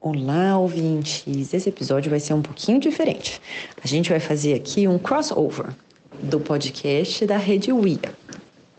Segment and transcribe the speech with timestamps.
[0.00, 1.24] Olá, ouvintes!
[1.52, 3.40] Esse episódio vai ser um pouquinho diferente.
[3.82, 5.70] A gente vai fazer aqui um crossover
[6.22, 8.14] do podcast da rede WIA,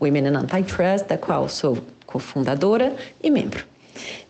[0.00, 3.66] Women in Antitrust, da qual sou cofundadora e membro.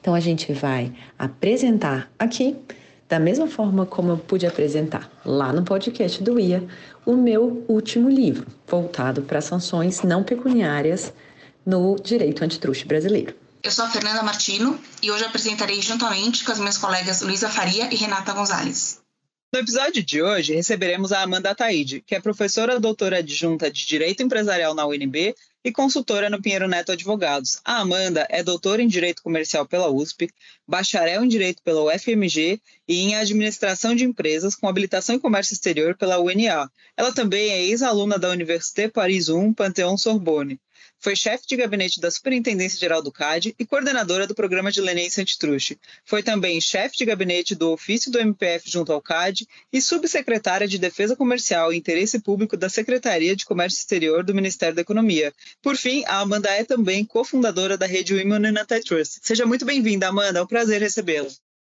[0.01, 2.57] Então, a gente vai apresentar aqui,
[3.09, 6.65] da mesma forma como eu pude apresentar lá no podcast do WIA,
[7.07, 11.13] o meu último livro, voltado para sanções não pecuniárias
[11.65, 13.40] no direito antitruste brasileiro.
[13.63, 17.93] Eu sou a Fernanda Martino e hoje apresentarei juntamente com as minhas colegas Luísa Faria
[17.93, 19.03] e Renata Gonzalez.
[19.53, 24.23] No episódio de hoje, receberemos a Amanda Taide, que é professora doutora adjunta de Direito
[24.23, 27.61] Empresarial na UNB e consultora no Pinheiro Neto Advogados.
[27.63, 30.31] A Amanda é doutora em Direito Comercial pela USP,
[30.67, 35.95] bacharel em Direito pela UFMG e em Administração de Empresas com habilitação em Comércio Exterior
[35.99, 36.71] pela UNA.
[36.97, 40.59] Ela também é ex-aluna da Université Paris 1 Pantheon Sorbonne.
[41.01, 45.23] Foi chefe de gabinete da Superintendência Geral do CAD e coordenadora do programa de leniência
[45.23, 45.79] antitruste.
[46.05, 50.79] Foi também chefe de gabinete do ofício do MPF junto ao CAD e subsecretária de
[50.79, 55.33] Defesa Comercial e Interesse Público da Secretaria de Comércio Exterior do Ministério da Economia.
[55.63, 59.21] Por fim, a Amanda é também cofundadora da rede Women in Antitrust.
[59.23, 60.39] Seja muito bem-vinda, Amanda.
[60.39, 61.31] É um prazer recebê-la.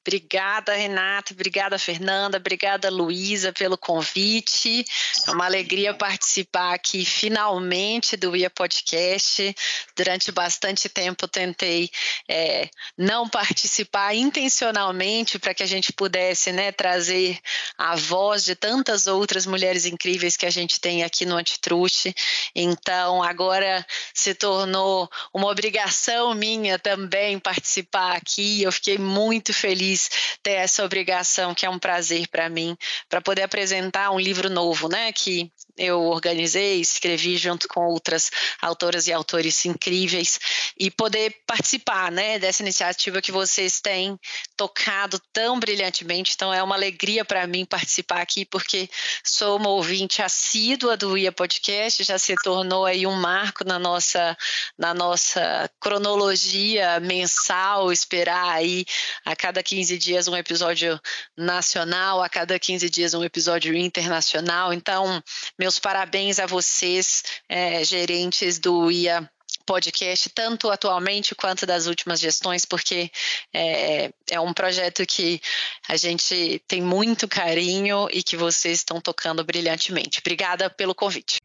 [0.05, 1.33] Obrigada, Renata.
[1.33, 2.37] Obrigada, Fernanda.
[2.37, 4.85] Obrigada, Luísa, pelo convite.
[5.25, 9.55] É uma alegria participar aqui finalmente do IA Podcast.
[9.95, 11.89] Durante bastante tempo tentei
[12.27, 17.39] é, não participar intencionalmente para que a gente pudesse né, trazer
[17.77, 22.13] a voz de tantas outras mulheres incríveis que a gente tem aqui no Antitruste.
[22.53, 28.61] Então, agora se tornou uma obrigação minha também participar aqui.
[28.61, 29.92] Eu fiquei muito feliz
[30.41, 32.77] ter essa obrigação, que é um prazer para mim,
[33.09, 35.11] para poder apresentar um livro novo, né?
[35.11, 38.29] Que eu organizei, escrevi junto com outras
[38.61, 40.39] autoras e autores incríveis
[40.77, 44.19] e poder participar, né, dessa iniciativa que vocês têm
[44.55, 46.33] tocado tão brilhantemente.
[46.35, 48.89] Então é uma alegria para mim participar aqui porque
[49.23, 54.37] sou uma ouvinte assídua do IA Podcast, já se tornou aí um marco na nossa
[54.77, 58.85] na nossa cronologia mensal, esperar aí
[59.25, 60.99] a cada 15 dias um episódio
[61.37, 64.73] nacional, a cada 15 dias um episódio internacional.
[64.73, 65.21] Então,
[65.63, 69.29] meus parabéns a vocês, é, gerentes do IA
[69.65, 73.09] podcast, tanto atualmente quanto das últimas gestões, porque
[73.53, 75.39] é, é, um projeto que
[75.87, 80.19] a gente tem muito carinho e que vocês estão tocando brilhantemente.
[80.19, 81.37] Obrigada pelo convite.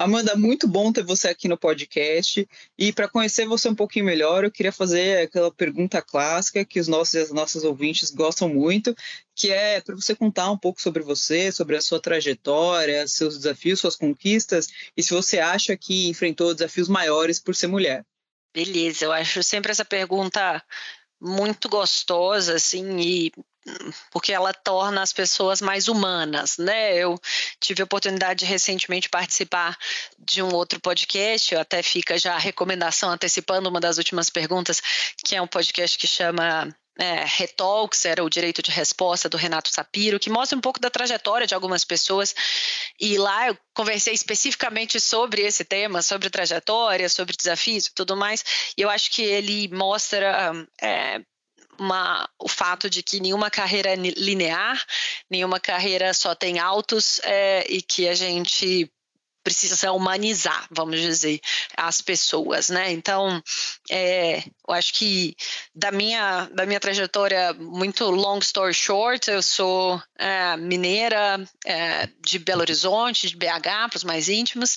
[0.00, 2.48] Amanda, muito bom ter você aqui no podcast.
[2.78, 6.86] E para conhecer você um pouquinho melhor, eu queria fazer aquela pergunta clássica que os
[6.86, 8.94] nossos e as nossas ouvintes gostam muito,
[9.34, 13.80] que é para você contar um pouco sobre você, sobre a sua trajetória, seus desafios,
[13.80, 18.06] suas conquistas, e se você acha que enfrentou desafios maiores por ser mulher.
[18.54, 20.62] Beleza, eu acho sempre essa pergunta
[21.20, 23.32] muito gostosa, assim, e
[24.10, 26.94] porque ela torna as pessoas mais humanas, né?
[26.94, 27.20] Eu
[27.60, 29.76] tive a oportunidade de recentemente participar
[30.18, 34.80] de um outro podcast, até fica já a recomendação antecipando uma das últimas perguntas,
[35.24, 39.72] que é um podcast que chama é, Retalks, era o direito de resposta do Renato
[39.72, 42.34] Sapiro, que mostra um pouco da trajetória de algumas pessoas.
[42.98, 48.44] E lá eu conversei especificamente sobre esse tema, sobre trajetória, sobre desafios e tudo mais.
[48.76, 50.52] E eu acho que ele mostra
[50.82, 51.20] é,
[51.78, 54.84] uma, o fato de que nenhuma carreira é linear,
[55.30, 58.90] nenhuma carreira só tem altos é, e que a gente
[59.48, 61.40] precisa humanizar, vamos dizer,
[61.74, 62.92] as pessoas, né?
[62.92, 63.42] Então,
[63.90, 65.34] é, eu acho que
[65.74, 72.38] da minha, da minha trajetória, muito long story short, eu sou é, mineira é, de
[72.38, 74.76] Belo Horizonte, de BH, para os mais íntimos.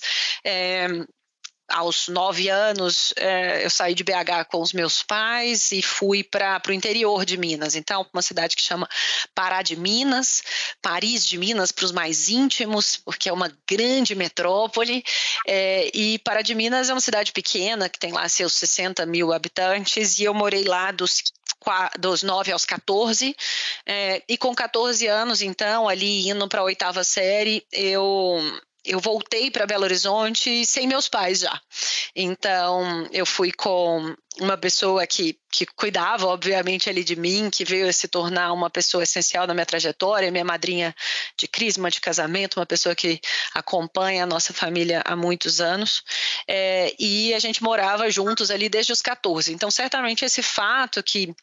[1.68, 6.60] Aos nove anos, é, eu saí de BH com os meus pais e fui para
[6.68, 7.74] o interior de Minas.
[7.74, 8.88] Então, uma cidade que chama
[9.34, 10.42] Pará de Minas,
[10.82, 15.02] Paris de Minas para os mais íntimos, porque é uma grande metrópole.
[15.46, 19.32] É, e Pará de Minas é uma cidade pequena, que tem lá seus 60 mil
[19.32, 21.22] habitantes, e eu morei lá dos
[21.98, 23.36] dos 9 aos 14,
[23.86, 28.40] é, e com 14 anos, então, ali indo para a oitava série, eu
[28.84, 31.60] eu voltei para Belo Horizonte sem meus pais já.
[32.14, 37.88] Então, eu fui com uma pessoa que, que cuidava, obviamente, ali de mim, que veio
[37.88, 40.94] a se tornar uma pessoa essencial na minha trajetória, minha madrinha
[41.38, 43.20] de crisma, de casamento, uma pessoa que
[43.54, 46.02] acompanha a nossa família há muitos anos.
[46.48, 49.52] É, e a gente morava juntos ali desde os 14.
[49.52, 51.34] Então, certamente, esse fato que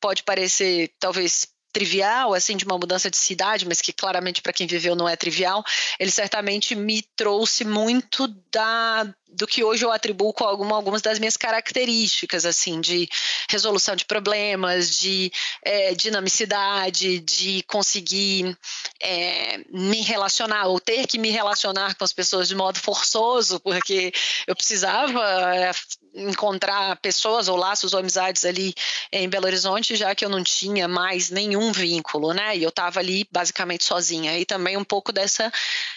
[0.00, 4.66] pode parecer, talvez, trivial, assim, de uma mudança de cidade, mas que claramente para quem
[4.66, 5.62] viveu não é trivial,
[5.98, 11.18] ele certamente me trouxe muito da do que hoje eu atribuo com alguma, algumas das
[11.18, 13.08] minhas características, assim, de
[13.48, 15.32] resolução de problemas, de
[15.62, 18.56] é, dinamicidade, de conseguir
[19.00, 24.12] é, me relacionar ou ter que me relacionar com as pessoas de modo forçoso, porque
[24.46, 25.22] eu precisava
[25.54, 25.72] é,
[26.14, 28.74] encontrar pessoas ou laços ou amizades ali
[29.12, 32.56] em Belo Horizonte, já que eu não tinha mais nenhum vínculo, né?
[32.56, 34.38] E eu estava ali basicamente sozinha.
[34.38, 35.52] E também um pouco dessa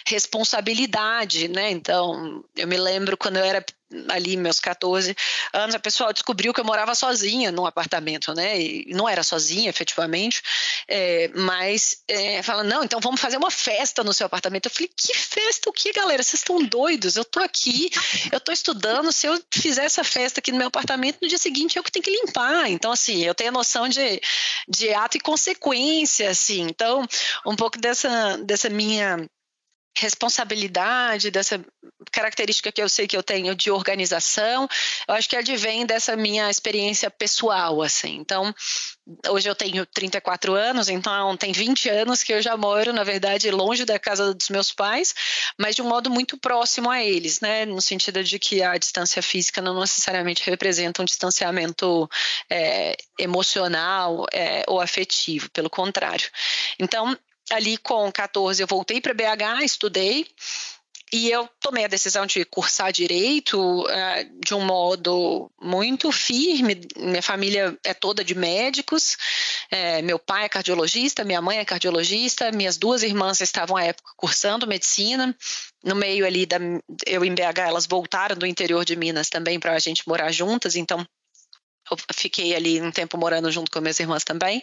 [0.06, 1.70] responsabilidade, né?
[1.70, 3.64] Então, eu me lembro quando eu era
[4.08, 5.14] ali meus 14
[5.52, 8.60] anos, a pessoa descobriu que eu morava sozinha num apartamento, né?
[8.60, 10.42] E não era sozinha, efetivamente,
[10.86, 14.66] é, mas é, fala, não, então vamos fazer uma festa no seu apartamento.
[14.66, 16.22] Eu falei, que festa o que, galera?
[16.22, 17.16] Vocês estão doidos?
[17.16, 17.90] Eu tô aqui,
[18.30, 21.76] eu tô estudando, se eu fizer essa festa aqui no meu apartamento, no dia seguinte
[21.76, 22.70] eu que tenho que limpar.
[22.70, 24.20] Então, assim, eu tenho a noção de,
[24.68, 26.62] de ato e consequência, assim.
[26.62, 27.06] Então,
[27.46, 29.26] um pouco dessa, dessa minha
[29.96, 31.64] responsabilidade, dessa
[32.10, 34.68] característica que eu sei que eu tenho de organização,
[35.06, 38.16] eu acho que advém dessa minha experiência pessoal, assim.
[38.16, 38.54] Então,
[39.28, 43.50] hoje eu tenho 34 anos, então tem 20 anos que eu já moro, na verdade,
[43.50, 45.14] longe da casa dos meus pais,
[45.58, 47.64] mas de um modo muito próximo a eles, né?
[47.64, 52.08] No sentido de que a distância física não necessariamente representa um distanciamento
[52.50, 56.28] é, emocional é, ou afetivo, pelo contrário.
[56.78, 57.16] Então,
[57.50, 60.26] ali com 14 eu voltei para BH, estudei
[61.12, 66.80] e eu tomei a decisão de cursar direito uh, de um modo muito firme.
[66.96, 69.16] Minha família é toda de médicos.
[69.70, 74.10] É, meu pai é cardiologista, minha mãe é cardiologista, minhas duas irmãs estavam à época
[74.16, 75.36] cursando medicina.
[75.84, 76.56] No meio ali da
[77.06, 80.74] eu em BH, elas voltaram do interior de Minas também para a gente morar juntas.
[80.74, 81.06] Então
[81.90, 84.60] eu fiquei ali um tempo morando junto com minhas irmãs também.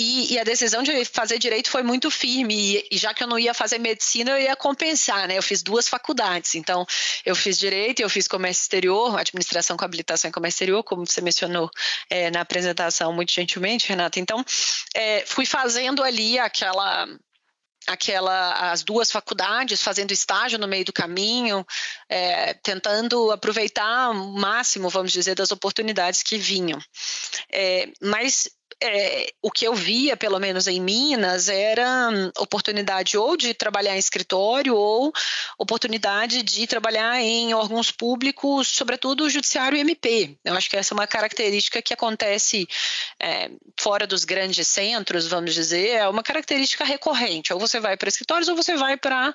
[0.00, 2.54] E, e, a decisão de fazer direito foi muito firme.
[2.54, 5.36] E, e, já que eu não ia fazer medicina, eu ia compensar, né?
[5.36, 6.54] Eu fiz duas faculdades.
[6.54, 6.86] Então,
[7.22, 11.20] eu fiz direito, eu fiz comércio exterior, administração com habilitação em comércio exterior, como você
[11.20, 11.70] mencionou
[12.08, 14.18] é, na apresentação muito gentilmente, Renata.
[14.18, 14.42] Então,
[14.94, 17.06] é, fui fazendo ali aquela
[17.86, 21.66] aquela as duas faculdades, fazendo estágio no meio do caminho,
[22.08, 26.78] é, tentando aproveitar o máximo, vamos dizer, das oportunidades que vinham.
[27.52, 28.48] É, mas
[28.82, 33.94] é, o que eu via, pelo menos em Minas, era hum, oportunidade ou de trabalhar
[33.94, 35.12] em escritório ou
[35.58, 40.36] oportunidade de trabalhar em órgãos públicos, sobretudo o judiciário e MP.
[40.44, 42.66] Eu acho que essa é uma característica que acontece
[43.20, 47.52] é, fora dos grandes centros, vamos dizer, é uma característica recorrente.
[47.52, 49.34] Ou você vai para escritórios ou você vai para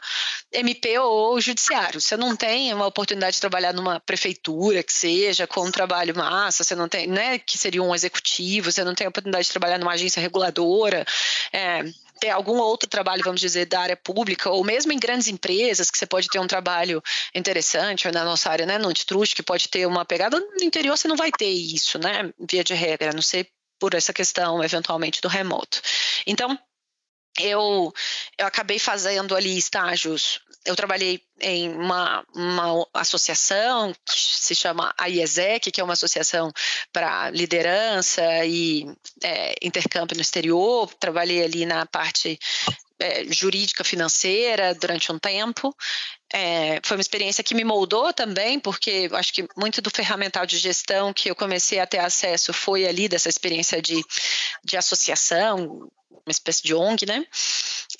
[0.51, 2.01] MP ou judiciário.
[2.01, 6.63] Você não tem uma oportunidade de trabalhar numa prefeitura que seja com um trabalho massa,
[6.63, 9.51] você não tem, né, que seria um executivo, você não tem a oportunidade oportunidade de
[9.51, 11.05] trabalhar numa agência reguladora,
[11.51, 11.83] é,
[12.19, 15.97] ter algum outro trabalho, vamos dizer, da área pública, ou mesmo em grandes empresas, que
[15.97, 19.85] você pode ter um trabalho interessante, na nossa área, né, no antitruste, que pode ter
[19.85, 23.49] uma pegada, no interior você não vai ter isso, né, via de regra, não ser
[23.79, 25.81] por essa questão, eventualmente, do remoto.
[26.25, 26.57] Então,
[27.37, 27.93] eu,
[28.37, 30.39] eu acabei fazendo ali estágios.
[30.65, 36.51] Eu trabalhei em uma, uma associação que se chama AIESEC, que é uma associação
[36.91, 38.87] para liderança e
[39.23, 40.91] é, intercâmbio no exterior.
[40.95, 42.39] Trabalhei ali na parte
[42.99, 45.75] é, jurídica financeira durante um tempo.
[46.33, 50.57] É, foi uma experiência que me moldou também, porque acho que muito do ferramental de
[50.57, 54.03] gestão que eu comecei a ter acesso foi ali dessa experiência de,
[54.63, 57.25] de associação, uma espécie de ONG, né?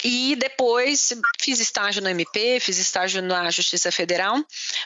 [0.07, 4.38] E depois fiz estágio no MP, fiz estágio na Justiça Federal,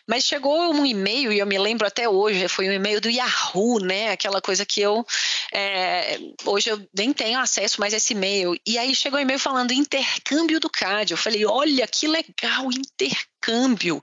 [0.07, 3.79] mas chegou um e-mail, e eu me lembro até hoje, foi um e-mail do Yahoo,
[3.79, 4.11] né?
[4.11, 5.05] Aquela coisa que eu
[5.51, 8.57] é, hoje eu nem tenho acesso mais a esse e-mail.
[8.65, 11.11] E aí chegou um e-mail falando intercâmbio do CAD.
[11.11, 14.01] Eu falei, olha que legal, intercâmbio.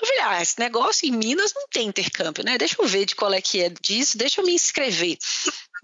[0.00, 2.58] Eu falei, ah, esse negócio em Minas não tem intercâmbio, né?
[2.58, 5.16] Deixa eu ver de qual é que é disso, deixa eu me inscrever.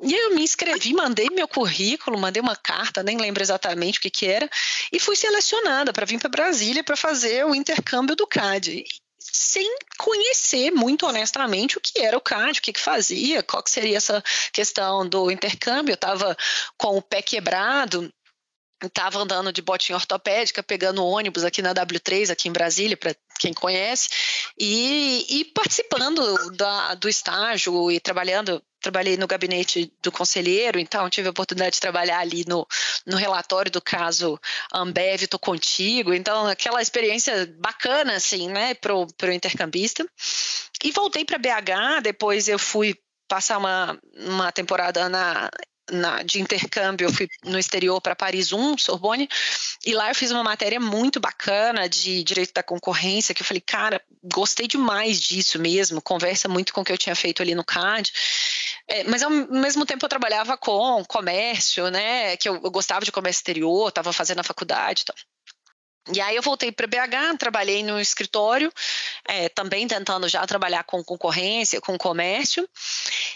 [0.02, 4.10] E eu me inscrevi, mandei meu currículo, mandei uma carta, nem lembro exatamente o que,
[4.10, 4.48] que era,
[4.92, 8.84] e fui selecionada para vir para Brasília para fazer o intercâmbio do CAD
[9.18, 13.70] sem conhecer muito honestamente o que era o CAD, o que, que fazia, qual que
[13.70, 14.22] seria essa
[14.52, 15.92] questão do intercâmbio.
[15.92, 16.36] Eu estava
[16.78, 18.10] com o pé quebrado,
[18.82, 23.52] estava andando de botinha ortopédica, pegando ônibus aqui na W3, aqui em Brasília, para quem
[23.52, 24.08] conhece,
[24.58, 31.26] e, e participando da, do estágio e trabalhando trabalhei no gabinete do conselheiro, então tive
[31.26, 32.64] a oportunidade de trabalhar ali no,
[33.04, 34.38] no relatório do caso
[34.72, 40.06] Ambev, estou contigo, então aquela experiência bacana, assim, né, pro, pro intercambista.
[40.84, 42.94] E voltei para BH, depois eu fui
[43.26, 45.50] passar uma, uma temporada na
[45.90, 49.28] na, de intercâmbio, eu fui no exterior para Paris 1, Sorbonne,
[49.84, 53.60] e lá eu fiz uma matéria muito bacana de direito da concorrência, que eu falei,
[53.60, 57.64] cara, gostei demais disso mesmo, conversa muito com o que eu tinha feito ali no
[57.64, 58.12] CAD.
[58.88, 62.36] É, mas ao mesmo tempo eu trabalhava com comércio, né?
[62.36, 65.16] Que eu, eu gostava de comércio exterior, estava fazendo a faculdade e tal.
[66.12, 68.72] E aí eu voltei para BH, trabalhei no escritório,
[69.26, 72.68] é, também tentando já trabalhar com concorrência, com comércio.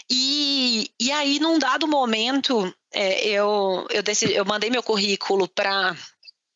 [0.09, 5.95] E, e aí, num dado momento, é, eu, eu, decidi, eu mandei meu currículo para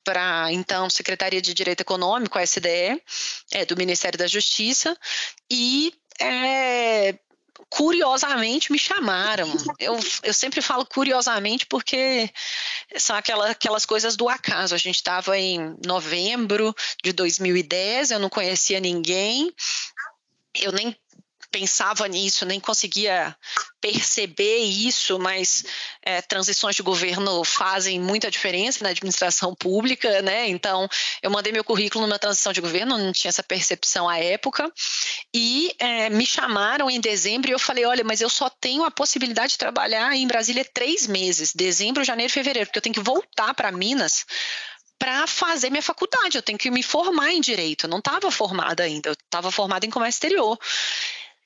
[0.06, 3.02] para então Secretaria de Direito Econômico, a SDE,
[3.52, 4.96] é, do Ministério da Justiça,
[5.50, 7.16] e é,
[7.76, 9.52] curiosamente me chamaram.
[9.78, 12.32] Eu, eu sempre falo curiosamente porque
[12.96, 14.74] são aquelas, aquelas coisas do acaso.
[14.74, 19.54] A gente estava em novembro de 2010, eu não conhecia ninguém,
[20.62, 20.96] eu nem
[21.52, 23.36] pensava nisso, nem conseguia
[23.80, 25.64] perceber isso, mas
[26.02, 30.48] é, transições de governo fazem muita diferença na administração pública, né?
[30.48, 30.88] Então,
[31.22, 34.72] eu mandei meu currículo numa transição de governo, não tinha essa percepção à época,
[35.34, 38.92] e é, me chamaram em dezembro e eu falei: olha, mas eu só tenho a
[38.92, 43.54] possibilidade de trabalhar em Brasília três meses, dezembro, janeiro, fevereiro, porque eu tenho que voltar
[43.54, 44.26] para Minas
[44.98, 46.38] para fazer minha faculdade.
[46.38, 47.86] Eu tenho que me formar em direito.
[47.86, 50.58] Eu não estava formada ainda, eu estava formada em comércio exterior.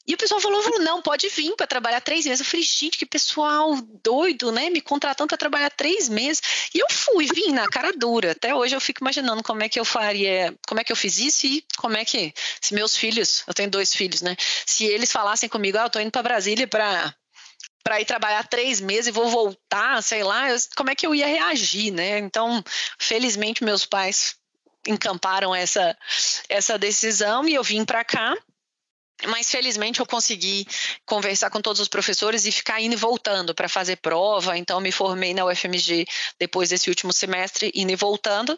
[0.10, 2.39] E o pessoal falou, não, pode vir para trabalhar três meses.
[2.39, 4.68] Eu falei, gente, que pessoal doido, né?
[4.72, 6.42] Me contratando para trabalhar três meses.
[6.74, 8.32] E eu fui, vim na cara dura.
[8.32, 11.20] Até hoje eu fico imaginando como é que eu faria, como é que eu fiz
[11.20, 14.36] isso e como é que, se meus filhos, eu tenho dois filhos, né?
[14.66, 17.13] Se eles falassem comigo, ah, eu tô indo para Brasília para
[17.84, 21.13] para ir trabalhar três meses e vou voltar, sei lá, eu, como é que eu
[21.13, 22.18] ia reagir, né?
[22.18, 22.63] Então,
[22.98, 24.36] felizmente, meus pais
[24.88, 25.96] encamparam essa,
[26.48, 28.36] essa decisão e eu vim para cá
[29.27, 30.65] mas felizmente eu consegui
[31.05, 34.57] conversar com todos os professores e ficar indo e voltando para fazer prova.
[34.57, 36.05] Então me formei na UFMG
[36.39, 38.57] depois desse último semestre, indo e voltando,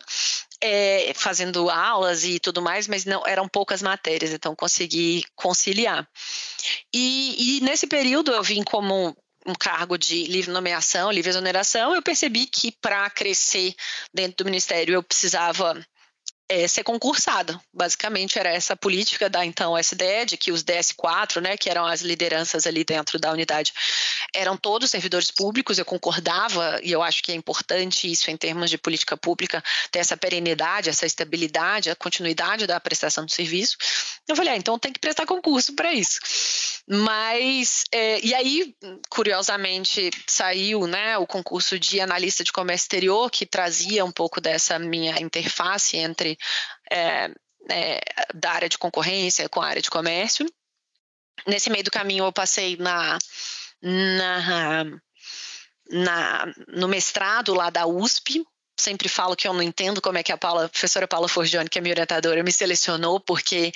[0.62, 6.08] é, fazendo aulas e tudo mais, mas não eram poucas matérias, então consegui conciliar.
[6.94, 9.16] E, e nesse período eu vim como
[9.46, 13.74] um cargo de livre nomeação, livre exoneração, eu percebi que para crescer
[14.14, 15.84] dentro do ministério eu precisava
[16.52, 17.58] é, ser concursada.
[17.74, 22.02] Basicamente era essa política da então SDE, de que os DS4, né, que eram as
[22.02, 23.72] lideranças ali dentro da unidade,
[24.36, 25.78] eram todos servidores públicos.
[25.78, 30.00] Eu concordava e eu acho que é importante isso em termos de política pública ter
[30.00, 33.78] essa perenidade, essa estabilidade, a continuidade da prestação do serviço.
[34.28, 36.20] Eu falei, ah, então tem que prestar concurso para isso.
[36.86, 38.76] Mas é, e aí,
[39.10, 44.78] curiosamente, saiu, né, o concurso de analista de comércio exterior que trazia um pouco dessa
[44.78, 46.38] minha interface entre
[46.90, 47.32] é,
[47.70, 48.02] é,
[48.34, 50.46] da área de concorrência com a área de comércio.
[51.48, 53.18] Nesse meio do caminho, eu passei na,
[53.82, 54.86] na,
[55.90, 58.44] na, no mestrado lá da USP.
[58.80, 61.70] Sempre falo que eu não entendo como é que a, Paula, a professora Paula Forgione,
[61.70, 63.72] que é minha orientadora, me selecionou, porque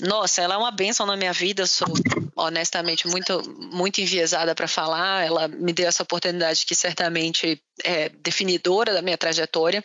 [0.00, 1.66] nossa, ela é uma bênção na minha vida.
[1.66, 1.88] Sou
[2.34, 5.24] honestamente muito, muito enviesada para falar.
[5.24, 9.84] Ela me deu essa oportunidade que certamente é definidora da minha trajetória.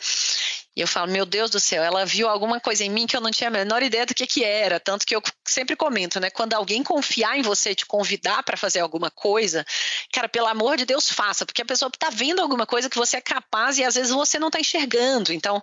[0.79, 3.19] E eu falo, meu Deus do céu, ela viu alguma coisa em mim que eu
[3.19, 4.79] não tinha a menor ideia do que, que era.
[4.79, 6.29] Tanto que eu sempre comento, né?
[6.29, 9.65] Quando alguém confiar em você, te convidar para fazer alguma coisa,
[10.13, 13.17] cara, pelo amor de Deus, faça, porque a pessoa está vendo alguma coisa que você
[13.17, 15.33] é capaz e às vezes você não está enxergando.
[15.33, 15.62] Então,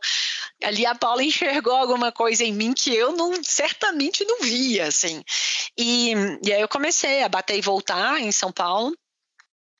[0.62, 5.24] ali a Paula enxergou alguma coisa em mim que eu não certamente não via, assim.
[5.78, 6.12] E,
[6.44, 8.94] e aí eu comecei a bater e voltar em São Paulo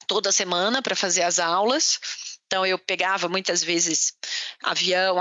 [0.07, 2.01] toda semana para fazer as aulas.
[2.47, 4.13] Então eu pegava muitas vezes
[4.63, 5.21] avião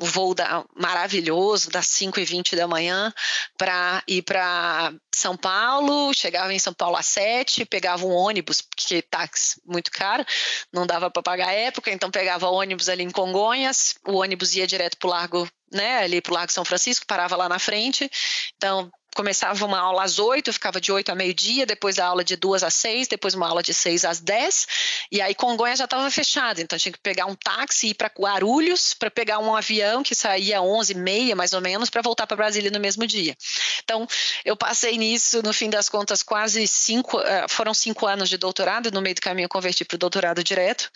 [0.00, 3.12] o voo da, maravilhoso das 5 e 20 da manhã
[3.58, 9.02] para ir para São Paulo, chegava em São Paulo às 7, pegava um ônibus, porque
[9.02, 10.24] táxi muito caro,
[10.72, 14.66] não dava para pagar a época, então pegava ônibus ali em Congonhas, o ônibus ia
[14.66, 18.10] direto para o Largo, né, ali para o Largo São Francisco, parava lá na frente,
[18.56, 22.36] então começava uma aula às oito, ficava de oito a meio-dia, depois a aula de
[22.36, 24.66] duas às seis, depois uma aula de seis às dez,
[25.10, 28.10] e aí Congonha já estava fechada, então tinha que pegar um táxi e ir para
[28.18, 32.26] Guarulhos para pegar um avião que saía onze e meia, mais ou menos, para voltar
[32.26, 33.36] para Brasília no mesmo dia.
[33.82, 34.06] Então,
[34.44, 38.90] eu passei nisso, no fim das contas, quase cinco, eh, foram cinco anos de doutorado,
[38.90, 40.90] no meio do caminho eu converti para o doutorado direto,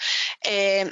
[0.45, 0.91] é,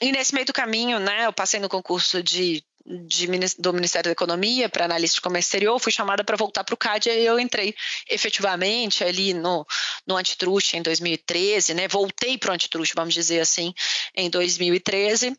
[0.00, 3.26] e nesse meio do caminho, né, eu passei no concurso de de,
[3.58, 6.78] do Ministério da Economia para analista de comércio exterior, fui chamada para voltar para o
[6.78, 7.74] CAD e eu entrei
[8.08, 9.66] efetivamente ali no,
[10.06, 11.86] no antitruste em 2013, né?
[11.86, 13.74] Voltei para o antitruste, vamos dizer assim,
[14.14, 15.36] em 2013.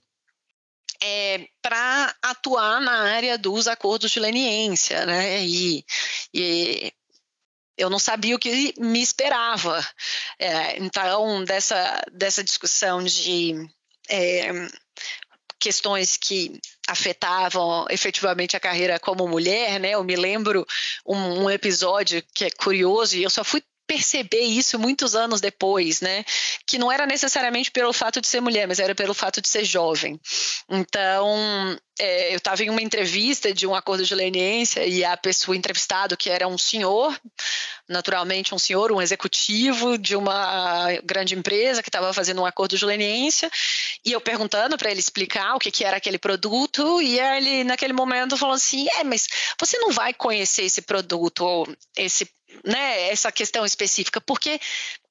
[1.02, 5.46] É, para atuar na área dos acordos de leniência, né?
[5.46, 5.86] E,
[6.34, 6.94] e
[7.78, 9.80] eu não sabia o que me esperava.
[10.38, 13.56] É, então, dessa, dessa discussão de
[14.10, 14.50] é,
[15.60, 19.92] questões que afetavam efetivamente a carreira como mulher, né?
[19.92, 20.66] Eu me lembro
[21.06, 26.00] um, um episódio que é curioso e eu só fui perceber isso muitos anos depois,
[26.00, 26.24] né?
[26.68, 29.66] Que não era necessariamente pelo fato de ser mulher, mas era pelo fato de ser
[29.66, 30.22] jovem.
[30.70, 35.58] Então, é, eu estava em uma entrevista de um acordo de leniência e a pessoa
[35.58, 37.20] entrevistado, que era um senhor,
[37.88, 42.86] naturalmente um senhor, um executivo de uma grande empresa que estava fazendo um acordo de
[42.86, 43.50] leniência,
[44.06, 47.94] e eu perguntando para ele explicar o que, que era aquele produto, e ele, naquele
[47.94, 49.28] momento, falou assim: é, mas
[49.60, 52.30] você não vai conhecer esse produto ou esse
[52.70, 54.60] né, essa questão específica, porque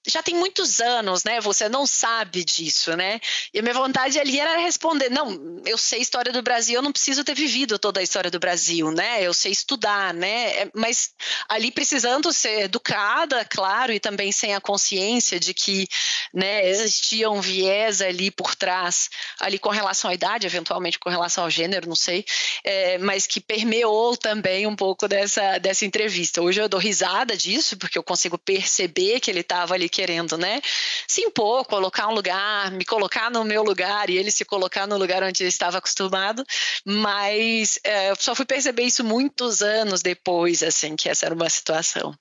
[0.07, 1.41] já tem muitos anos, né?
[1.41, 3.21] Você não sabe disso, né?
[3.53, 6.93] E a minha vontade ali era responder: não, eu sei história do Brasil, eu não
[6.93, 9.23] preciso ter vivido toda a história do Brasil, né?
[9.23, 10.63] Eu sei estudar, né?
[10.63, 11.13] É, mas
[11.49, 15.87] ali precisando ser educada, claro, e também sem a consciência de que,
[16.33, 19.11] né, existia um viés ali por trás,
[19.41, 22.25] ali com relação à idade, eventualmente com relação ao gênero, não sei,
[22.65, 26.43] é, mas que permeou também um pouco dessa, dessa entrevista.
[26.43, 30.61] Hoje eu dou risada disso, porque eu consigo perceber que ele estava ali querendo, né?
[31.07, 34.97] Se impor, colocar um lugar, me colocar no meu lugar e ele se colocar no
[34.97, 36.45] lugar onde ele estava acostumado,
[36.85, 42.15] mas é, só fui perceber isso muitos anos depois, assim, que essa era uma situação.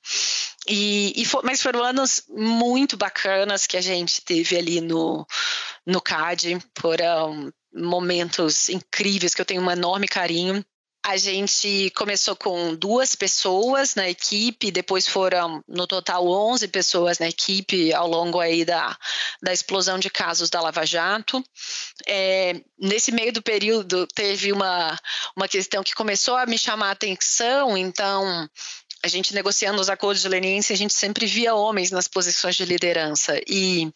[0.69, 5.25] E, e for, mas foram anos muito bacanas que a gente teve ali no,
[5.85, 10.65] no CAD, foram momentos incríveis que eu tenho um enorme carinho
[11.07, 17.29] a gente começou com duas pessoas na equipe, depois foram no total 11 pessoas na
[17.29, 18.93] equipe ao longo aí da,
[19.41, 21.41] da explosão de casos da Lava Jato.
[22.05, 24.99] É, nesse meio do período teve uma,
[25.33, 28.49] uma questão que começou a me chamar a atenção, então
[29.07, 32.65] a gente negociando os acordos de leniência, a gente sempre via homens nas posições de
[32.65, 33.39] liderança.
[33.47, 33.91] E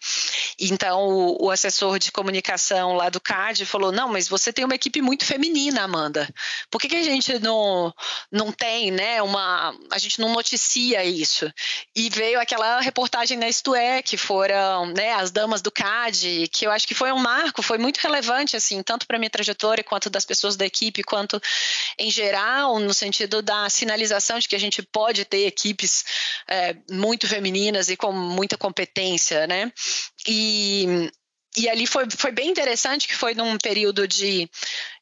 [0.60, 4.76] então o, o, assessor de comunicação lá do CAD falou: não, mas você tem uma
[4.76, 6.28] equipe muito feminina, Amanda.
[6.69, 7.93] Por que, que a gente não,
[8.32, 9.21] não tem, né?
[9.21, 11.52] Uma, a gente não noticia isso?
[11.95, 16.65] E veio aquela reportagem na Isto é, que foram né, as damas do CAD, que
[16.65, 20.10] eu acho que foi um marco, foi muito relevante, assim, tanto para minha trajetória quanto
[20.10, 21.41] das pessoas da equipe, quanto
[21.97, 26.04] em geral, no sentido da sinalização de que a gente pode ter equipes
[26.48, 29.72] é, muito femininas e com muita competência, né?
[30.28, 31.12] E,
[31.58, 34.50] e ali foi, foi bem interessante que foi num período de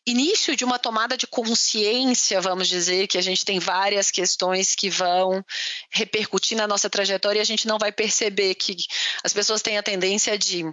[0.06, 4.90] início de uma tomada de consciência, vamos dizer, que a gente tem várias questões que
[4.90, 5.44] vão
[5.92, 8.76] repercutir na nossa trajetória e a gente não vai perceber que
[9.24, 10.64] as pessoas têm a tendência de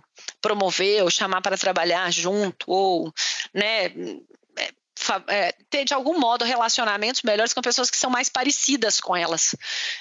[0.41, 3.13] promover ou chamar para trabalhar junto ou,
[3.53, 3.93] né,
[5.29, 9.55] é, ter de algum modo relacionamentos melhores com pessoas que são mais parecidas com elas.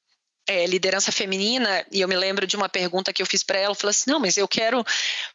[0.47, 3.73] é, liderança feminina, e eu me lembro de uma pergunta que eu fiz para ela,
[3.73, 4.85] eu falei assim, não, mas eu quero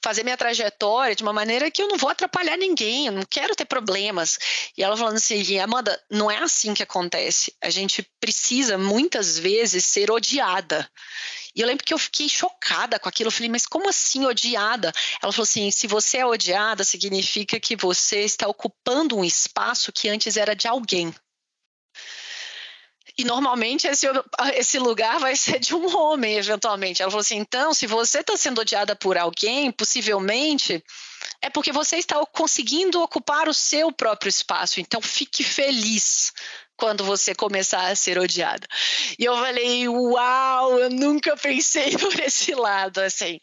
[0.03, 3.55] fazer minha trajetória de uma maneira que eu não vou atrapalhar ninguém, eu não quero
[3.55, 4.37] ter problemas.
[4.77, 7.53] E ela falando assim, Amanda, não é assim que acontece.
[7.61, 10.89] A gente precisa, muitas vezes, ser odiada.
[11.55, 13.29] E eu lembro que eu fiquei chocada com aquilo.
[13.29, 14.93] Eu falei, mas como assim odiada?
[15.21, 20.07] Ela falou assim: se você é odiada, significa que você está ocupando um espaço que
[20.07, 21.11] antes era de alguém.
[23.17, 24.05] E normalmente esse,
[24.53, 27.01] esse lugar vai ser de um homem, eventualmente.
[27.01, 30.83] Ela falou assim: então, se você está sendo odiada por alguém, possivelmente
[31.41, 34.79] é porque você está conseguindo ocupar o seu próprio espaço.
[34.79, 36.31] Então, fique feliz
[36.75, 38.67] quando você começar a ser odiada.
[39.17, 43.39] E eu falei, uau, eu nunca pensei por esse lado, assim.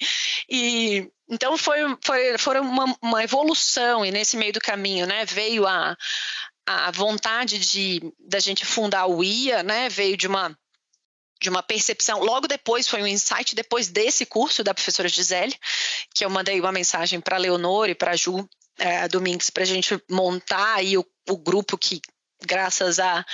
[0.48, 5.66] E então foi, foi, foi uma, uma evolução, e nesse meio do caminho, né, veio
[5.66, 5.96] a,
[6.66, 10.56] a vontade de da gente fundar o IA, né, veio de uma
[11.40, 12.20] de uma percepção.
[12.20, 15.54] Logo depois foi um insight depois desse curso da professora Gisele,
[16.14, 18.48] que eu mandei uma mensagem para Leonor e para Ju
[18.78, 22.00] é, Domingues para a gente montar aí o, o grupo que
[22.46, 23.24] graças a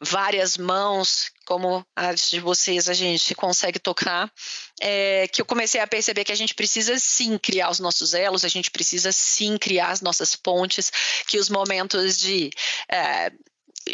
[0.00, 4.32] várias mãos, como as de vocês, a gente consegue tocar,
[4.80, 8.44] é, que eu comecei a perceber que a gente precisa sim criar os nossos elos,
[8.44, 10.92] a gente precisa sim criar as nossas pontes,
[11.26, 12.50] que os momentos de
[12.88, 13.32] é,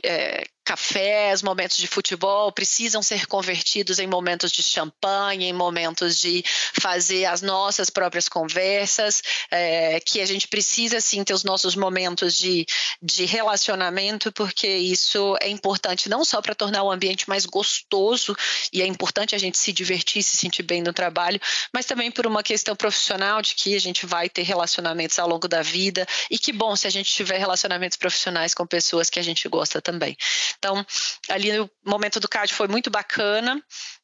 [0.04, 6.42] é, cafés, momentos de futebol precisam ser convertidos em momentos de champanhe, em momentos de
[6.72, 12.36] fazer as nossas próprias conversas, é, que a gente precisa sim ter os nossos momentos
[12.36, 12.66] de,
[13.00, 18.36] de relacionamento, porque isso é importante não só para tornar o ambiente mais gostoso,
[18.72, 21.40] e é importante a gente se divertir, se sentir bem no trabalho,
[21.72, 25.46] mas também por uma questão profissional de que a gente vai ter relacionamentos ao longo
[25.46, 29.22] da vida, e que bom se a gente tiver relacionamentos profissionais com pessoas que a
[29.22, 30.16] gente gosta também.
[30.58, 30.84] Então,
[31.28, 33.62] ali no momento do CAD foi muito bacana.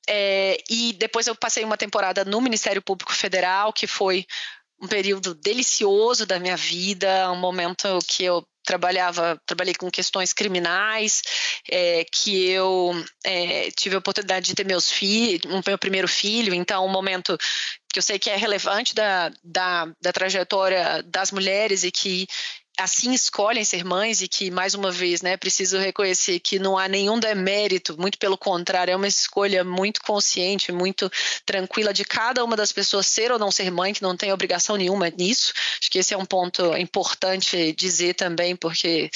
[0.09, 4.27] É, e depois eu passei uma temporada no Ministério Público Federal, que foi
[4.81, 11.23] um período delicioso da minha vida, um momento que eu trabalhava, trabalhei com questões criminais,
[11.71, 12.93] é, que eu
[13.25, 17.37] é, tive a oportunidade de ter meus filhos, meu primeiro filho, então um momento
[17.93, 22.27] que eu sei que é relevante da, da, da trajetória das mulheres e que
[22.78, 26.88] assim escolhem ser mães e que, mais uma vez, né, preciso reconhecer que não há
[26.88, 31.11] nenhum demérito, muito pelo contrário, é uma escolha muito consciente, muito
[31.44, 34.76] tranquila de cada uma das pessoas ser ou não ser mãe, que não tem obrigação
[34.76, 35.52] nenhuma nisso.
[35.80, 39.11] Acho que esse é um ponto importante dizer também, porque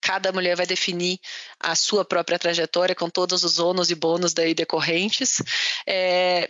[0.00, 1.18] cada mulher vai definir
[1.58, 5.42] a sua própria trajetória com todos os ônus e bônus daí decorrentes.
[5.86, 6.48] É,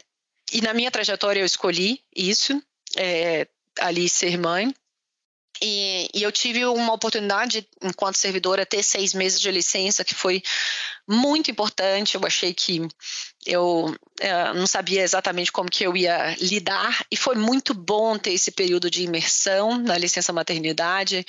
[0.52, 2.60] e na minha trajetória eu escolhi isso,
[2.96, 3.46] é,
[3.78, 4.74] ali ser mãe,
[5.62, 10.42] e, e, eu tive uma oportunidade, enquanto servidora, ter seis meses de licença, que foi
[11.06, 12.14] muito importante.
[12.14, 12.86] Eu achei que
[13.46, 18.32] eu é, não sabia exatamente como que eu ia lidar, e foi muito bom ter
[18.32, 21.24] esse período de imersão na licença maternidade.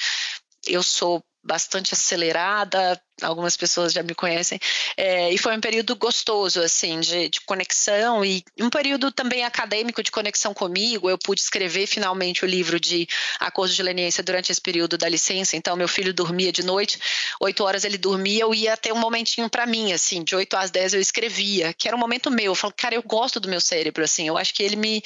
[0.67, 4.59] Eu sou bastante acelerada, algumas pessoas já me conhecem,
[4.95, 10.03] é, e foi um período gostoso, assim, de, de, conexão e um período também acadêmico
[10.03, 11.09] de conexão comigo.
[11.09, 13.07] Eu pude escrever finalmente o livro de
[13.39, 15.55] Acordo de Leniência durante esse período da licença.
[15.55, 16.99] Então, meu filho dormia de noite,
[17.39, 20.71] oito horas ele dormia, eu ia ter um momentinho para mim, assim, de oito às
[20.71, 22.51] dez eu escrevia, que era um momento meu.
[22.51, 25.01] Eu falo, cara, eu gosto do meu cérebro, assim, eu acho que ele me,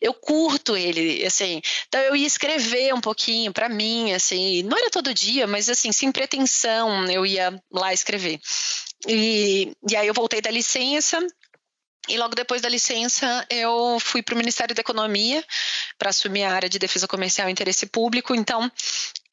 [0.00, 1.60] eu curto ele, assim.
[1.88, 5.92] Então, eu ia escrever um pouquinho para mim, assim, não era todo dia, mas assim,
[5.92, 8.40] sem pretensão, eu ia lá escrever.
[9.06, 11.18] E, e aí eu voltei da licença,
[12.08, 15.44] e logo depois da licença, eu fui para o Ministério da Economia
[15.98, 18.34] para assumir a área de defesa comercial e interesse público.
[18.34, 18.70] Então,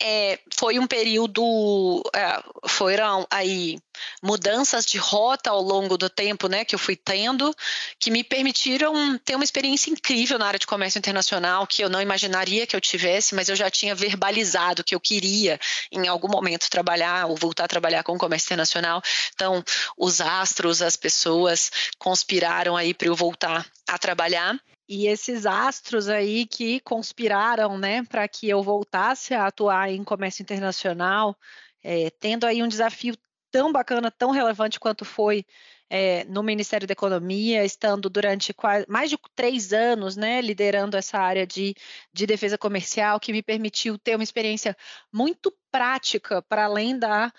[0.02, 3.80] é, foi um período, é, foram aí
[4.22, 7.56] mudanças de rota ao longo do tempo, né, que eu fui tendo,
[8.00, 12.02] que me permitiram ter uma experiência incrível na área de comércio internacional, que eu não
[12.02, 15.60] imaginaria que eu tivesse, mas eu já tinha verbalizado que eu queria
[15.92, 19.02] em algum momento trabalhar ou voltar a trabalhar com o comércio internacional.
[19.34, 19.64] Então,
[19.98, 24.60] os astros, as pessoas conspiraram aí para eu voltar a trabalhar.
[24.88, 30.42] E esses astros aí que conspiraram, né, para que eu voltasse a atuar em comércio
[30.44, 31.38] internacional,
[31.84, 33.16] é, tendo aí um desafio
[33.52, 35.46] tão bacana, tão relevante quanto foi
[35.90, 41.18] é, no Ministério da Economia, estando durante quase, mais de três anos, né, liderando essa
[41.18, 41.74] área de,
[42.14, 44.76] de defesa comercial, que me permitiu ter uma experiência
[45.12, 47.32] muito prática, para além da,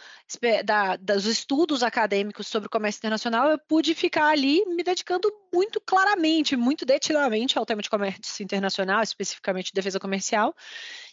[0.64, 6.54] da, dos estudos acadêmicos sobre comércio internacional, eu pude ficar ali me dedicando muito claramente,
[6.54, 10.54] muito detidamente ao tema de comércio internacional, especificamente defesa comercial.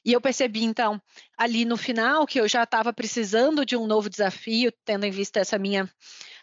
[0.03, 1.01] E eu percebi, então,
[1.37, 5.39] ali no final, que eu já estava precisando de um novo desafio, tendo em vista
[5.39, 5.89] essa minha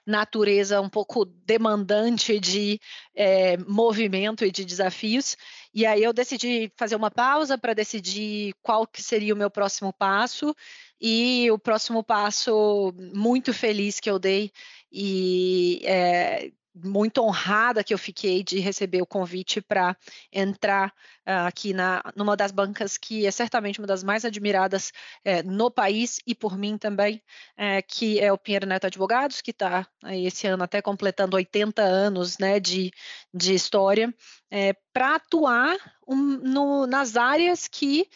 [0.07, 2.81] natureza um pouco demandante de
[3.15, 5.37] é, movimento e de desafios.
[5.73, 9.93] E aí eu decidi fazer uma pausa para decidir qual que seria o meu próximo
[9.93, 10.55] passo.
[11.01, 14.53] E o próximo passo muito feliz que eu dei
[14.93, 19.97] e é, muito honrada que eu fiquei de receber o convite para
[20.33, 20.89] entrar
[21.27, 24.93] uh, aqui na numa das bancas que é certamente uma das mais admiradas
[25.27, 27.23] uh, no país e por mim também,
[27.59, 32.39] uh, que é o Pinheiro Neto Advogados, que está esse ano até completando 80 anos
[32.39, 32.91] né, de,
[33.33, 34.13] de história,
[34.51, 38.09] eh, para atuar um, no, nas áreas que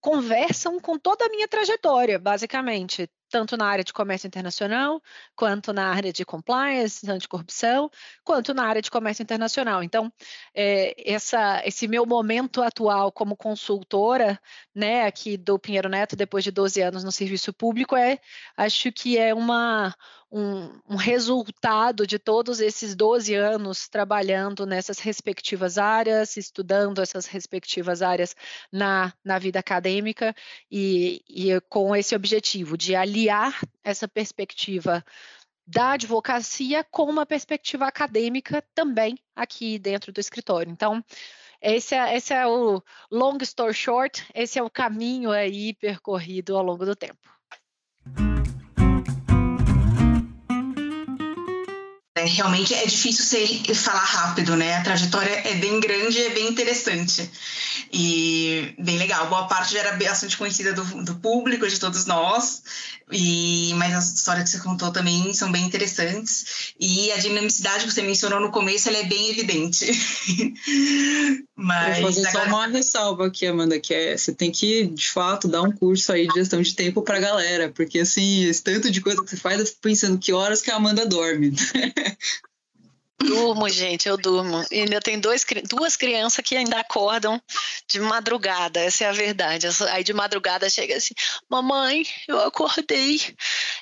[0.00, 5.02] conversam com toda a minha trajetória, basicamente, tanto na área de comércio internacional,
[5.34, 7.90] quanto na área de compliance, anticorrupção,
[8.22, 9.82] quanto na área de comércio internacional.
[9.82, 10.12] Então,
[10.54, 14.40] é, essa, esse meu momento atual como consultora,
[14.72, 18.20] né, aqui do Pinheiro Neto, depois de 12 anos no serviço público, é,
[18.56, 19.92] acho que é uma,
[20.34, 28.02] um, um, resultado de todos esses 12 anos trabalhando nessas respectivas áreas, estudando essas respectivas
[28.02, 28.34] áreas
[28.72, 30.34] na, na vida acadêmica
[30.68, 35.04] e, e com esse objetivo de aliar essa perspectiva
[35.64, 40.70] da advocacia com uma perspectiva acadêmica também aqui dentro do escritório.
[40.70, 41.02] Então,
[41.62, 46.64] esse é, esse é o long story short, esse é o caminho aí percorrido ao
[46.64, 47.30] longo do tempo.
[52.24, 54.76] É, realmente é difícil ser, falar rápido, né?
[54.76, 57.30] A trajetória é bem grande e é bem interessante.
[57.92, 59.28] E bem legal.
[59.28, 62.62] Boa parte já era bastante conhecida do, do público, de todos nós.
[63.12, 66.72] E, mas as histórias que você contou também são bem interessantes.
[66.80, 69.86] E a dinamicidade que você mencionou no começo ela é bem evidente.
[71.54, 72.44] mas Vou fazer agora...
[72.44, 76.10] só uma ressalva aqui, Amanda, que é você tem que, de fato, dar um curso
[76.12, 77.70] aí de gestão de tempo para a galera.
[77.70, 80.70] Porque, assim, esse tanto de coisa que você faz, eu fico pensando que horas que
[80.70, 81.52] a Amanda dorme.
[83.24, 84.64] Durmo, gente, eu durmo.
[84.70, 87.40] E ainda tem dois, duas crianças que ainda acordam
[87.88, 89.66] de madrugada, essa é a verdade.
[89.92, 91.14] Aí de madrugada chega assim:
[91.48, 93.20] Mamãe, eu acordei,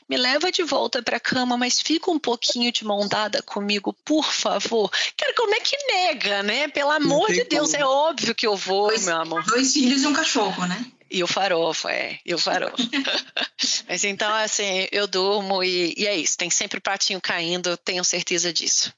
[0.08, 3.96] me leva de volta para a cama, mas fica um pouquinho de mão dada comigo,
[4.04, 4.90] por favor.
[5.16, 6.68] Cara, como é que nega, né?
[6.68, 7.82] Pelo amor de Deus, como.
[7.82, 9.42] é óbvio que eu vou, dois, meu amor.
[9.44, 10.84] Dois filhos e um cachorro, né?
[11.14, 12.74] E o farofa, é, e o farofa.
[13.86, 16.38] Mas então, assim, eu durmo e, e, é isso.
[16.38, 18.90] Tem sempre pratinho caindo, tenho certeza disso.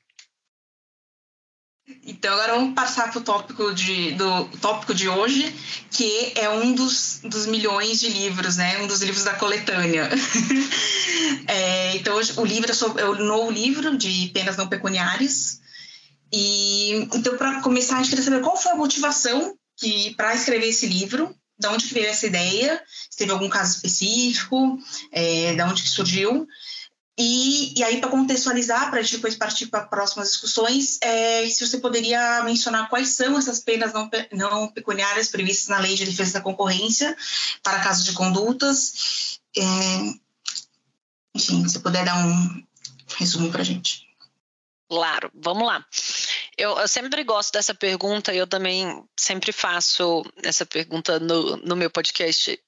[2.06, 5.52] Então agora vamos passar para o tópico de, do tópico de hoje,
[5.90, 8.80] que é um dos, dos milhões de livros, né?
[8.80, 10.08] Um dos livros da coletânea.
[11.48, 15.60] é, então hoje, o livro é, sobre, é o novo livro de penas não pecuniárias.
[16.32, 20.68] E então para começar a gente queria saber qual foi a motivação que para escrever
[20.68, 24.78] esse livro, de onde veio essa ideia, se teve algum caso específico,
[25.12, 26.46] é, de onde que surgiu.
[27.16, 32.42] E, e aí, para contextualizar, para depois partir para próximas discussões, é, se você poderia
[32.42, 37.16] mencionar quais são essas penas não, não pecuniárias previstas na Lei de Defesa da Concorrência
[37.62, 39.38] para casos de condutas.
[39.56, 39.62] É,
[41.36, 42.64] enfim, se puder dar um
[43.16, 44.04] resumo para a gente.
[44.88, 45.84] Claro, vamos lá.
[46.56, 51.76] Eu, eu, sempre gosto dessa pergunta e eu também sempre faço essa pergunta no, no
[51.76, 52.58] meu podcast,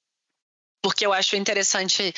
[0.83, 2.15] porque eu acho interessante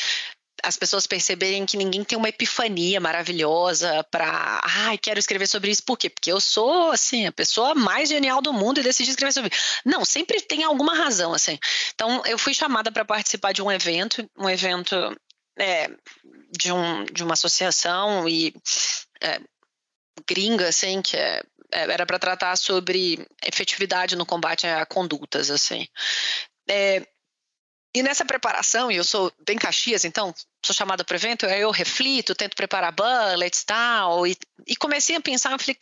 [0.62, 5.82] as pessoas perceberem que ninguém tem uma epifania maravilhosa para, ai, quero escrever sobre isso.
[5.84, 6.10] Por quê?
[6.10, 9.80] Porque eu sou, assim, a pessoa mais genial do mundo e decidi escrever sobre isso.
[9.84, 11.58] Não, sempre tem alguma razão, assim.
[11.94, 14.96] Então, eu fui chamada para participar de um evento, um evento
[15.58, 15.88] é,
[16.50, 18.52] de, um, de uma associação e
[19.22, 19.40] é,
[20.28, 25.86] gringa, assim, que é, era para tratar sobre efetividade no combate a condutas, assim.
[26.68, 27.06] É,
[27.94, 31.60] e nessa preparação, e eu sou bem Caxias, então sou chamada para o evento, aí
[31.60, 35.76] eu reflito, tento preparar bullets tal, e, e comecei a pensar, eu falei,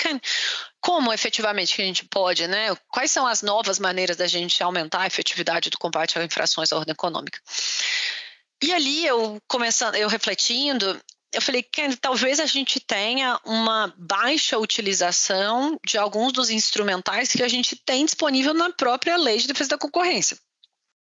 [0.80, 2.74] como efetivamente que a gente pode, né?
[2.88, 6.76] Quais são as novas maneiras da gente aumentar a efetividade do combate a infrações à
[6.76, 7.40] ordem econômica?
[8.62, 10.98] E ali eu começando, eu refletindo,
[11.32, 17.42] eu falei que talvez a gente tenha uma baixa utilização de alguns dos instrumentais que
[17.42, 20.38] a gente tem disponível na própria lei de defesa da concorrência.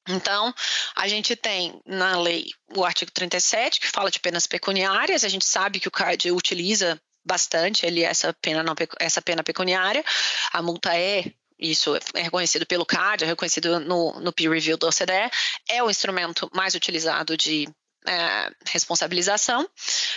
[0.09, 0.55] Então,
[0.95, 5.45] a gente tem na lei o artigo 37, que fala de penas pecuniárias, a gente
[5.45, 10.05] sabe que o CAD utiliza bastante ele essa pena não essa pena pecuniária.
[10.53, 11.25] A multa é
[11.59, 15.31] isso é reconhecido pelo CAD, é reconhecido no, no peer review do OCDE,
[15.69, 17.67] é o instrumento mais utilizado de
[18.07, 19.69] é, responsabilização.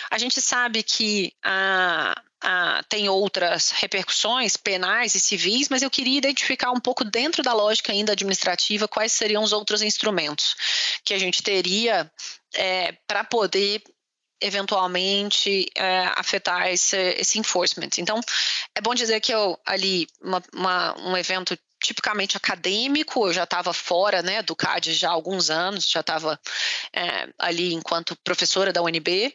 [0.09, 6.17] A gente sabe que a, a, tem outras repercussões penais e civis, mas eu queria
[6.17, 10.55] identificar um pouco dentro da lógica ainda administrativa quais seriam os outros instrumentos
[11.03, 12.11] que a gente teria
[12.55, 13.83] é, para poder
[14.41, 17.89] eventualmente é, afetar esse, esse enforcement.
[17.97, 18.21] Então,
[18.73, 23.73] é bom dizer que eu ali, uma, uma, um evento tipicamente acadêmico, eu já estava
[23.73, 26.39] fora né, do CAD já há alguns anos, já estava
[26.93, 29.33] é, ali enquanto professora da UNB,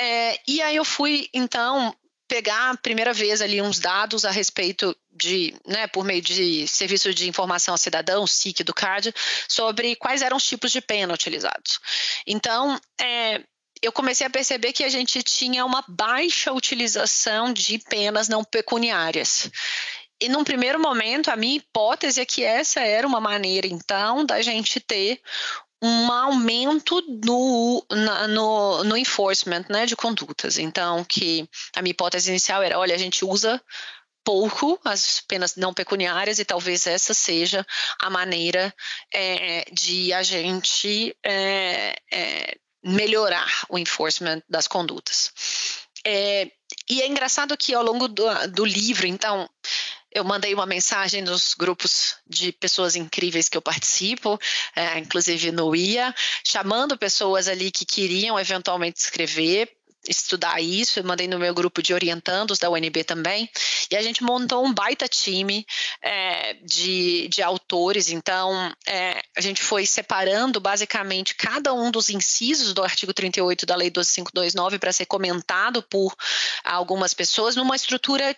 [0.00, 1.94] é, e aí eu fui, então,
[2.28, 7.12] pegar a primeira vez ali uns dados a respeito de, né, por meio de Serviço
[7.14, 9.14] de Informação ao Cidadão, SIC do CAD,
[9.48, 11.78] sobre quais eram os tipos de pena utilizados.
[12.26, 13.42] Então, é,
[13.82, 19.50] eu comecei a perceber que a gente tinha uma baixa utilização de penas não pecuniárias.
[20.20, 24.40] E num primeiro momento, a minha hipótese é que essa era uma maneira, então, da
[24.40, 25.20] gente ter
[25.82, 27.84] um aumento no,
[28.28, 30.58] no, no enforcement né, de condutas.
[30.58, 33.62] Então, que a minha hipótese inicial era, olha, a gente usa
[34.24, 37.64] pouco as penas não pecuniárias e talvez essa seja
[38.00, 38.74] a maneira
[39.14, 45.30] é, de a gente é, é, melhorar o enforcement das condutas.
[46.04, 46.50] É,
[46.88, 49.48] e é engraçado que ao longo do, do livro, então,
[50.16, 54.38] eu mandei uma mensagem nos grupos de pessoas incríveis que eu participo,
[54.74, 59.70] é, inclusive no IA, chamando pessoas ali que queriam eventualmente escrever
[60.08, 63.50] estudar isso, eu mandei no meu grupo de orientandos da UNB também,
[63.90, 65.66] e a gente montou um baita time
[66.00, 72.72] é, de, de autores, então é, a gente foi separando basicamente cada um dos incisos
[72.72, 76.14] do artigo 38 da Lei 12529 para ser comentado por
[76.64, 78.34] algumas pessoas numa estrutura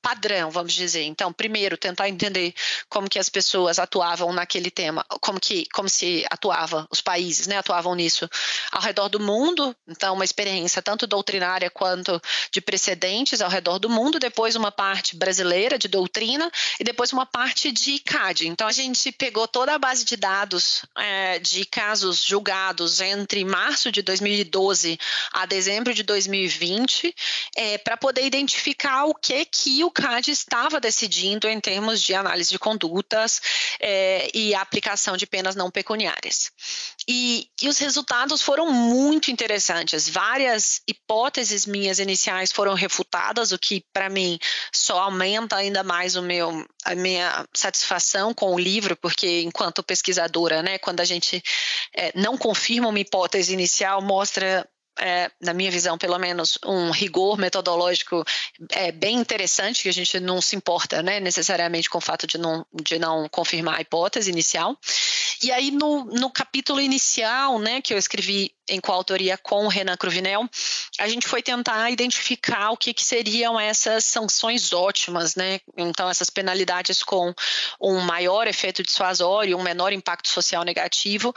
[0.00, 1.02] padrão, vamos dizer.
[1.02, 2.54] Então, primeiro, tentar entender
[2.88, 7.58] como que as pessoas atuavam naquele tema, como que como se atuava os países, né,
[7.58, 8.28] atuavam nisso
[8.70, 9.74] ao redor do mundo.
[9.86, 12.20] Então, uma experiência tanto doutrinária quanto
[12.52, 14.18] de precedentes ao redor do mundo.
[14.18, 18.48] Depois, uma parte brasileira de doutrina e depois uma parte de CAD.
[18.48, 23.90] Então, a gente pegou toda a base de dados é, de casos julgados entre março
[23.90, 24.98] de 2012
[25.32, 27.14] a dezembro de 2020
[27.56, 32.50] é, para poder identificar o que que o CAD estava decidindo em termos de análise
[32.50, 33.40] de condutas
[33.80, 36.50] é, e aplicação de penas não pecuniárias.
[37.06, 40.08] E, e os resultados foram muito interessantes.
[40.08, 44.38] Várias hipóteses minhas iniciais foram refutadas, o que para mim
[44.72, 50.62] só aumenta ainda mais o meu, a minha satisfação com o livro, porque enquanto pesquisadora,
[50.62, 51.42] né, quando a gente
[51.94, 57.38] é, não confirma uma hipótese inicial, mostra é, na minha visão, pelo menos, um rigor
[57.38, 58.24] metodológico
[58.70, 62.38] é, bem interessante, que a gente não se importa né, necessariamente com o fato de
[62.38, 64.76] não, de não confirmar a hipótese inicial.
[65.42, 69.96] E aí, no, no capítulo inicial, né, que eu escrevi em coautoria com o Renan
[69.96, 70.48] Cruvinel,
[70.98, 75.60] a gente foi tentar identificar o que, que seriam essas sanções ótimas, né?
[75.76, 77.32] Então, essas penalidades com
[77.80, 81.32] um maior efeito dissuasório, um menor impacto social negativo,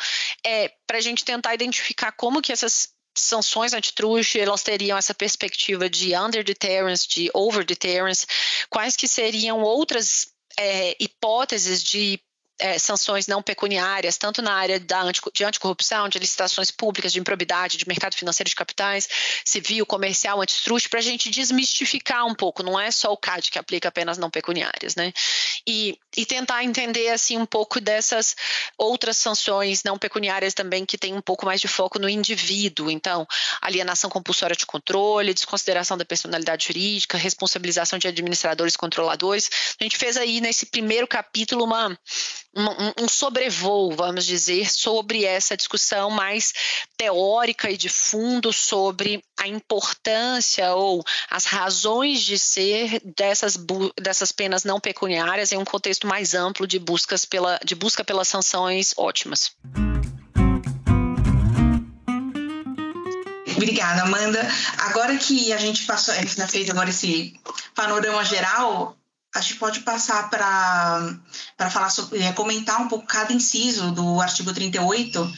[0.46, 5.90] é, para a gente tentar identificar como que essas sanções antitruste, elas teriam essa perspectiva
[5.90, 8.26] de under deterrence, de over deterrence,
[8.70, 12.20] quais que seriam outras é, hipóteses de
[12.62, 17.20] é, sanções não pecuniárias, tanto na área da anti, de anticorrupção, de licitações públicas, de
[17.20, 19.10] improbidade, de mercado financeiro de capitais,
[19.44, 23.58] civil, comercial, antitruste, para a gente desmistificar um pouco, não é só o CAD que
[23.58, 25.12] aplica apenas não pecuniárias, né?
[25.68, 28.36] E, e tentar entender, assim, um pouco dessas
[28.78, 33.28] outras sanções não pecuniárias também que tem um pouco mais de foco no indivíduo, então,
[33.62, 39.50] alienação compulsória de controle, desconsideração da personalidade jurídica, responsabilização de administradores e controladores.
[39.80, 41.98] A gente fez aí nesse primeiro capítulo uma
[42.56, 46.54] um, um sobrevoo, vamos dizer, sobre essa discussão mais
[46.98, 53.58] teórica e de fundo sobre a importância ou as razões de ser dessas,
[54.00, 58.28] dessas penas não pecuniárias em um contexto mais amplo de, buscas pela, de busca pelas
[58.28, 59.56] sanções ótimas.
[63.56, 64.40] Obrigada, Amanda.
[64.80, 67.40] Agora que a gente passou, a fez agora esse
[67.76, 68.98] panorama geral,
[69.36, 74.54] a gente pode passar para falar sobre, é, comentar um pouco cada inciso do artigo
[74.54, 75.32] 38,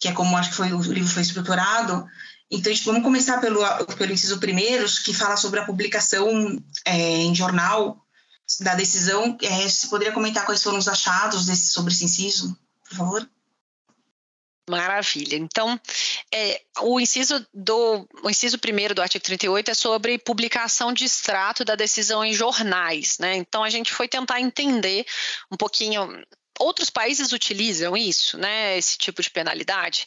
[0.00, 2.06] que é como acho que foi, o livro foi estruturado.
[2.50, 3.60] Então, gente, vamos começar pelo,
[3.96, 8.04] pelo inciso primeiro, que fala sobre a publicação é, em jornal
[8.60, 12.96] da decisão, é, você poderia comentar quais foram os achados desse, sobre esse inciso, por
[12.96, 13.30] favor?
[14.68, 15.36] Maravilha.
[15.36, 15.80] Então,
[16.32, 21.64] é, o inciso do o inciso primeiro do artigo 38 é sobre publicação de extrato
[21.64, 23.36] da decisão em jornais, né?
[23.36, 25.06] Então a gente foi tentar entender
[25.50, 26.22] um pouquinho
[26.58, 30.04] outros países utilizam isso, né, esse tipo de penalidade.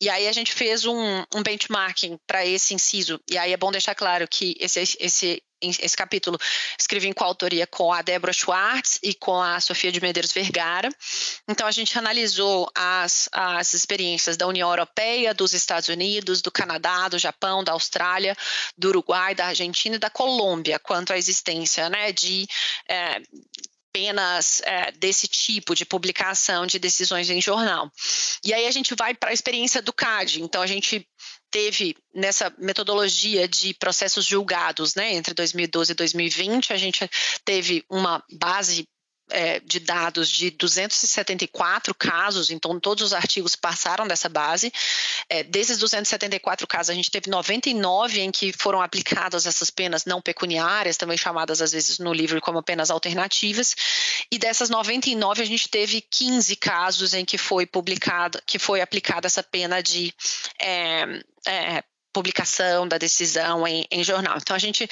[0.00, 3.18] E aí a gente fez um, um benchmarking para esse inciso.
[3.28, 6.38] E aí é bom deixar claro que esse, esse esse capítulo
[6.78, 10.88] escrevi em coautoria com a Débora Schwartz e com a Sofia de Medeiros Vergara.
[11.48, 17.08] Então, a gente analisou as, as experiências da União Europeia, dos Estados Unidos, do Canadá,
[17.08, 18.36] do Japão, da Austrália,
[18.76, 22.46] do Uruguai, da Argentina e da Colômbia quanto à existência né, de
[22.88, 23.20] é,
[23.94, 27.88] penas é, desse tipo de publicação de decisões em jornal.
[28.44, 30.42] E aí a gente vai para a experiência do CAD.
[30.42, 31.06] Então a gente
[31.54, 37.08] teve nessa metodologia de processos julgados, né, entre 2012 e 2020, a gente
[37.44, 38.88] teve uma base
[39.30, 44.72] é, de dados de 274 casos, então todos os artigos passaram dessa base.
[45.28, 50.20] É, desses 274 casos, a gente teve 99 em que foram aplicadas essas penas não
[50.20, 53.74] pecuniárias, também chamadas às vezes no livro como penas alternativas,
[54.30, 59.26] e dessas 99 a gente teve 15 casos em que foi publicado, que foi aplicada
[59.26, 60.14] essa pena de
[60.60, 61.04] é,
[61.46, 64.36] é, publicação da decisão em, em, jornal.
[64.38, 64.88] Então, a gente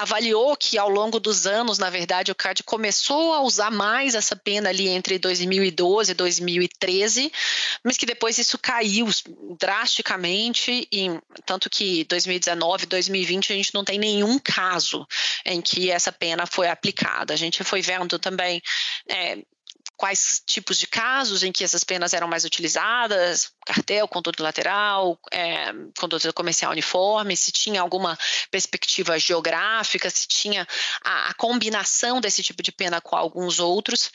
[0.00, 4.34] avaliou que ao longo dos anos, na verdade, o CAD começou a usar mais essa
[4.34, 7.30] pena ali entre 2012 e 2013,
[7.84, 9.06] mas que depois isso caiu
[9.58, 11.10] drasticamente, e,
[11.44, 15.06] tanto que 2019, 2020 a gente não tem nenhum caso
[15.44, 17.34] em que essa pena foi aplicada.
[17.34, 18.62] A gente foi vendo também
[19.06, 19.38] é,
[20.00, 25.74] quais tipos de casos em que essas penas eram mais utilizadas, cartel, conduta lateral, é,
[25.98, 28.18] conduta comercial uniforme, se tinha alguma
[28.50, 30.66] perspectiva geográfica, se tinha
[31.04, 34.10] a, a combinação desse tipo de pena com alguns outros.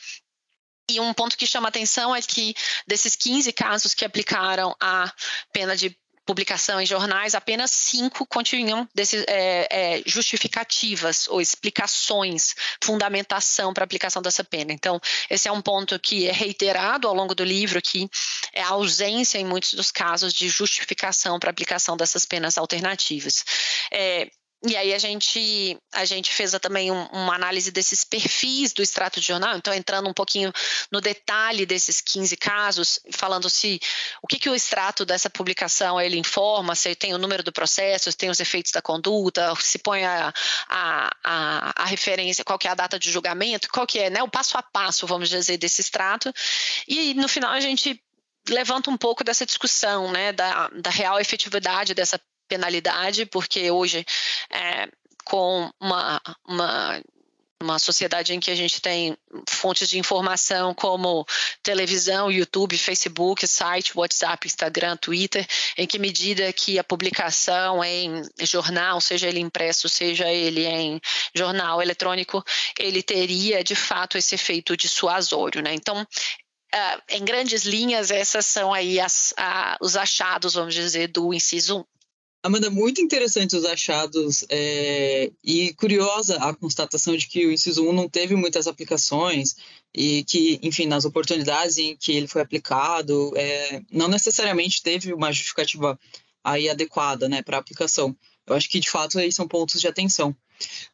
[0.90, 2.52] E um ponto que chama atenção é que
[2.84, 5.12] desses 15 casos que aplicaram a
[5.52, 5.96] pena de
[6.26, 13.86] publicação em jornais, apenas cinco continham desse, é, é, justificativas ou explicações, fundamentação para a
[13.86, 14.72] aplicação dessa pena.
[14.72, 15.00] Então,
[15.30, 18.10] esse é um ponto que é reiterado ao longo do livro, que
[18.52, 23.44] é a ausência, em muitos dos casos, de justificação para a aplicação dessas penas alternativas.
[23.92, 24.28] É,
[24.64, 29.20] e aí a gente, a gente fez também um, uma análise desses perfis do extrato
[29.20, 30.50] de jornal, então entrando um pouquinho
[30.90, 33.78] no detalhe desses 15 casos, falando se
[34.22, 38.10] o que, que o extrato dessa publicação ele informa, se tem o número do processo,
[38.10, 40.32] se tem os efeitos da conduta, se põe a,
[40.68, 44.22] a, a, a referência, qual que é a data de julgamento, qual que é né,
[44.22, 46.32] o passo a passo, vamos dizer, desse extrato.
[46.88, 48.02] E no final a gente
[48.48, 52.18] levanta um pouco dessa discussão, né, da, da real efetividade dessa
[52.48, 54.04] penalidade, porque hoje,
[54.50, 54.88] é,
[55.24, 57.02] com uma, uma
[57.60, 59.16] uma sociedade em que a gente tem
[59.48, 61.26] fontes de informação como
[61.62, 69.00] televisão, YouTube, Facebook, site, WhatsApp, Instagram, Twitter, em que medida que a publicação em jornal,
[69.00, 71.00] seja ele impresso, seja ele em
[71.34, 72.44] jornal eletrônico,
[72.78, 75.72] ele teria de fato esse efeito dissuasório, né?
[75.74, 76.06] Então,
[77.08, 79.32] em grandes linhas, essas são aí as,
[79.80, 81.84] os achados, vamos dizer, do inciso 1.
[82.46, 87.92] Amanda, muito interessante os achados é, e curiosa a constatação de que o inciso 1
[87.92, 89.56] não teve muitas aplicações
[89.92, 95.32] e que, enfim, nas oportunidades em que ele foi aplicado, é, não necessariamente teve uma
[95.32, 95.98] justificativa
[96.44, 98.16] aí adequada né, para aplicação.
[98.46, 100.32] Eu acho que, de fato, aí são pontos de atenção.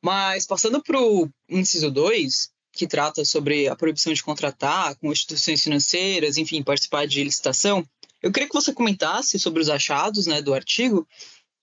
[0.00, 5.62] Mas, passando para o inciso 2, que trata sobre a proibição de contratar com instituições
[5.62, 7.86] financeiras, enfim, participar de licitação,
[8.22, 11.06] eu queria que você comentasse sobre os achados né, do artigo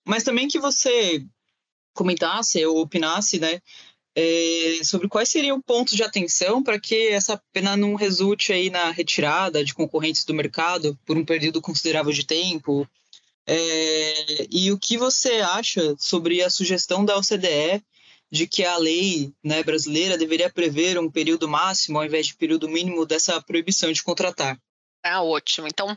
[0.06, 1.24] mas também que você
[1.94, 3.60] comentasse ou opinasse, né,
[4.14, 8.90] é, sobre quais seriam pontos de atenção para que essa pena não resulte aí na
[8.90, 12.88] retirada de concorrentes do mercado por um período considerável de tempo.
[13.46, 17.82] É, e o que você acha sobre a sugestão da OCDE
[18.30, 22.68] de que a lei né, brasileira deveria prever um período máximo ao invés de período
[22.68, 24.60] mínimo dessa proibição de contratar?
[25.02, 25.66] Ah, ótimo.
[25.66, 25.96] Então,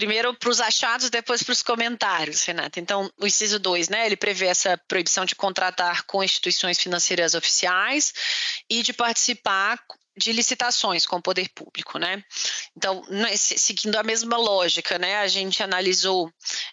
[0.00, 2.80] primeiro para os achados, depois para os comentários, Renata.
[2.80, 8.14] Então, o inciso 2, né, ele prevê essa proibição de contratar com instituições financeiras oficiais
[8.68, 9.78] e de participar
[10.16, 12.24] de licitações com o poder público, né?
[12.74, 13.02] Então,
[13.36, 16.32] seguindo a mesma lógica, né, a gente analisou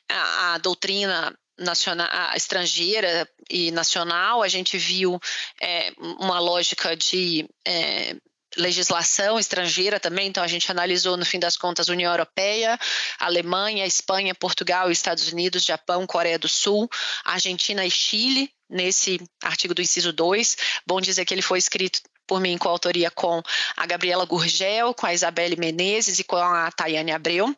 [0.10, 5.20] a, a doutrina nacional, estrangeira e nacional, a gente viu
[5.62, 8.16] é, uma lógica de é,
[8.58, 12.78] legislação estrangeira também, então a gente analisou, no fim das contas, União Europeia,
[13.20, 16.90] Alemanha, Espanha, Portugal, Estados Unidos, Japão, Coreia do Sul,
[17.24, 20.58] Argentina e Chile, nesse artigo do inciso 2.
[20.86, 23.42] Bom dizer que ele foi escrito por mim com autoria com
[23.78, 27.56] a Gabriela Gurgel, com a Isabelle Menezes e com a Tayane Abreu.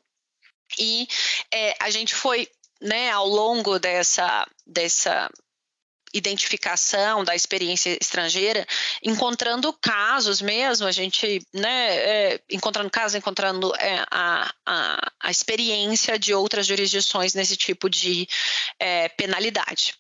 [0.78, 1.08] E
[1.52, 2.48] é, a gente foi,
[2.80, 5.30] né, ao longo dessa, dessa
[6.14, 8.66] identificação da experiência estrangeira,
[9.04, 16.18] encontrando casos mesmo, a gente, né, é, encontrando casos, encontrando é, a, a, a, experiência
[16.18, 18.28] de outras jurisdições nesse tipo de
[18.80, 19.96] é, penalidade.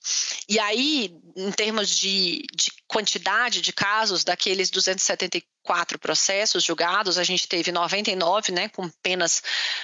[0.47, 7.23] E aí, em termos de, de quantidade de casos, daqueles 274 quatro processos julgados, a
[7.23, 9.43] gente teve 99, né, com penas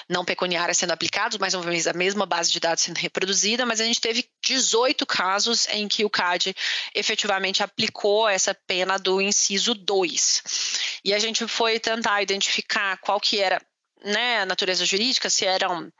[0.09, 4.01] não pecuniárias sendo aplicadas, vez a mesma base de dados sendo reproduzida, mas a gente
[4.01, 6.55] teve 18 casos em que o CAD
[6.93, 10.43] efetivamente aplicou essa pena do inciso 2.
[11.03, 13.61] E a gente foi tentar identificar qual que era
[14.03, 15.91] né, a natureza jurídica, se eram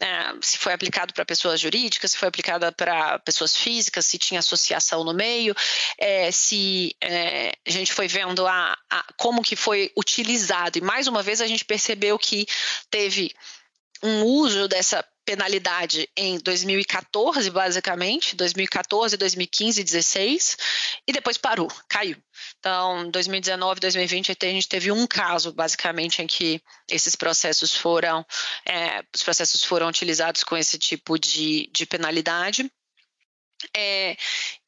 [0.00, 4.40] é, se foi aplicado para pessoas jurídicas, se foi aplicada para pessoas físicas, se tinha
[4.40, 5.54] associação no meio,
[5.96, 10.78] é, se é, a gente foi vendo a, a, como que foi utilizado.
[10.78, 12.46] E mais uma vez a gente percebeu que
[12.90, 13.32] teve
[14.02, 20.56] um uso dessa penalidade em 2014, basicamente, 2014, 2015 e 2016,
[21.06, 22.16] e depois parou, caiu.
[22.58, 28.26] Então, 2019, 2020, a gente teve um caso, basicamente, em que esses processos foram,
[28.66, 32.70] é, os processos foram utilizados com esse tipo de, de penalidade.
[33.74, 34.16] É,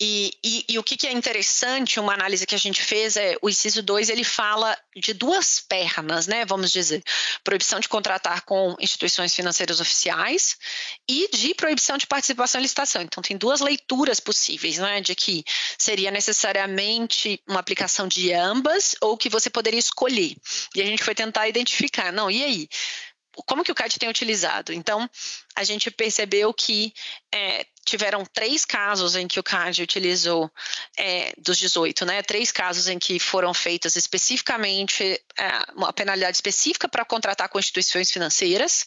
[0.00, 3.36] e, e, e, o que, que, é interessante, uma análise que a gente fez é
[3.42, 6.44] o inciso 2, ele fala de duas pernas, né?
[6.44, 7.02] Vamos dizer,
[7.42, 10.56] proibição de contratar com instituições financeiras oficiais
[11.08, 13.02] e de proibição de participação em licitação.
[13.02, 15.00] Então, tem duas leituras possíveis, né?
[15.00, 15.44] De que
[15.78, 20.36] seria necessariamente uma aplicação de ambas ou que você poderia escolher.
[20.74, 22.68] E a gente foi tentar identificar, não, e aí?
[23.46, 24.72] Como que o CAD tem utilizado?
[24.72, 25.10] Então,
[25.56, 26.92] a gente percebeu que
[27.32, 30.50] é, tiveram três casos em que o CAD utilizou
[30.96, 32.22] é, dos 18, né?
[32.22, 35.02] Três casos em que foram feitas especificamente
[35.38, 38.86] é, uma penalidade específica para contratar com instituições financeiras,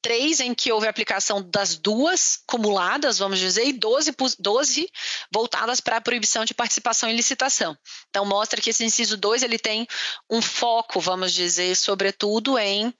[0.00, 4.90] três em que houve aplicação das duas cumuladas, vamos dizer, e 12, 12
[5.30, 7.76] voltadas para a proibição de participação em licitação.
[8.10, 9.86] Então mostra que esse inciso 2 ele tem
[10.28, 12.92] um foco, vamos dizer, sobretudo em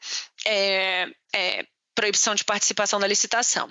[0.46, 3.70] é, é proibição de participação na licitação.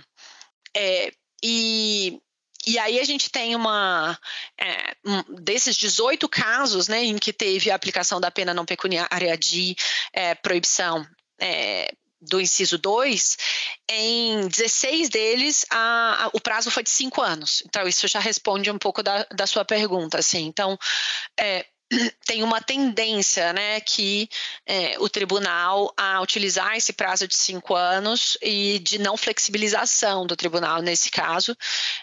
[0.75, 1.11] É,
[1.43, 2.19] e,
[2.65, 4.17] e aí a gente tem uma
[4.59, 9.37] é, um, desses 18 casos né, em que teve a aplicação da pena não pecuniária
[9.37, 9.75] de
[10.13, 11.05] é, proibição
[11.39, 13.37] é, do inciso 2,
[13.89, 17.63] em 16 deles a, a, o prazo foi de 5 anos.
[17.65, 20.19] Então, isso já responde um pouco da, da sua pergunta.
[20.19, 20.45] Assim.
[20.45, 20.77] Então,
[21.39, 21.65] é,
[22.25, 24.29] tem uma tendência, né, que
[24.65, 30.35] é, o tribunal a utilizar esse prazo de cinco anos e de não flexibilização do
[30.35, 31.55] tribunal nesse caso.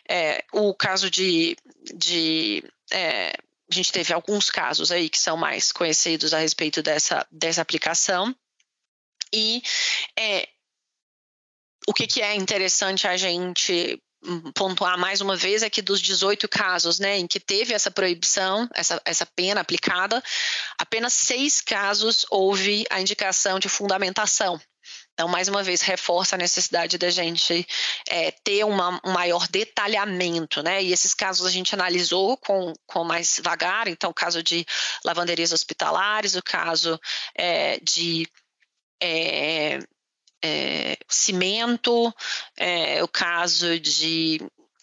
[0.09, 1.57] É, o caso de,
[1.95, 3.33] de é,
[3.71, 8.35] a gente teve alguns casos aí que são mais conhecidos a respeito dessa, dessa aplicação.
[9.33, 9.63] E
[10.19, 10.49] é,
[11.87, 14.03] o que, que é interessante a gente
[14.55, 18.69] pontuar mais uma vez é que dos 18 casos né, em que teve essa proibição,
[18.75, 20.23] essa, essa pena aplicada,
[20.79, 24.61] apenas seis casos houve a indicação de fundamentação.
[25.13, 27.67] Então, mais uma vez, reforça a necessidade da gente
[28.09, 30.81] é, ter uma, um maior detalhamento, né?
[30.81, 34.65] E esses casos a gente analisou com, com mais vagar, então, o caso de
[35.05, 37.01] lavanderias hospitalares, o caso
[37.37, 38.29] é, de
[39.03, 39.81] é,
[40.43, 42.15] é, cimento,
[42.57, 44.41] é, o caso de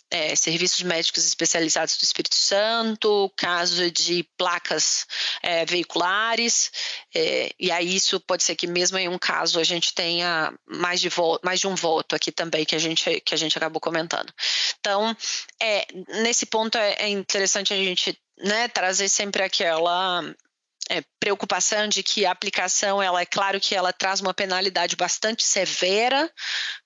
[0.10, 5.06] é, serviços médicos especializados do Espírito Santo, caso de placas
[5.41, 6.72] é, veiculares,
[7.14, 11.01] é, e aí isso pode ser que mesmo em um caso a gente tenha mais
[11.01, 11.10] de,
[11.43, 14.32] mais de um voto aqui também que a gente, que a gente acabou comentando.
[14.80, 15.16] Então,
[15.60, 15.86] é,
[16.22, 20.24] nesse ponto é, é interessante a gente né, trazer sempre aquela
[20.89, 25.43] é, preocupação de que a aplicação, ela é claro que ela traz uma penalidade bastante
[25.43, 26.31] severa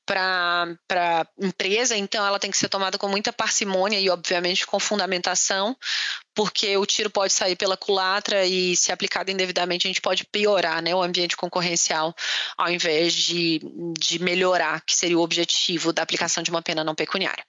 [0.06, 4.80] para a empresa, então ela tem que ser tomada com muita parcimônia e, obviamente, com
[4.80, 5.76] fundamentação,
[6.34, 10.82] porque o tiro pode sair pela culatra e, se aplicado indevidamente, a gente pode piorar
[10.82, 12.16] né, o ambiente concorrencial
[12.58, 13.60] ao invés de,
[14.00, 17.44] de melhorar, que seria o objetivo da aplicação de uma pena não pecuniária.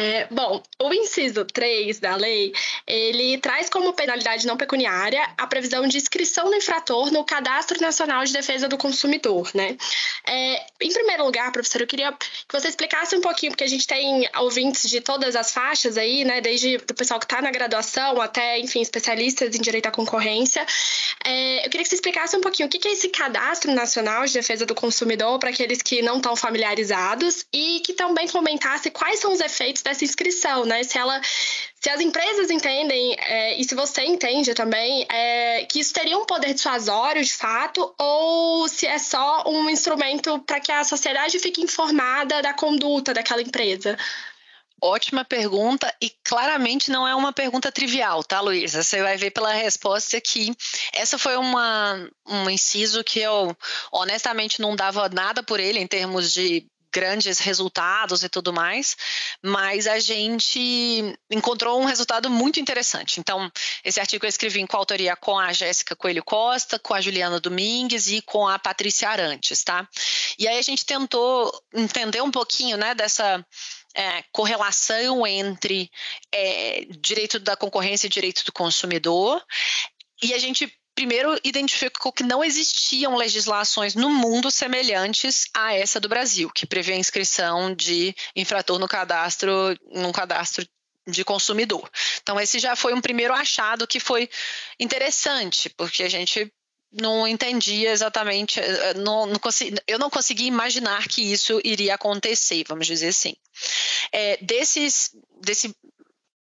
[0.00, 2.54] É, bom, o inciso 3 da lei,
[2.86, 8.24] ele traz como penalidade não pecuniária a previsão de inscrição do infrator no Cadastro Nacional
[8.24, 9.76] de Defesa do Consumidor, né?
[10.26, 13.86] É, em primeiro lugar, professor, eu queria que você explicasse um pouquinho, porque a gente
[13.86, 16.40] tem ouvintes de todas as faixas aí, né?
[16.40, 20.64] Desde o pessoal que está na graduação até, enfim, especialistas em direito à concorrência.
[21.26, 24.32] É, eu queria que você explicasse um pouquinho o que é esse Cadastro Nacional de
[24.32, 29.34] Defesa do Consumidor para aqueles que não estão familiarizados e que também comentasse quais são
[29.34, 30.82] os efeitos dessa inscrição, né?
[30.82, 31.20] Se ela,
[31.80, 36.24] se as empresas entendem é, e se você entende também é, que isso teria um
[36.24, 41.60] poder dissuasório de fato ou se é só um instrumento para que a sociedade fique
[41.60, 43.98] informada da conduta daquela empresa.
[44.82, 48.82] Ótima pergunta e claramente não é uma pergunta trivial, tá, Luísa?
[48.82, 50.56] Você vai ver pela resposta que
[50.94, 53.54] essa foi uma, um inciso que eu
[53.92, 58.96] honestamente não dava nada por ele em termos de grandes resultados e tudo mais,
[59.42, 63.20] mas a gente encontrou um resultado muito interessante.
[63.20, 63.50] Então,
[63.84, 68.08] esse artigo eu escrevi em coautoria com a Jéssica Coelho Costa, com a Juliana Domingues
[68.08, 69.88] e com a Patrícia Arantes, tá?
[70.38, 73.44] E aí a gente tentou entender um pouquinho, né, dessa
[73.94, 75.90] é, correlação entre
[76.32, 79.42] é, direito da concorrência e direito do consumidor.
[80.22, 86.10] E a gente primeiro identificou que não existiam legislações no mundo semelhantes a essa do
[86.10, 89.50] Brasil, que prevê a inscrição de infrator no cadastro,
[89.94, 90.68] no cadastro
[91.08, 91.90] de consumidor.
[92.20, 94.28] Então esse já foi um primeiro achado que foi
[94.78, 96.52] interessante, porque a gente
[96.92, 102.62] não entendia exatamente, eh, não, não consegui, eu não conseguia imaginar que isso iria acontecer,
[102.68, 103.34] vamos dizer assim.
[104.12, 105.74] É, desses, desse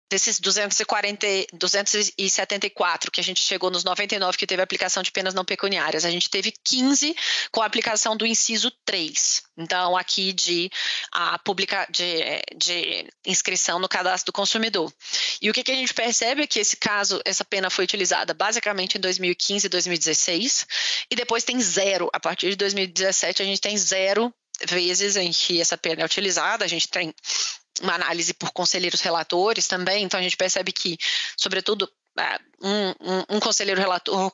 [0.08, 5.44] desses 240, 274 que a gente chegou nos 99 que teve aplicação de penas não
[5.44, 7.14] pecuniárias, a gente teve 15
[7.50, 9.42] com a aplicação do inciso 3.
[9.58, 10.70] Então, aqui de,
[11.10, 12.20] a publica, de,
[12.56, 14.92] de inscrição no cadastro do consumidor.
[15.40, 18.34] E o que, que, a gente percebe é que esse caso, essa pena foi utilizada
[18.34, 20.66] basicamente em 2015 e 2016,
[21.10, 22.08] e depois tem zero.
[22.12, 24.32] A partir de 2017, a gente tem zero
[24.64, 27.14] vezes em que essa pena é utilizada, a gente tem
[27.82, 30.98] uma análise por conselheiros relatores também, então a gente percebe que,
[31.36, 34.32] sobretudo, é, um, um, um, conselheiro relator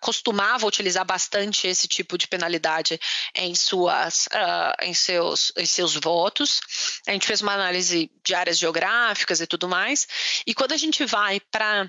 [0.00, 2.98] costumava utilizar bastante esse tipo de penalidade
[3.32, 6.60] em suas uh, em seus em seus votos.
[7.06, 10.08] A gente fez uma análise de áreas geográficas e tudo mais
[10.44, 11.88] e quando a gente vai para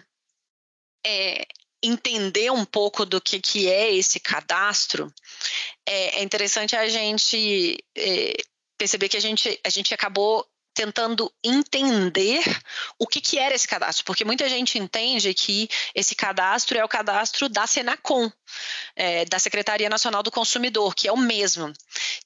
[1.03, 1.47] é,
[1.81, 5.11] entender um pouco do que, que é esse cadastro
[5.83, 8.35] é, é interessante a gente é,
[8.77, 10.47] perceber que a gente a gente acabou
[10.77, 12.43] tentando entender
[12.99, 16.87] o que, que era esse cadastro, porque muita gente entende que esse cadastro é o
[16.87, 18.31] cadastro da Senacom,
[18.95, 21.73] é, da Secretaria Nacional do Consumidor, que é o mesmo.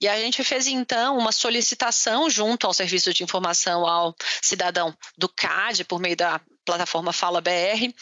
[0.02, 5.30] E a gente fez então uma solicitação junto ao Serviço de Informação ao Cidadão do
[5.30, 7.94] CAD, por meio da plataforma Fala BR,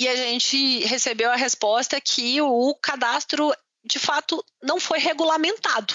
[0.00, 5.94] e a gente recebeu a resposta que o cadastro de fato não foi regulamentado.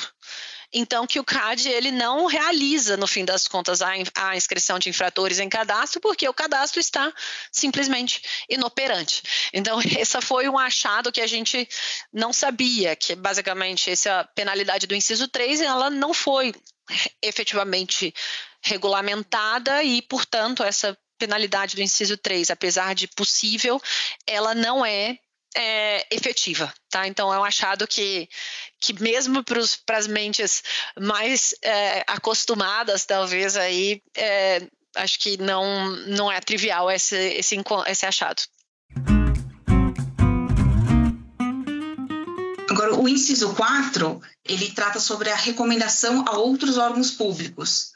[0.78, 4.90] Então, que o CAD ele não realiza, no fim das contas, a, a inscrição de
[4.90, 7.14] infratores em cadastro, porque o cadastro está
[7.50, 9.24] simplesmente inoperante.
[9.54, 11.66] Então, essa foi um achado que a gente
[12.12, 16.54] não sabia, que basicamente essa penalidade do inciso 3, ela não foi
[17.22, 18.14] efetivamente
[18.62, 23.82] regulamentada e, portanto, essa penalidade do inciso 3, apesar de possível,
[24.28, 25.18] ela não é
[25.56, 27.08] é, efetiva, tá?
[27.08, 28.28] Então é um achado que,
[28.80, 30.62] que mesmo para as mentes
[31.00, 38.06] mais é, acostumadas, talvez aí, é, acho que não, não é trivial esse, esse, esse
[38.06, 38.44] achado.
[42.70, 47.94] Agora, o inciso 4, ele trata sobre a recomendação a outros órgãos públicos.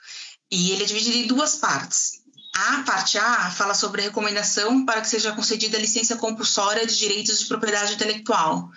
[0.49, 2.18] E ele é dividido em duas partes.
[2.55, 6.97] A parte A fala sobre a recomendação para que seja concedida a licença compulsória de
[6.97, 8.69] direitos de propriedade intelectual.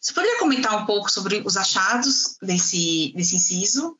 [0.00, 3.98] Você poderia comentar um pouco sobre os achados desse, desse inciso?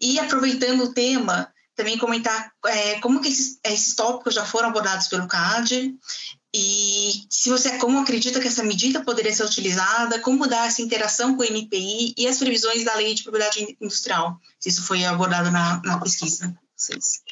[0.00, 5.08] E, aproveitando o tema, também comentar é, como que esses, esses tópicos já foram abordados
[5.08, 5.94] pelo CAD
[6.56, 11.34] e se você como acredita que essa medida poderia ser utilizada, como dar essa interação
[11.34, 15.50] com o NPI e as previsões da lei de propriedade industrial, se isso foi abordado
[15.50, 16.56] na, na pesquisa.
[16.76, 17.22] Vocês.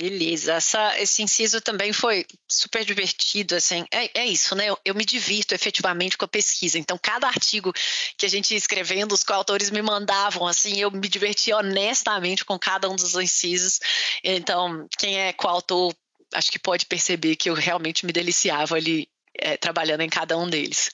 [0.00, 4.70] Beleza, Essa, esse inciso também foi super divertido, assim, é, é isso, né?
[4.70, 6.78] Eu, eu, me divirto efetivamente com a pesquisa.
[6.78, 7.70] Então, cada artigo
[8.16, 12.58] que a gente ia escrevendo, os coautores me mandavam, assim, eu me divertia honestamente com
[12.58, 13.78] cada um dos incisos.
[14.24, 15.94] Então, quem é coautor,
[16.32, 19.06] acho que pode perceber que eu realmente me deliciava ali
[19.38, 20.90] é, trabalhando em cada um deles.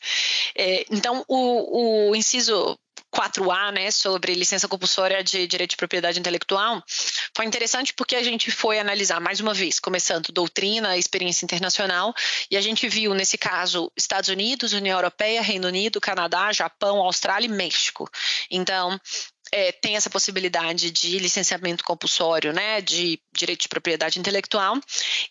[0.57, 2.77] É, então, o, o inciso
[3.17, 6.83] 4A, né, sobre licença compulsória de direito de propriedade intelectual,
[7.35, 12.15] foi interessante porque a gente foi analisar mais uma vez, começando doutrina, experiência internacional,
[12.51, 17.47] e a gente viu nesse caso Estados Unidos, União Europeia, Reino Unido, Canadá, Japão, Austrália
[17.47, 18.09] e México.
[18.51, 19.01] Então,
[19.53, 24.79] é, tem essa possibilidade de licenciamento compulsório, né, de direito de propriedade intelectual,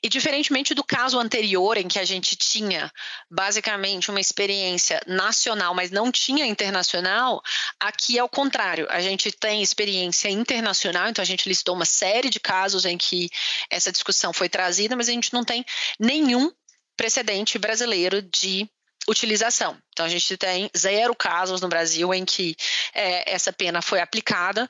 [0.01, 2.91] e diferentemente do caso anterior, em que a gente tinha
[3.30, 7.41] basicamente uma experiência nacional, mas não tinha internacional,
[7.80, 12.30] aqui é o contrário, a gente tem experiência internacional, então a gente listou uma série
[12.30, 13.30] de casos em que
[13.70, 15.66] essa discussão foi trazida, mas a gente não tem
[15.99, 16.51] nenhum
[16.95, 18.70] precedente brasileiro de
[19.07, 19.77] utilização.
[19.91, 22.55] Então, a gente tem zero casos no Brasil em que
[22.93, 24.69] é, essa pena foi aplicada.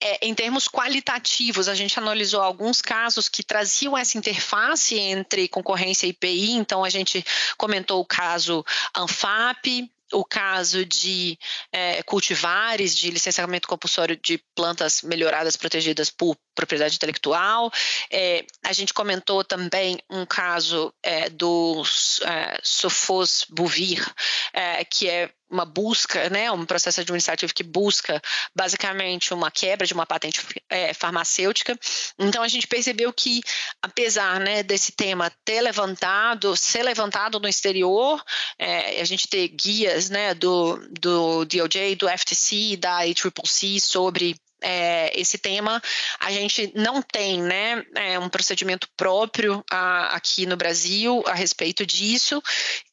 [0.00, 6.06] É, em termos qualitativos, a gente analisou alguns casos que traziam essa interface entre concorrência
[6.06, 6.52] e IPI.
[6.52, 7.24] Então, a gente
[7.56, 8.64] comentou o caso
[8.94, 11.38] ANFAP, o caso de
[11.72, 17.70] é, cultivares de licenciamento compulsório de plantas melhoradas protegidas por propriedade intelectual.
[18.10, 21.82] É, a gente comentou também um caso é, do
[22.22, 24.04] é, Sofos Buvir,
[24.52, 28.20] é, que é uma busca, né, um processo administrativo que busca
[28.54, 31.78] basicamente uma quebra de uma patente é, farmacêutica.
[32.18, 33.40] Então a gente percebeu que,
[33.80, 38.22] apesar né, desse tema ter levantado, ser levantado no exterior,
[38.58, 45.12] é, a gente ter guias né, do, do DOJ, do FTC, da ACCC sobre é,
[45.14, 45.80] esse tema.
[46.18, 51.84] A gente não tem né, é, um procedimento próprio a, aqui no Brasil a respeito
[51.84, 52.42] disso,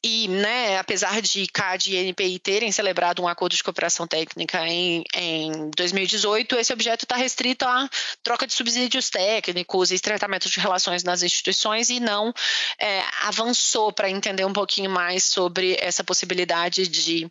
[0.04, 5.02] e né, apesar de CAD e NPI terem celebrado um acordo de cooperação técnica em,
[5.14, 7.88] em 2018, esse objeto está restrito à
[8.22, 12.34] troca de subsídios técnicos e tratamento de relações nas instituições e não
[12.78, 17.30] é, avançou para entender um pouquinho mais sobre essa possibilidade de,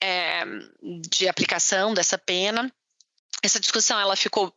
[0.00, 0.44] é,
[1.10, 2.72] de aplicação dessa pena
[3.42, 4.54] essa discussão ela ficou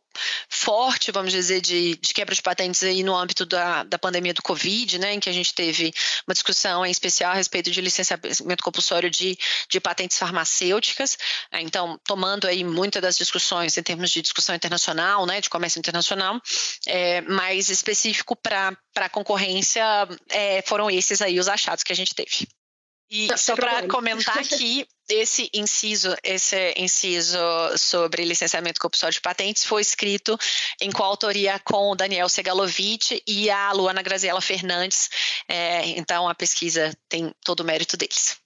[0.48, 4.42] forte, vamos dizer, de, de quebra de patentes aí no âmbito da, da pandemia do
[4.42, 5.92] Covid, né, em que a gente teve
[6.26, 9.36] uma discussão em especial a respeito de licenciamento compulsório de,
[9.68, 11.18] de patentes farmacêuticas,
[11.50, 15.78] é, então tomando aí muitas das discussões em termos de discussão internacional, né, de comércio
[15.78, 16.40] internacional,
[16.86, 19.84] é, mais específico para a concorrência,
[20.30, 22.48] é, foram esses aí os achados que a gente teve.
[23.10, 27.38] E só para comentar aqui, esse inciso, esse inciso
[27.76, 30.38] sobre licenciamento compulsório de patentes foi escrito
[30.80, 35.08] em coautoria com o Daniel Segalovic e a Luana Graziela Fernandes.
[35.48, 38.36] É, então, a pesquisa tem todo o mérito deles.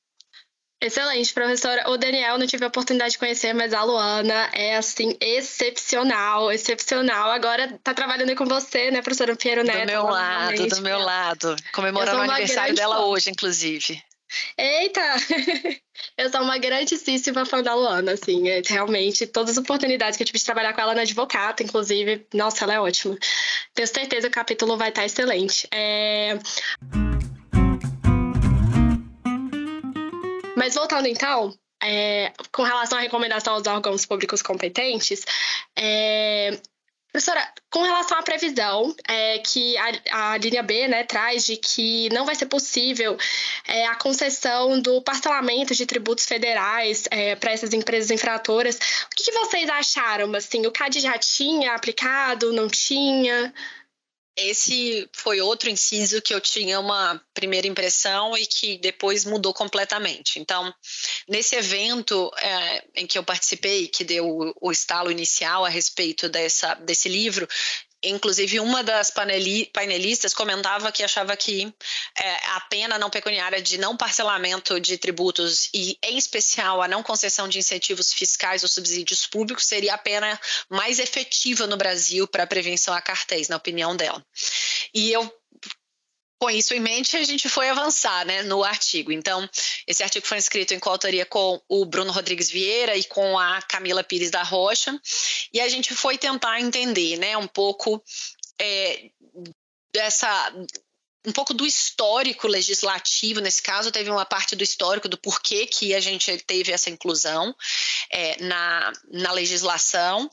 [0.82, 1.90] Excelente, professora.
[1.90, 7.30] O Daniel não tive a oportunidade de conhecer, mas a Luana é, assim, excepcional, excepcional.
[7.30, 9.78] Agora tá trabalhando com você, né, professora Piero Neto?
[9.78, 11.56] Do meu lado, do meu lado.
[11.72, 13.02] Comemorando o aniversário dela fã.
[13.02, 14.02] hoje, inclusive.
[14.56, 15.00] Eita!
[16.16, 20.26] Eu sou uma grandíssima fã da Luana, assim, é, realmente, todas as oportunidades que eu
[20.26, 23.18] tive de trabalhar com ela na advogata, inclusive, nossa, ela é ótima.
[23.74, 25.68] Tenho certeza que o capítulo vai estar excelente.
[25.72, 26.38] É...
[30.56, 35.24] Mas voltando então, é, com relação à recomendação aos órgãos públicos competentes,
[35.76, 36.60] é,
[37.12, 42.08] Professora, com relação à previsão é, que a, a, linha B né, traz de que
[42.12, 43.18] não vai ser possível
[43.66, 49.24] é, a concessão do parcelamento de tributos federais é, para essas empresas infratoras, o que,
[49.24, 50.32] que, vocês acharam?
[50.36, 53.52] Assim, o CAD já tinha aplicado, não tinha?
[54.42, 60.38] Esse foi outro inciso que eu tinha uma primeira impressão e que depois mudou completamente.
[60.38, 60.72] Então,
[61.28, 66.28] nesse evento é, em que eu participei, que deu o, o estalo inicial a respeito
[66.28, 67.46] dessa, desse livro,
[68.02, 71.72] Inclusive, uma das painelistas comentava que achava que
[72.16, 77.02] é, a pena não pecuniária de não parcelamento de tributos e, em especial, a não
[77.02, 82.44] concessão de incentivos fiscais ou subsídios públicos seria a pena mais efetiva no Brasil para
[82.44, 84.24] a prevenção a cartéis, na opinião dela.
[84.94, 85.39] E eu
[86.40, 89.12] com isso em mente, a gente foi avançar né, no artigo.
[89.12, 89.48] Então,
[89.86, 94.02] esse artigo foi escrito em coautoria com o Bruno Rodrigues Vieira e com a Camila
[94.02, 94.98] Pires da Rocha,
[95.52, 98.02] e a gente foi tentar entender né, um pouco
[98.58, 99.10] é,
[99.92, 100.52] dessa
[101.26, 105.94] um pouco do histórico legislativo, nesse caso, teve uma parte do histórico do porquê que
[105.94, 107.54] a gente teve essa inclusão
[108.08, 110.30] é, na, na legislação,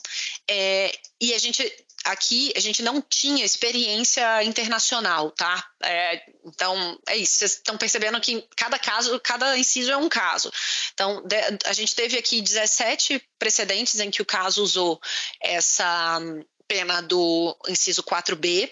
[0.49, 1.61] é, e a gente
[2.07, 5.69] aqui a gente não tinha experiência internacional, tá?
[5.83, 7.37] É, então, é isso.
[7.37, 10.51] Vocês estão percebendo que cada caso, cada inciso é um caso.
[10.93, 11.23] Então,
[11.65, 14.99] a gente teve aqui 17 precedentes em que o caso usou
[15.41, 16.19] essa
[16.67, 18.71] pena do inciso 4B.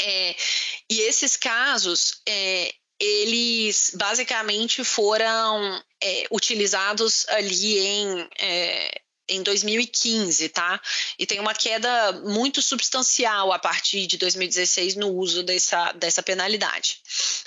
[0.00, 0.36] É,
[0.88, 10.80] e esses casos, é, eles basicamente foram é, utilizados ali em é, em 2015, tá?
[11.18, 17.00] E tem uma queda muito substancial a partir de 2016 no uso dessa, dessa penalidade.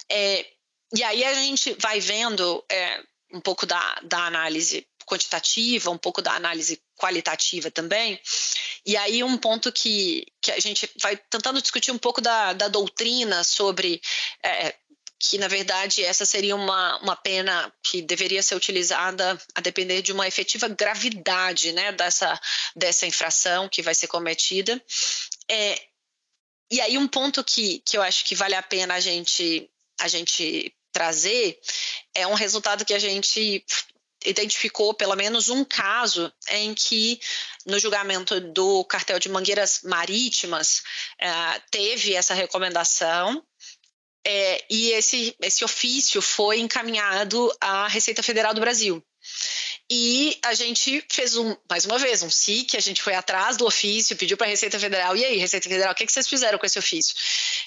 [0.10, 0.46] É,
[0.94, 3.02] e aí a gente vai vendo é,
[3.34, 8.20] um pouco da, da análise quantitativa, um pouco da análise qualitativa também.
[8.86, 12.68] E aí um ponto que, que a gente vai tentando discutir um pouco da, da
[12.68, 14.02] doutrina sobre
[14.44, 14.76] é,
[15.22, 20.12] que na verdade essa seria uma, uma pena que deveria ser utilizada a depender de
[20.12, 22.42] uma efetiva gravidade né, dessa,
[22.76, 24.84] dessa infração que vai ser cometida.
[25.48, 25.80] É,
[26.72, 29.70] e aí um ponto que, que eu acho que vale a pena a gente,
[30.00, 31.60] a gente trazer
[32.16, 33.64] é um resultado que a gente
[34.26, 37.20] identificou pelo menos um caso em que,
[37.66, 40.82] no julgamento do cartel de mangueiras marítimas,
[41.20, 43.44] é, teve essa recomendação
[44.26, 49.04] é, e esse, esse ofício foi encaminhado à Receita Federal do Brasil.
[49.90, 53.66] E a gente fez um, mais uma vez, um SIC, a gente foi atrás do
[53.66, 56.58] ofício, pediu para a Receita Federal, e aí, Receita Federal, o que, que vocês fizeram
[56.58, 57.14] com esse ofício?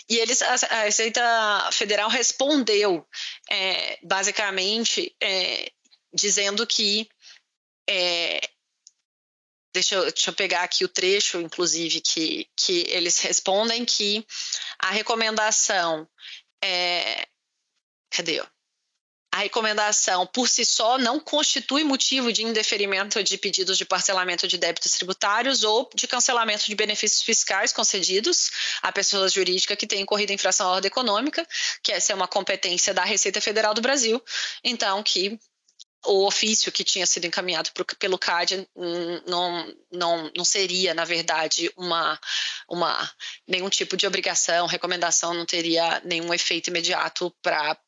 [0.08, 3.06] E eles, a, a Receita Federal respondeu,
[3.50, 5.70] é, basicamente, é,
[6.14, 7.08] dizendo que.
[7.88, 8.40] É,
[9.74, 14.24] deixa, eu, deixa eu pegar aqui o trecho, inclusive, que, que eles respondem que
[14.78, 16.08] a recomendação
[16.62, 17.26] é,
[18.10, 18.42] cadê?
[19.34, 24.56] A recomendação por si só não constitui motivo de indeferimento de pedidos de parcelamento de
[24.56, 30.32] débitos tributários ou de cancelamento de benefícios fiscais concedidos a pessoas jurídicas que têm incorrido
[30.32, 31.44] infração à ordem econômica,
[31.82, 34.22] que essa é uma competência da Receita Federal do Brasil,
[34.62, 35.36] então que
[36.06, 38.68] o ofício que tinha sido encaminhado pro, pelo CAD
[39.26, 42.18] não, não, não seria, na verdade, uma,
[42.68, 43.10] uma
[43.46, 47.78] nenhum tipo de obrigação, recomendação, não teria nenhum efeito imediato para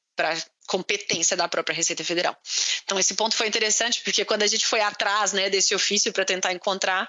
[0.66, 2.36] competência da própria Receita Federal.
[2.84, 6.24] Então, esse ponto foi interessante, porque quando a gente foi atrás né, desse ofício para
[6.24, 7.08] tentar encontrar,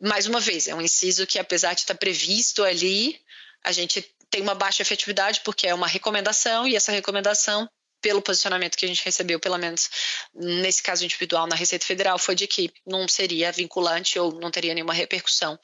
[0.00, 3.20] mais uma vez, é um inciso que, apesar de estar previsto ali,
[3.64, 7.68] a gente tem uma baixa efetividade, porque é uma recomendação, e essa recomendação
[8.00, 9.88] pelo posicionamento que a gente recebeu, pelo menos
[10.34, 14.74] nesse caso individual na Receita Federal, foi de que não seria vinculante ou não teria
[14.74, 15.58] nenhuma repercussão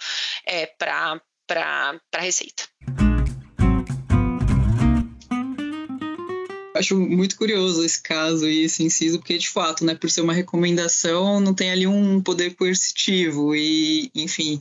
[0.47, 2.64] é, para a Receita.
[6.76, 10.32] Acho muito curioso esse caso e esse inciso, porque de fato, né, por ser uma
[10.32, 14.59] recomendação, não tem ali um poder coercitivo e, enfim,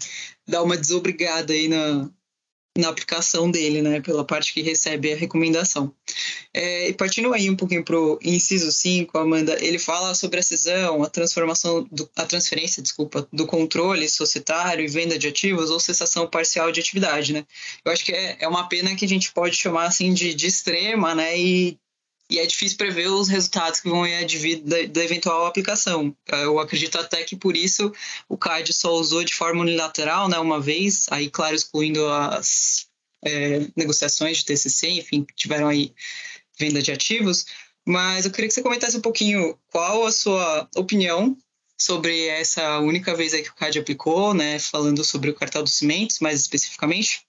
[0.48, 2.08] dá uma desobrigada aí na,
[2.78, 5.94] na aplicação dele, né, pela parte que recebe a recomendação.
[6.52, 10.44] É, e partindo aí um pouquinho para o inciso 5, Amanda, ele fala sobre a
[10.44, 15.80] cisão, a transformação, do, a transferência, desculpa, do controle societário e venda de ativos ou
[15.80, 17.46] cessação parcial de atividade, né.
[17.86, 20.48] Eu acho que é, é uma pena que a gente pode chamar, assim, de, de
[20.48, 21.78] extrema, né, e
[22.34, 26.18] e é difícil prever os resultados que vão advir da, da, eventual aplicação.
[26.28, 27.94] Eu acredito até que por isso
[28.28, 32.88] o CAD só usou de forma unilateral, né, uma vez, aí claro, excluindo as
[33.24, 35.94] é, negociações de TCC, enfim, que tiveram aí
[36.60, 37.46] venda de ativos,
[37.86, 41.38] mas eu queria que você comentasse um pouquinho qual a sua opinião
[41.78, 45.74] sobre essa única vez aí que o CAD aplicou, né, falando sobre o cartel dos
[45.74, 47.22] cimentos, mais especificamente,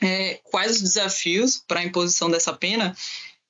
[0.00, 2.96] é, quais os desafios para a imposição dessa pena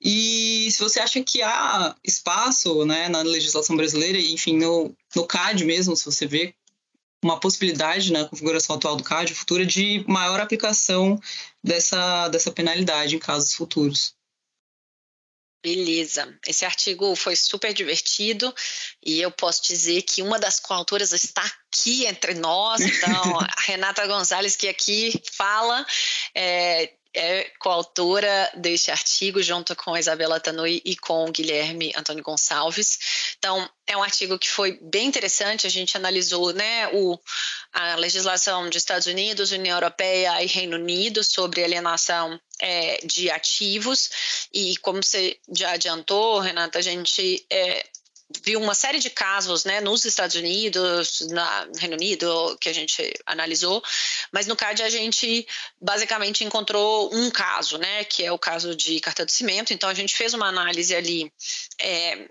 [0.03, 5.65] e se você acha que há espaço né, na legislação brasileira, enfim, no, no CAD
[5.65, 6.55] mesmo, se você vê
[7.23, 11.21] uma possibilidade na configuração atual do CAD futura de maior aplicação
[11.63, 14.17] dessa, dessa penalidade em casos futuros.
[15.63, 16.37] Beleza.
[16.45, 18.53] Esse artigo foi super divertido
[19.01, 22.81] e eu posso dizer que uma das coautoras está aqui entre nós.
[22.81, 25.87] Então, a Renata Gonzalez, que aqui fala,
[26.35, 33.35] é, é coautora deste artigo, junto com Isabela Tanui e com Guilherme Antônio Gonçalves.
[33.39, 37.19] Então, é um artigo que foi bem interessante, a gente analisou né, o,
[37.73, 44.49] a legislação dos Estados Unidos, União Europeia e Reino Unido sobre alienação é, de ativos,
[44.53, 47.85] e como você já adiantou, Renata, a gente é,
[48.45, 53.13] viu uma série de casos né, nos Estados Unidos, no Reino Unido, que a gente
[53.27, 53.83] analisou,
[54.33, 55.47] mas no CAD a gente
[55.81, 59.95] basicamente encontrou um caso, né, que é o caso de cartão de cimento, então a
[59.95, 61.33] gente fez uma análise ali
[61.81, 62.29] é,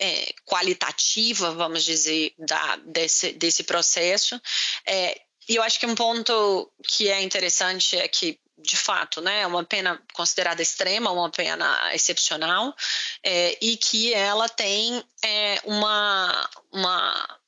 [0.00, 4.40] é, qualitativa, vamos dizer, da, desse, desse processo,
[4.86, 9.46] é, e eu acho que um ponto que é interessante é que de fato, né,
[9.46, 12.74] uma pena considerada extrema, uma pena excepcional,
[13.22, 17.40] é, e que ela tem é, uma, uma,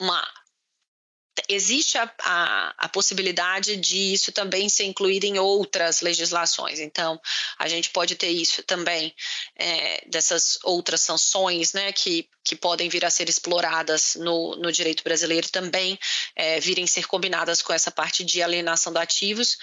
[0.00, 0.41] uma
[1.48, 6.78] existe a, a, a, possibilidade de isso também ser incluído em outras legislações.
[6.78, 7.20] Então,
[7.58, 9.14] a gente pode ter isso também,
[9.56, 15.02] é, dessas outras sanções né, que, que podem vir a ser exploradas no, no direito
[15.02, 15.98] brasileiro também
[16.36, 19.56] é, virem ser combinadas com essa parte de alienação de ativos,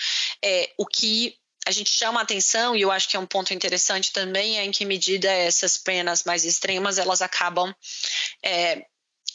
[0.44, 4.12] é, o que a gente chama atenção, e eu acho que é um ponto interessante
[4.12, 7.74] também, é em que medida essas penas mais extremas elas acabam
[8.44, 8.86] é,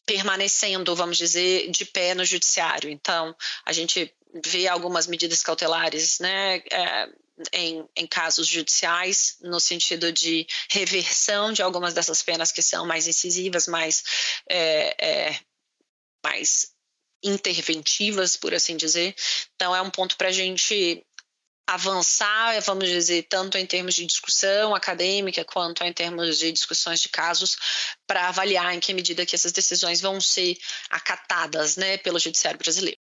[0.06, 2.90] permanecendo, vamos dizer, de pé no judiciário.
[2.90, 3.34] Então,
[3.64, 4.12] a gente
[4.44, 7.08] vê algumas medidas cautelares, né, é,
[7.52, 13.06] em, em, casos judiciais, no sentido de reversão de algumas dessas penas que são mais
[13.06, 14.02] incisivas, mais,
[14.48, 15.40] é, é,
[16.22, 16.72] mais
[17.22, 19.14] interventivas, por assim dizer.
[19.54, 21.04] Então, é um ponto para a gente
[21.66, 27.08] avançar, vamos dizer, tanto em termos de discussão acadêmica quanto em termos de discussões de
[27.08, 27.56] casos,
[28.06, 30.56] para avaliar em que medida que essas decisões vão ser
[30.90, 32.98] acatadas né, pelo judiciário brasileiro.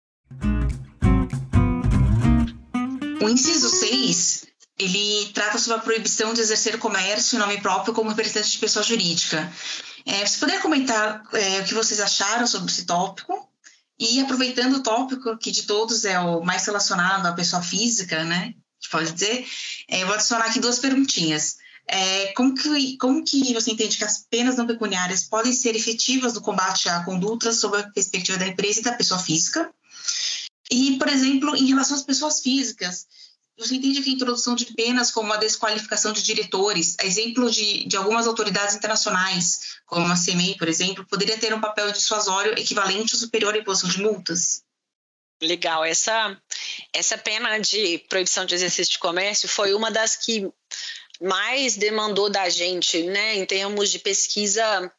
[3.22, 4.45] O inciso 6,
[4.80, 8.84] ele trata sobre a proibição de exercer comércio em nome próprio como representante de pessoa
[8.84, 9.51] jurídica.
[10.05, 13.51] É, você poderia comentar é, o que vocês acharam sobre esse tópico?
[14.02, 18.56] E aproveitando o tópico que de todos é o mais relacionado à pessoa física, né?
[18.82, 19.47] Gente pode dizer,
[19.88, 21.58] é, eu vou adicionar aqui duas perguntinhas.
[21.88, 26.34] É, como, que, como que você entende que as penas não pecuniárias podem ser efetivas
[26.34, 29.72] no combate à conduta sob a perspectiva da empresa e da pessoa física?
[30.72, 33.06] E, por exemplo, em relação às pessoas físicas,
[33.62, 37.86] você entende que a introdução de penas como a desqualificação de diretores, a exemplo de,
[37.86, 43.14] de algumas autoridades internacionais, como a CMEI, por exemplo, poderia ter um papel dissuasório equivalente
[43.14, 44.64] ou superior à imposição de multas?
[45.41, 46.39] Legal, essa,
[46.93, 50.47] essa pena de proibição de exercício de comércio foi uma das que
[51.20, 54.91] mais demandou da gente, né, em termos de pesquisa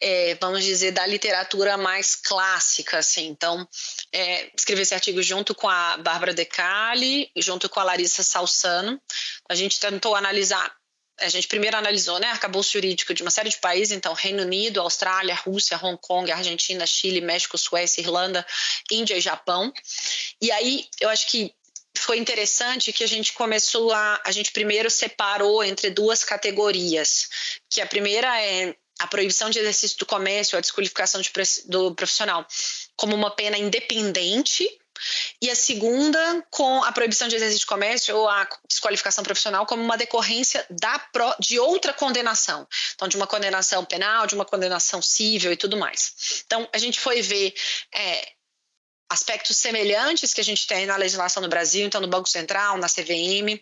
[0.00, 3.26] é, vamos dizer, da literatura mais clássica, assim.
[3.26, 3.66] Então,
[4.12, 9.00] é, escrevi esse artigo junto com a Bárbara Decali, junto com a Larissa Salsano.
[9.48, 10.74] A gente tentou analisar
[11.20, 14.80] a gente primeiro analisou né, arcabouço jurídico de uma série de países, então Reino Unido,
[14.80, 18.46] Austrália, Rússia, Hong Kong, Argentina, Chile, México, Suécia, Irlanda,
[18.90, 19.72] Índia e Japão.
[20.40, 21.52] E aí eu acho que
[21.96, 24.20] foi interessante que a gente começou a.
[24.24, 27.28] A gente primeiro separou entre duas categorias,
[27.68, 31.30] que a primeira é a proibição de exercício do comércio, a desqualificação de,
[31.66, 32.46] do profissional
[32.96, 34.68] como uma pena independente,
[35.40, 39.82] e a segunda com a proibição de exercício de comércio ou a desqualificação profissional como
[39.82, 41.00] uma decorrência da
[41.38, 42.66] de outra condenação.
[42.94, 46.42] Então, de uma condenação penal, de uma condenação civil e tudo mais.
[46.46, 47.54] Então, a gente foi ver
[47.94, 48.32] é,
[49.08, 52.88] aspectos semelhantes que a gente tem na legislação no Brasil, então no Banco Central, na
[52.88, 53.60] CVM,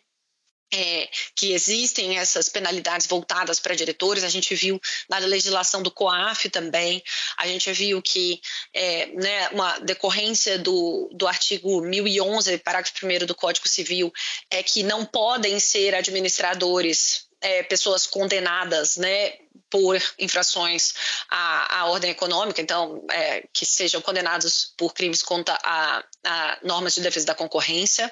[0.73, 6.49] é, que existem essas penalidades voltadas para diretores, a gente viu na legislação do COAF
[6.51, 7.03] também,
[7.37, 8.41] a gente viu que
[8.73, 14.13] é, né, uma decorrência do, do artigo 1011, parágrafo 1 do Código Civil,
[14.51, 19.35] é que não podem ser administradores é, pessoas condenadas né,
[19.71, 20.95] por infrações
[21.29, 26.95] à, à ordem econômica, então, é, que sejam condenados por crimes contra a, a normas
[26.95, 28.11] de defesa da concorrência.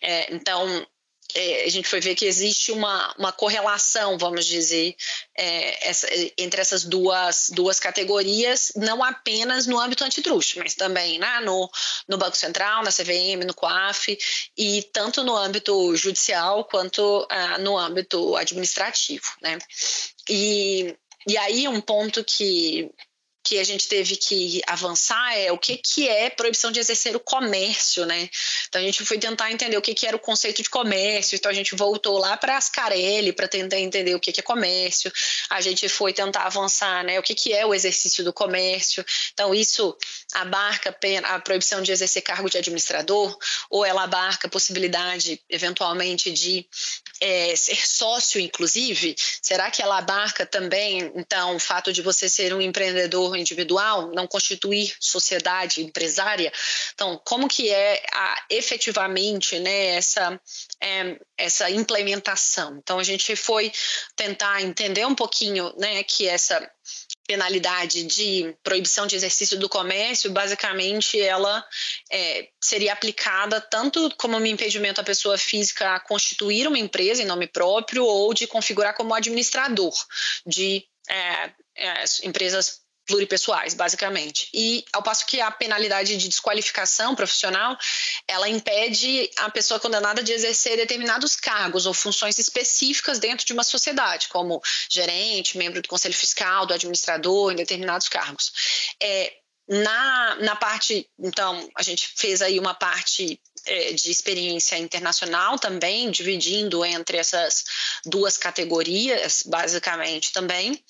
[0.00, 0.86] É, então,
[1.34, 4.94] é, a gente foi ver que existe uma, uma correlação, vamos dizer,
[5.36, 6.06] é, essa,
[6.36, 11.70] entre essas duas, duas categorias, não apenas no âmbito antitruste, mas também né, no,
[12.08, 14.18] no Banco Central, na CVM, no COAF,
[14.56, 19.26] e tanto no âmbito judicial quanto ah, no âmbito administrativo.
[19.40, 19.58] Né?
[20.28, 22.90] E, e aí um ponto que
[23.44, 27.20] que a gente teve que avançar é o que, que é proibição de exercer o
[27.20, 28.30] comércio, né?
[28.68, 31.50] Então a gente foi tentar entender o que, que era o conceito de comércio, então
[31.50, 35.12] a gente voltou lá para Ascarelli para tentar entender o que, que é comércio,
[35.50, 37.18] a gente foi tentar avançar, né?
[37.18, 39.96] O que, que é o exercício do comércio, então isso
[40.34, 43.36] abarca a proibição de exercer cargo de administrador,
[43.68, 46.66] ou ela abarca a possibilidade, eventualmente, de
[47.20, 49.14] é, ser sócio, inclusive?
[49.40, 54.26] Será que ela abarca também, então, o fato de você ser um empreendedor individual, não
[54.26, 56.52] constituir sociedade empresária.
[56.94, 60.40] Então, como que é a, efetivamente né, essa,
[60.80, 62.78] é, essa implementação?
[62.82, 63.72] Então, a gente foi
[64.16, 66.70] tentar entender um pouquinho né, que essa
[67.26, 71.64] penalidade de proibição de exercício do comércio, basicamente ela
[72.10, 77.26] é, seria aplicada tanto como um impedimento à pessoa física a constituir uma empresa em
[77.26, 79.92] nome próprio ou de configurar como administrador
[80.46, 84.48] de é, é, empresas pluripessoais, basicamente.
[84.54, 87.76] E ao passo que a penalidade de desqualificação profissional,
[88.28, 93.64] ela impede a pessoa condenada de exercer determinados cargos ou funções específicas dentro de uma
[93.64, 98.52] sociedade, como gerente, membro do conselho fiscal, do administrador, em determinados cargos.
[99.02, 99.32] É,
[99.68, 106.10] na, na parte, então, a gente fez aí uma parte é, de experiência internacional também,
[106.10, 107.64] dividindo entre essas
[108.04, 110.82] duas categorias, basicamente também.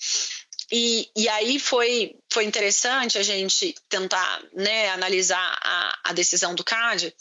[0.75, 6.63] E, e aí foi, foi interessante a gente tentar né, analisar a, a decisão do
[6.63, 7.13] CAD,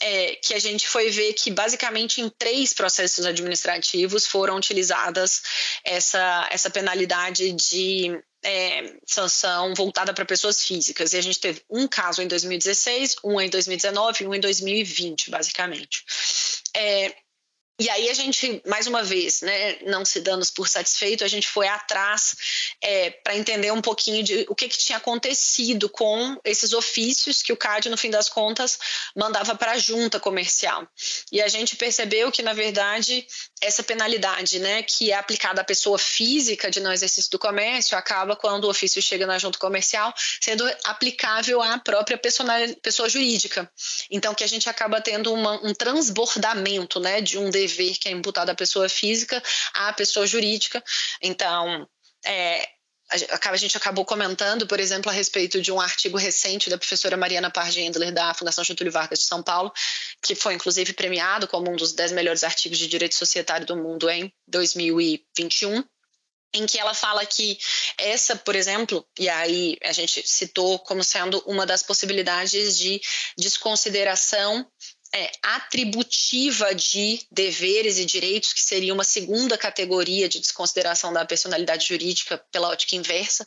[0.00, 5.42] é, que a gente foi ver que basicamente em três processos administrativos foram utilizadas
[5.84, 11.12] essa, essa penalidade de é, sanção voltada para pessoas físicas.
[11.12, 15.30] E a gente teve um caso em 2016, um em 2019 e um em 2020,
[15.30, 16.04] basicamente.
[16.76, 17.12] É,
[17.80, 21.48] e aí a gente, mais uma vez, né, não se dando por satisfeito, a gente
[21.48, 22.36] foi atrás
[22.82, 27.54] é, para entender um pouquinho de o que, que, tinha acontecido com esses ofícios que
[27.54, 28.78] o CAD, no fim das contas,
[29.16, 30.86] mandava para a junta comercial.
[31.32, 33.26] E a gente percebeu que, na verdade,
[33.60, 38.34] essa penalidade né, que é aplicada à pessoa física de não exercício do comércio acaba
[38.34, 43.70] quando o ofício chega na junta comercial sendo aplicável à própria pessoa jurídica.
[44.10, 48.12] Então, que a gente acaba tendo uma, um transbordamento né, de um dever que é
[48.12, 49.42] imputado à pessoa física
[49.74, 50.82] à pessoa jurídica.
[51.22, 51.88] Então,
[52.24, 52.68] é,
[53.10, 57.50] a gente acabou comentando, por exemplo, a respeito de um artigo recente da professora Mariana
[57.50, 59.72] Pargendler, da Fundação Getúlio Vargas de São Paulo,
[60.22, 64.08] que foi inclusive premiado como um dos dez melhores artigos de direito societário do mundo
[64.08, 65.84] em 2021
[66.52, 67.58] em que ela fala que
[67.96, 73.00] essa, por exemplo, e aí a gente citou como sendo uma das possibilidades de
[73.38, 74.66] desconsideração
[75.12, 81.88] é, atributiva de deveres e direitos, que seria uma segunda categoria de desconsideração da personalidade
[81.88, 83.44] jurídica pela ótica inversa,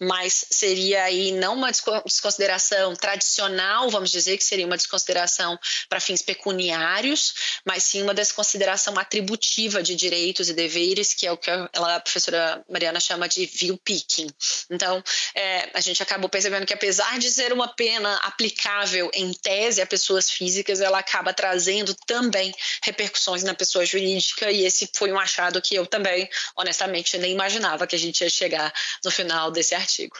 [0.00, 5.58] mas seria aí não uma desconsideração tradicional, vamos dizer, que seria uma desconsideração
[5.88, 11.36] para fins pecuniários, mas sim uma desconsideração atributiva de direitos e deveres, que é o
[11.36, 14.28] que ela, a professora Mariana chama de view picking.
[14.70, 15.02] Então,
[15.34, 19.86] é, a gente acabou percebendo que apesar de ser uma pena aplicável em tese a
[19.86, 25.60] pessoas físicas, ela acaba trazendo também repercussões na pessoa jurídica, e esse foi um achado
[25.60, 28.72] que eu também, honestamente, nem imaginava que a gente ia chegar
[29.04, 30.16] no final desse artigo.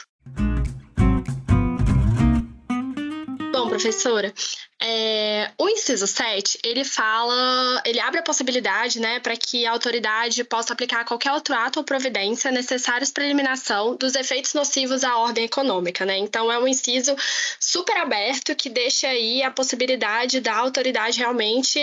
[3.73, 4.33] Professora,
[4.79, 10.43] é, o inciso 7, ele fala, ele abre a possibilidade, né, para que a autoridade
[10.43, 15.45] possa aplicar qualquer outro ato ou providência necessários para eliminação dos efeitos nocivos à ordem
[15.45, 16.17] econômica, né?
[16.17, 17.15] Então é um inciso
[17.59, 21.79] super aberto que deixa aí a possibilidade da autoridade realmente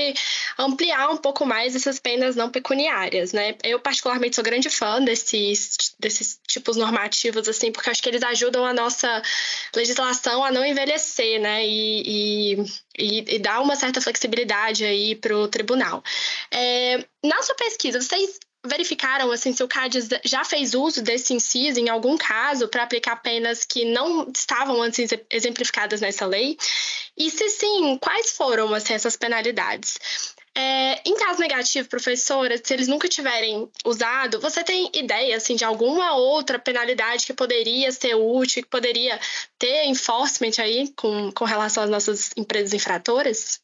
[0.58, 3.56] ampliar um pouco mais essas penas não pecuniárias, né?
[3.64, 8.64] Eu particularmente sou grande fã desses desses tipos normativos assim, porque acho que eles ajudam
[8.64, 9.22] a nossa
[9.74, 11.60] legislação a não envelhecer, né?
[11.66, 16.02] e, e e, e dá uma certa flexibilidade aí para o tribunal.
[16.50, 21.80] É, na sua pesquisa, vocês verificaram assim se o CADES já fez uso desse inciso
[21.80, 26.58] em algum caso para aplicar penas que não estavam antes exemplificadas nessa lei?
[27.16, 29.98] E se sim, quais foram assim, essas penalidades?
[30.56, 35.64] É, em caso negativo, professora, se eles nunca tiverem usado, você tem ideia assim, de
[35.64, 39.18] alguma outra penalidade que poderia ser útil, que poderia
[39.58, 43.60] ter enforcement aí com, com relação às nossas empresas infratoras?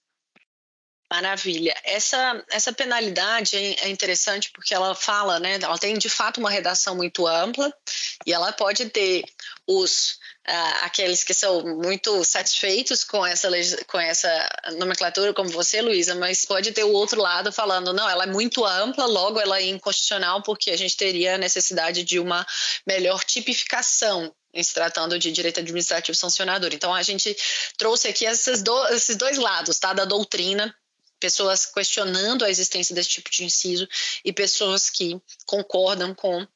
[1.09, 1.73] Maravilha.
[1.85, 5.57] Essa, essa penalidade é interessante porque ela fala, né?
[5.63, 7.73] Ela tem de fato uma redação muito ampla
[8.27, 9.25] e ela pode ter
[9.69, 13.49] os uh, aqueles que são muito satisfeitos com essa,
[13.87, 14.49] com essa
[14.79, 18.65] nomenclatura, como você, Luísa, mas pode ter o outro lado falando, não, ela é muito
[18.65, 22.45] ampla, logo ela é inconstitucional porque a gente teria necessidade de uma
[22.85, 26.71] melhor tipificação em se tratando de direito administrativo sancionador.
[26.73, 27.37] Então, a gente
[27.77, 28.63] trouxe aqui esses
[29.17, 30.75] dois lados, tá, da doutrina
[31.27, 33.89] pessoas questionando a existência desse tipo de inciso
[34.25, 36.47] e pessoas que concordam com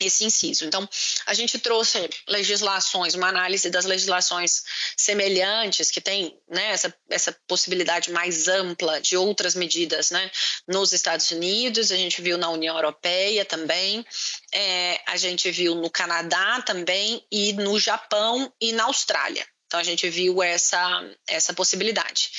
[0.00, 0.64] esse inciso.
[0.64, 0.88] Então,
[1.26, 4.62] a gente trouxe legislações, uma análise das legislações
[4.96, 10.30] semelhantes, que tem né, essa, essa possibilidade mais ampla de outras medidas né,
[10.66, 14.06] nos Estados Unidos, a gente viu na União Europeia também,
[14.54, 19.46] é, a gente viu no Canadá também, e no Japão e na Austrália.
[19.68, 22.30] Então a gente viu essa, essa possibilidade.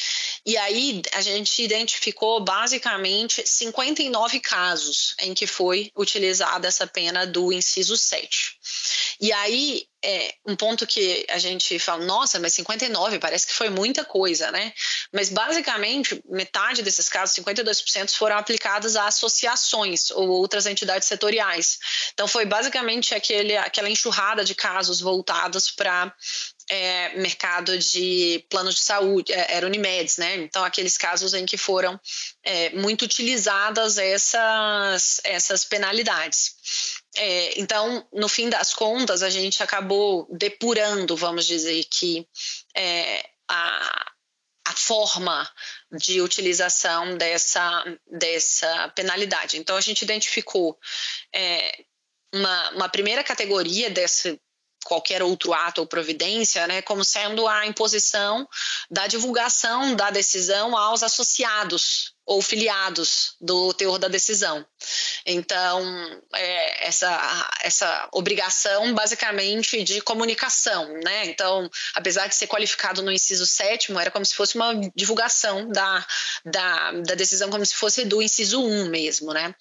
[0.44, 7.54] E aí a gente identificou basicamente 59 casos em que foi utilizada essa pena do
[7.54, 8.58] inciso 7.
[9.22, 13.70] E aí é um ponto que a gente fala, nossa, mas 59 parece que foi
[13.70, 14.74] muita coisa, né?
[15.14, 21.80] Mas basicamente metade desses casos, 52%, foram aplicados a associações ou outras entidades setoriais.
[22.14, 26.14] Então foi basicamente aquele, aquela enxurrada de casos voltados para
[26.70, 30.36] é, mercado de planos de saúde, é, era Unimedes, né?
[30.36, 32.00] Então, aqueles casos em que foram
[32.44, 36.56] é, muito utilizadas essas, essas penalidades.
[37.18, 42.28] É, então, no fim das contas, a gente acabou depurando, vamos dizer, que
[42.76, 44.12] é, a,
[44.68, 45.52] a forma
[45.92, 49.58] de utilização dessa, dessa penalidade.
[49.58, 50.78] Então, a gente identificou
[51.34, 51.84] é,
[52.32, 54.40] uma, uma primeira categoria desse
[54.90, 58.48] qualquer outro ato ou providência, né, como sendo a imposição
[58.90, 64.64] da divulgação da decisão aos associados ou filiados do teor da decisão.
[65.26, 65.82] Então,
[66.36, 71.26] é, essa, essa obrigação, basicamente, de comunicação, né?
[71.26, 76.06] Então, apesar de ser qualificado no inciso sétimo, era como se fosse uma divulgação da,
[76.46, 79.56] da, da decisão, como se fosse do inciso 1 mesmo, né?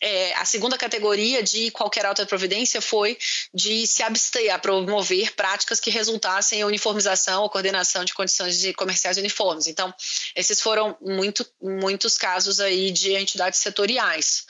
[0.00, 3.18] É, a segunda categoria de qualquer alta providência foi
[3.52, 8.72] de se abster a promover práticas que resultassem em uniformização ou coordenação de condições de
[8.74, 9.66] comerciais uniformes.
[9.66, 9.92] Então,
[10.34, 14.44] esses foram muito, muito muitos casos aí de entidades setoriais.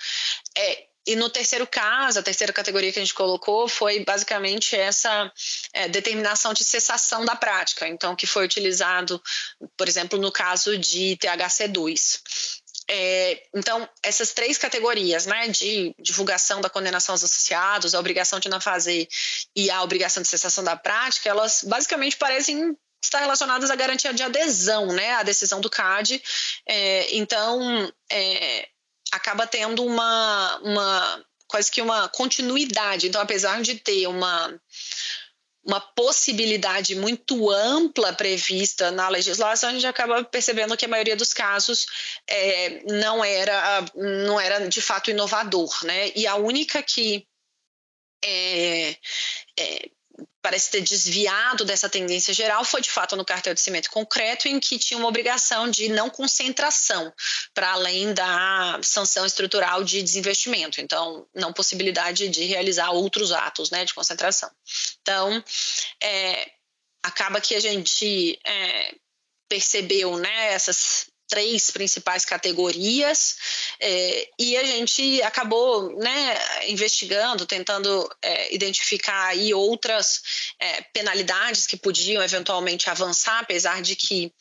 [0.56, 5.32] É, e no terceiro caso, a terceira categoria que a gente colocou foi basicamente essa
[5.72, 9.22] é, determinação de cessação da prática, então que foi utilizado,
[9.76, 12.20] por exemplo, no caso de THC2.
[12.88, 18.48] É, então, essas três categorias, né, de divulgação da condenação aos associados, a obrigação de
[18.48, 19.08] não fazer
[19.54, 24.22] e a obrigação de cessação da prática, elas basicamente parecem está relacionadas à garantia de
[24.22, 26.22] adesão, né, à decisão do CAD.
[26.66, 28.68] É, então, é,
[29.12, 33.06] acaba tendo uma, uma quase que uma continuidade.
[33.06, 34.52] Então, apesar de ter uma
[35.66, 41.34] uma possibilidade muito ampla prevista na legislação, a gente acaba percebendo que a maioria dos
[41.34, 41.86] casos
[42.28, 46.12] é, não era não era de fato inovador, né?
[46.14, 47.26] E a única que
[48.24, 48.96] é,
[49.58, 49.90] é,
[50.40, 54.60] parece ter desviado dessa tendência geral foi de fato no cartel de cimento concreto, em
[54.60, 57.12] que tinha uma obrigação de não concentração,
[57.52, 63.84] para além da sanção estrutural de desinvestimento, então não possibilidade de realizar outros atos né,
[63.84, 64.50] de concentração.
[65.02, 65.42] Então,
[66.02, 66.50] é,
[67.02, 68.94] acaba que a gente é,
[69.48, 73.36] percebeu né, essas três principais categorias
[73.80, 76.38] é, e a gente acabou né,
[76.68, 80.22] investigando, tentando é, identificar aí outras
[80.60, 84.32] é, penalidades que podiam eventualmente avançar, apesar de que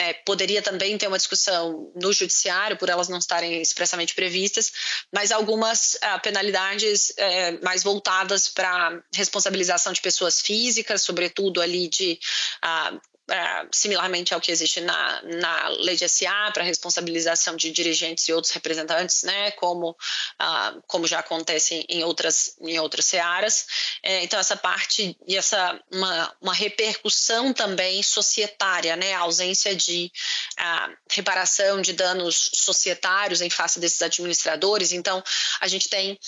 [0.00, 4.72] né, poderia também ter uma discussão no judiciário por elas não estarem expressamente previstas,
[5.12, 12.18] mas algumas ah, penalidades é, mais voltadas para responsabilização de pessoas físicas, sobretudo ali de
[12.62, 12.98] ah,
[13.30, 18.32] é, similarmente ao que existe na, na lei de SA para responsabilização de dirigentes e
[18.32, 19.96] outros representantes, né, como,
[20.38, 23.66] ah, como já acontece em outras, em outras searas.
[24.02, 30.10] É, então, essa parte e essa uma, uma repercussão também societária, né, a ausência de
[30.58, 34.92] ah, reparação de danos societários em face desses administradores.
[34.92, 35.22] Então,
[35.60, 36.18] a gente tem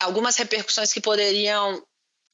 [0.00, 1.82] algumas repercussões que poderiam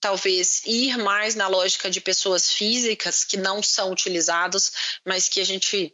[0.01, 4.73] talvez ir mais na lógica de pessoas físicas que não são utilizadas,
[5.05, 5.93] mas que a gente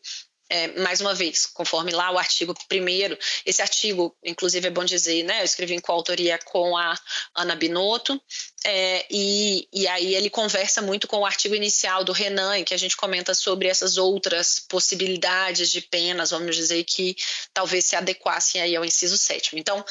[0.53, 5.23] é, mais uma vez, conforme lá o artigo primeiro, esse artigo, inclusive é bom dizer,
[5.23, 6.95] né, eu escrevi em coautoria com a
[7.35, 8.21] Ana Binotto,
[8.63, 12.75] é, e, e aí ele conversa muito com o artigo inicial do Renan, em que
[12.75, 17.17] a gente comenta sobre essas outras possibilidades de penas, vamos dizer, que
[17.55, 19.59] talvez se adequassem aí ao inciso sétimo.
[19.59, 19.83] Então,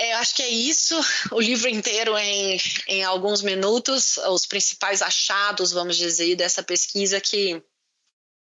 [0.00, 0.94] é, acho que é isso,
[1.32, 2.56] o livro inteiro em,
[2.86, 7.60] em alguns minutos, os principais achados, vamos dizer, dessa pesquisa que,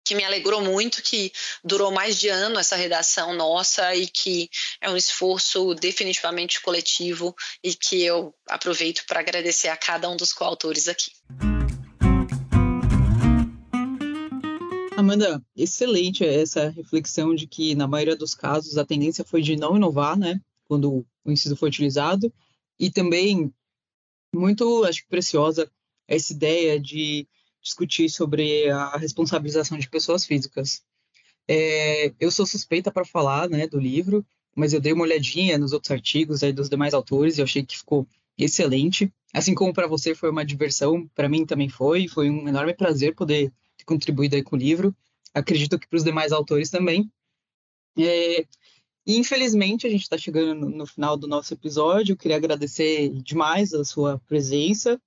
[0.06, 1.30] que me alegrou muito, que
[1.62, 4.48] durou mais de ano essa redação nossa e que
[4.80, 10.32] é um esforço definitivamente coletivo e que eu aproveito para agradecer a cada um dos
[10.32, 11.10] coautores aqui.
[14.96, 19.76] Amanda, excelente essa reflexão de que, na maioria dos casos, a tendência foi de não
[19.76, 20.40] inovar, né?
[20.66, 22.32] Quando o inciso foi utilizado,
[22.78, 23.52] e também
[24.34, 25.70] muito, acho que preciosa,
[26.08, 27.26] essa ideia de
[27.62, 30.82] discutir sobre a responsabilização de pessoas físicas.
[31.48, 34.24] É, eu sou suspeita para falar né, do livro,
[34.54, 37.64] mas eu dei uma olhadinha nos outros artigos aí dos demais autores e eu achei
[37.64, 39.12] que ficou excelente.
[39.32, 42.06] Assim como para você foi uma diversão, para mim também foi.
[42.06, 44.94] Foi um enorme prazer poder ter contribuído aí com o livro.
[45.32, 47.10] Acredito que para os demais autores também.
[47.98, 48.46] É,
[49.06, 52.14] e infelizmente a gente está chegando no final do nosso episódio.
[52.14, 55.00] Eu queria agradecer demais a sua presença.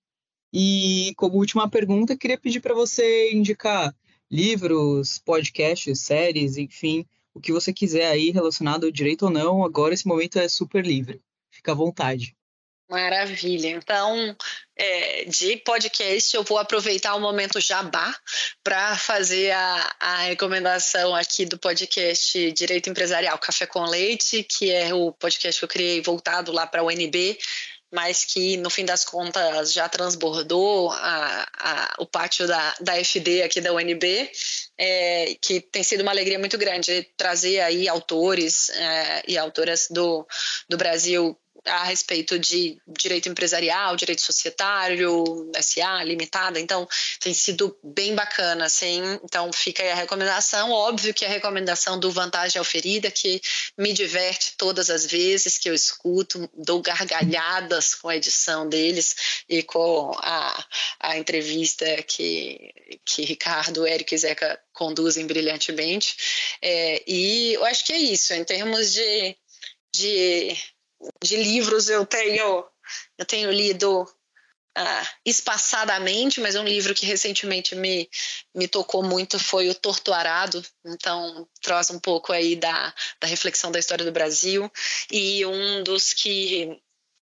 [0.53, 3.95] E como última pergunta, queria pedir para você indicar
[4.29, 9.63] livros, podcasts, séries, enfim, o que você quiser aí relacionado ao direito ou não.
[9.63, 11.21] Agora esse momento é super livre.
[11.49, 12.36] Fica à vontade.
[12.89, 13.67] Maravilha.
[13.67, 14.35] Então,
[14.77, 18.15] é, de podcast, eu vou aproveitar o momento jabá
[18.63, 24.93] para fazer a, a recomendação aqui do podcast Direito Empresarial Café com Leite, que é
[24.93, 27.37] o podcast que eu criei voltado lá para a UNB,
[27.91, 33.43] mas que no fim das contas já transbordou a, a, o pátio da, da FD
[33.43, 34.31] aqui da UNB,
[34.77, 40.25] é, que tem sido uma alegria muito grande trazer aí autores é, e autoras do,
[40.69, 41.37] do Brasil
[41.67, 45.23] a respeito de direito empresarial, direito societário,
[45.61, 46.87] SA, limitada, então
[47.19, 52.11] tem sido bem bacana, assim, então fica aí a recomendação, óbvio que a recomendação do
[52.11, 53.41] Vantagem Oferida, que
[53.77, 59.63] me diverte todas as vezes que eu escuto, dou gargalhadas com a edição deles e
[59.63, 60.65] com a,
[60.99, 62.73] a entrevista que,
[63.05, 66.15] que Ricardo, Érico e Zeca conduzem brilhantemente,
[66.61, 69.35] é, e eu acho que é isso, em termos de
[69.97, 70.55] de
[71.23, 72.65] de livros eu tenho
[73.17, 74.01] eu tenho lido
[74.77, 78.09] uh, espaçadamente, mas um livro que recentemente me,
[78.55, 83.71] me tocou muito foi o Torto Arado, então traz um pouco aí da, da reflexão
[83.71, 84.71] da história do Brasil
[85.11, 86.79] e um dos que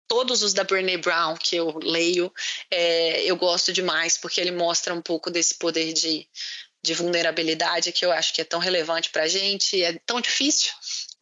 [0.08, 2.32] todos os da Brené Brown que eu leio,
[2.70, 6.28] é, eu gosto demais, porque ele mostra um pouco desse poder de,
[6.84, 10.72] de vulnerabilidade que eu acho que é tão relevante para a gente, é tão difícil,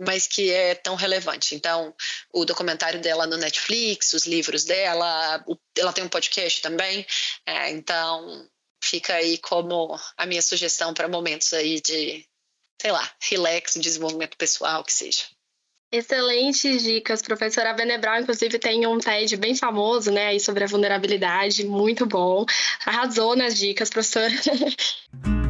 [0.02, 1.54] mas que é tão relevante.
[1.54, 1.94] Então,
[2.34, 5.44] o documentário dela no Netflix, os livros dela,
[5.78, 7.06] ela tem um podcast também,
[7.46, 8.48] é, então
[8.84, 12.26] fica aí como a minha sugestão para momentos aí de,
[12.82, 15.26] sei lá, relax, desenvolvimento pessoal, que seja.
[15.94, 21.66] Excelentes dicas, professora Venebral, inclusive tem um TED bem famoso, né, aí sobre a vulnerabilidade,
[21.66, 22.46] muito bom.
[22.86, 24.34] Arrasou nas dicas, professora.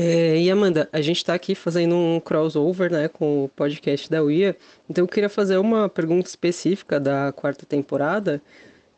[0.00, 4.22] É, e Amanda, a gente está aqui fazendo um crossover né, com o podcast da
[4.22, 4.56] UIA,
[4.88, 8.40] então eu queria fazer uma pergunta específica da quarta temporada,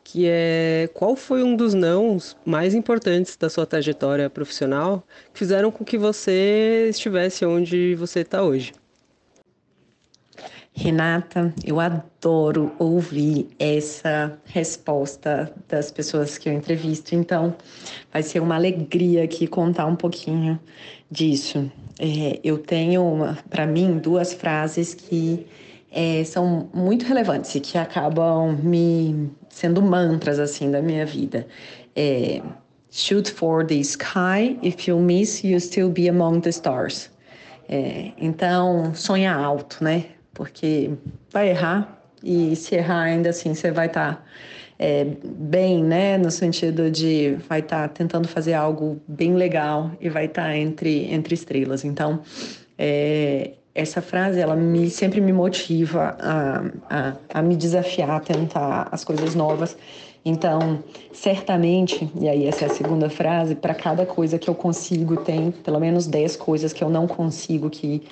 [0.03, 5.03] que é qual foi um dos nãos mais importantes da sua trajetória profissional
[5.33, 8.71] que fizeram com que você estivesse onde você está hoje?
[10.73, 17.53] Renata, eu adoro ouvir essa resposta das pessoas que eu entrevisto, então
[18.11, 20.59] vai ser uma alegria aqui contar um pouquinho
[21.09, 21.69] disso.
[21.99, 25.45] É, eu tenho, para mim, duas frases que
[25.91, 31.45] é, são muito relevantes e que acabam me sendo mantras assim da minha vida.
[31.95, 32.41] É,
[32.89, 37.09] Shoot for the sky, if you miss, you still be among the stars.
[37.69, 40.05] É, então, sonha alto, né?
[40.33, 40.91] Porque
[41.31, 44.23] vai errar e se errar ainda assim você vai estar tá,
[44.77, 50.09] é, bem, né, no sentido de vai estar tá tentando fazer algo bem legal e
[50.09, 51.83] vai estar tá entre entre estrelas.
[51.83, 52.21] Então,
[52.77, 58.89] é, essa frase ela me sempre me motiva a, a, a me desafiar, a tentar
[58.91, 59.77] as coisas novas.
[60.23, 65.17] Então, certamente, e aí essa é a segunda frase, para cada coisa que eu consigo,
[65.17, 68.03] tem pelo menos 10 coisas que eu não consigo que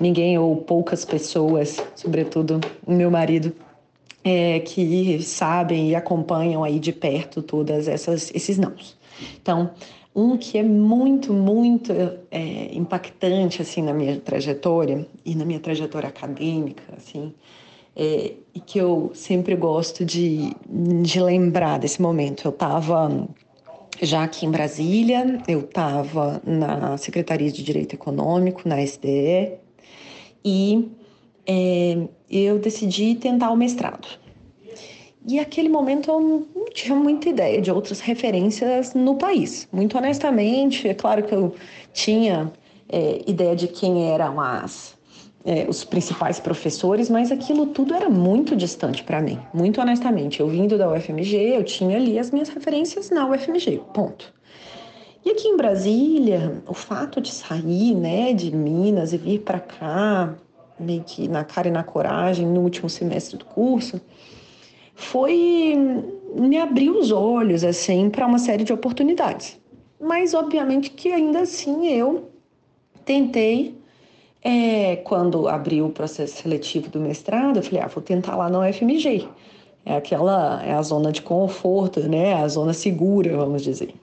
[0.00, 3.52] ninguém ou poucas pessoas, sobretudo o meu marido,
[4.22, 8.96] é, que sabem e acompanham aí de perto todas essas esses nãos.
[9.40, 9.70] Então,
[10.14, 11.92] um que é muito, muito
[12.30, 17.34] é, impactante assim na minha trajetória e na minha trajetória acadêmica, assim,
[17.96, 20.54] é, e que eu sempre gosto de,
[21.02, 22.46] de lembrar desse momento.
[22.46, 23.28] Eu estava
[24.00, 29.52] já aqui em Brasília, eu estava na Secretaria de Direito Econômico, na SDE,
[30.44, 30.88] e
[31.46, 34.06] é, eu decidi tentar o mestrado.
[35.26, 39.66] E aquele momento eu não tinha muita ideia de outras referências no país.
[39.72, 41.54] Muito honestamente, é claro que eu
[41.94, 42.52] tinha
[42.90, 44.94] é, ideia de quem eram as,
[45.42, 49.38] é, os principais professores, mas aquilo tudo era muito distante para mim.
[49.54, 54.30] Muito honestamente, eu vindo da UFMG, eu tinha ali as minhas referências na UFMG, ponto.
[55.24, 60.34] E aqui em Brasília, o fato de sair, né, de Minas e vir para cá,
[60.78, 64.00] meio que na cara e na coragem, no último semestre do curso,
[64.94, 65.74] foi
[66.36, 69.58] me abrir os olhos assim para uma série de oportunidades.
[69.98, 72.30] Mas obviamente que ainda assim eu
[73.04, 73.78] tentei
[74.42, 78.60] é, quando abriu o processo seletivo do mestrado, eu falei, ah, vou tentar lá na
[78.60, 79.26] UFMG.
[79.86, 82.34] É aquela, é a zona de conforto, né?
[82.34, 83.94] A zona segura, vamos dizer.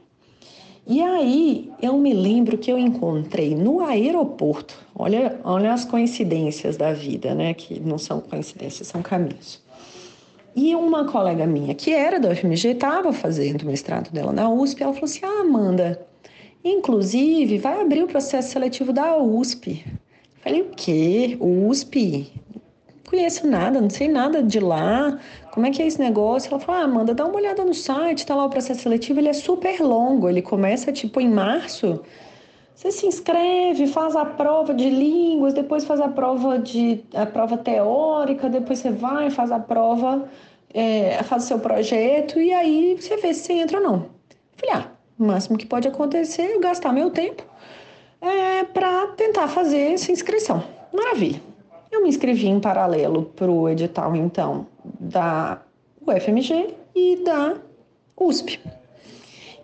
[0.92, 6.92] E aí eu me lembro que eu encontrei no aeroporto, olha, olha as coincidências da
[6.92, 7.54] vida, né?
[7.54, 9.64] Que não são coincidências, são caminhos.
[10.54, 14.84] E uma colega minha, que era da UFMG, estava fazendo o mestrado dela na USP,
[14.84, 16.06] ela falou assim: Ah, Amanda,
[16.62, 19.86] inclusive vai abrir o processo seletivo da USP.
[20.44, 21.38] Falei, o quê?
[21.40, 22.34] USP?
[23.12, 25.20] Conheço nada, não sei nada de lá,
[25.52, 26.50] como é que é esse negócio?
[26.50, 29.28] Ela falou, ah, Amanda, dá uma olhada no site, tá lá o processo seletivo, ele
[29.28, 32.02] é super longo, ele começa tipo em março,
[32.74, 37.58] você se inscreve, faz a prova de línguas, depois faz a prova de a prova
[37.58, 40.28] teórica, depois você vai, faz a prova,
[40.74, 44.06] é, faz o seu projeto e aí você vê se você entra ou não.
[44.56, 44.88] Falei, ah,
[45.20, 47.44] o máximo que pode acontecer é eu gastar meu tempo
[48.22, 50.64] é, para tentar fazer essa inscrição.
[50.94, 51.51] Maravilha.
[51.92, 54.66] Eu me inscrevi em paralelo para o edital, então,
[55.00, 55.62] da
[56.08, 57.56] UFMG e da
[58.18, 58.60] USP.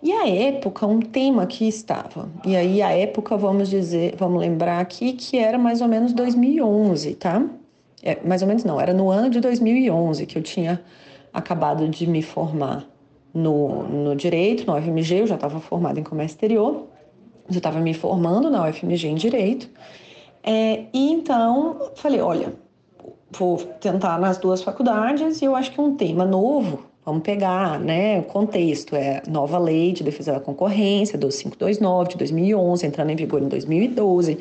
[0.02, 4.78] E a época, um tema que estava, e aí a época, vamos dizer, vamos lembrar
[4.78, 7.44] aqui que era mais ou menos 2011, tá?
[8.02, 10.80] É, mais ou menos não, era no ano de 2011 que eu tinha
[11.32, 12.86] acabado de me formar
[13.34, 16.86] no, no Direito, na UFMG, eu já estava formada em Comércio Exterior,
[17.48, 19.68] já estava me formando na UFMG em Direito,
[20.48, 22.54] é, e então falei, olha,
[23.30, 28.20] vou tentar nas duas faculdades e eu acho que um tema novo Vamos pegar, né,
[28.20, 33.42] o contexto, é nova lei de defesa da concorrência, 2529 de 2011, entrando em vigor
[33.42, 34.36] em 2012,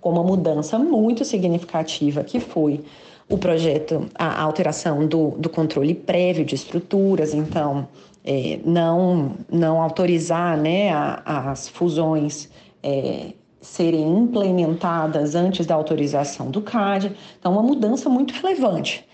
[0.00, 2.80] com uma mudança muito significativa que foi
[3.28, 7.88] o projeto, a alteração do, do controle prévio de estruturas, então,
[8.24, 12.48] é, não, não autorizar né, a, as fusões
[12.84, 13.32] é,
[13.62, 19.06] serem implementadas antes da autorização do CAD, então, uma mudança muito relevante.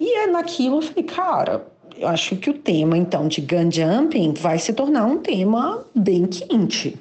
[0.00, 1.66] E é naquilo eu falei, cara,
[1.98, 6.26] eu acho que o tema, então, de gun jumping vai se tornar um tema bem
[6.26, 6.96] quente.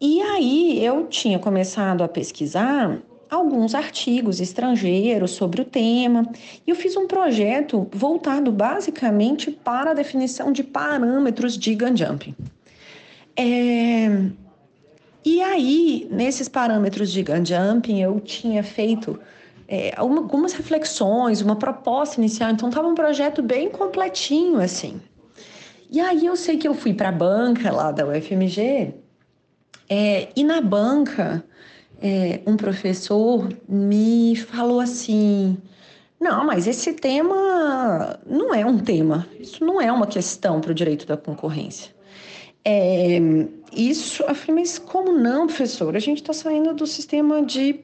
[0.00, 6.26] E aí eu tinha começado a pesquisar alguns artigos estrangeiros sobre o tema
[6.66, 12.34] e eu fiz um projeto voltado basicamente para a definição de parâmetros de gun jumping.
[13.36, 14.30] É...
[15.24, 19.18] E aí, nesses parâmetros de gun jumping, eu tinha feito
[19.68, 22.50] é, algumas reflexões, uma proposta inicial.
[22.50, 25.00] Então, estava um projeto bem completinho, assim.
[25.90, 28.94] E aí, eu sei que eu fui para a banca lá da UFMG,
[29.92, 31.44] é, e na banca,
[32.00, 35.58] é, um professor me falou assim:
[36.20, 40.74] não, mas esse tema não é um tema, isso não é uma questão para o
[40.74, 41.92] direito da concorrência.
[42.64, 43.18] É,
[43.72, 45.96] isso, eu falei, mas como não, professor?
[45.96, 47.80] A gente está saindo do sistema de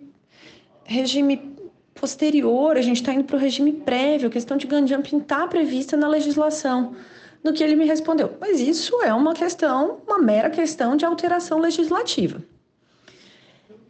[0.85, 1.57] regime
[1.95, 5.47] posterior, a gente está indo para o regime prévio, a questão de gun jumping está
[5.47, 6.95] prevista na legislação.
[7.43, 11.61] No que ele me respondeu, mas isso é uma questão, uma mera questão de alteração
[11.61, 12.43] legislativa.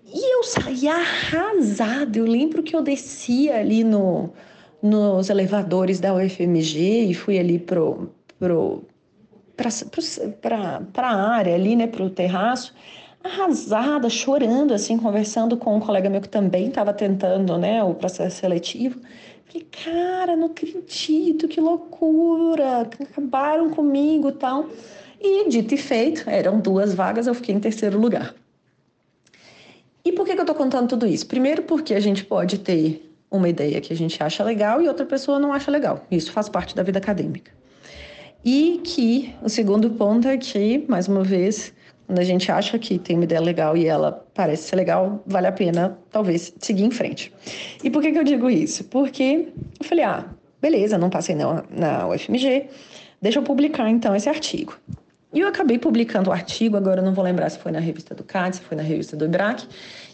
[0.04, 2.18] E eu saí arrasada.
[2.18, 4.30] Eu lembro que eu descia ali no,
[4.82, 8.84] nos elevadores da UFMG e fui ali pro, pro,
[9.56, 12.74] para a área ali, né, para o terraço
[13.26, 18.36] arrasada, chorando, assim, conversando com um colega meu que também estava tentando, né, o processo
[18.36, 19.00] seletivo.
[19.46, 24.68] Falei, cara, não acredito, que loucura, acabaram comigo tal.
[25.20, 28.34] E dito e feito, eram duas vagas, eu fiquei em terceiro lugar.
[30.04, 31.26] E por que, que eu estou contando tudo isso?
[31.26, 35.04] Primeiro, porque a gente pode ter uma ideia que a gente acha legal e outra
[35.04, 36.06] pessoa não acha legal.
[36.10, 37.55] Isso faz parte da vida acadêmica.
[38.48, 41.74] E que o segundo ponto é que, mais uma vez,
[42.06, 45.48] quando a gente acha que tem uma ideia legal e ela parece ser legal, vale
[45.48, 47.32] a pena talvez seguir em frente.
[47.82, 48.84] E por que, que eu digo isso?
[48.84, 49.48] Porque
[49.80, 50.24] eu falei, ah,
[50.62, 52.66] beleza, não passei na, na UFMG,
[53.20, 54.78] deixa eu publicar então esse artigo.
[55.32, 58.14] E eu acabei publicando o artigo, agora eu não vou lembrar se foi na revista
[58.14, 59.66] do CAD, se foi na revista do IBRAC,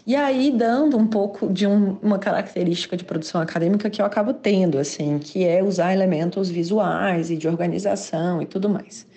[0.05, 4.33] e aí dando um pouco de um, uma característica de produção acadêmica que eu acabo
[4.33, 9.07] tendo, assim, que é usar elementos visuais e de organização e tudo mais.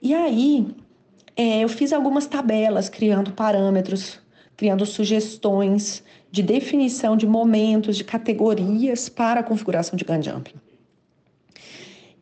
[0.00, 0.68] E aí
[1.36, 4.20] é, eu fiz algumas tabelas criando parâmetros,
[4.56, 10.59] criando sugestões de definição de momentos, de categorias para a configuração de gun jumping.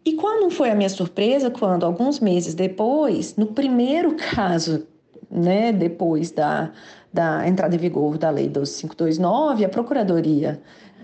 [0.09, 4.87] E quando foi a minha surpresa, quando alguns meses depois, no primeiro caso,
[5.31, 6.71] né, depois da,
[7.13, 10.63] da entrada em vigor da Lei 2529, a Procuradoria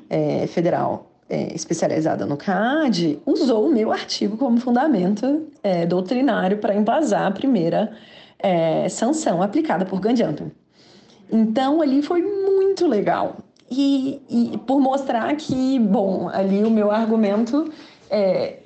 [0.09, 6.74] é, Federal é, especializada no CAD, usou o meu artigo como fundamento é, doutrinário para
[6.74, 7.93] embasar a primeira
[8.39, 10.51] é, sanção aplicada por Gandianto.
[11.31, 13.36] Então, ali foi muito legal.
[13.70, 17.70] E, e, por mostrar que, bom, ali o meu argumento,
[18.10, 18.60] é,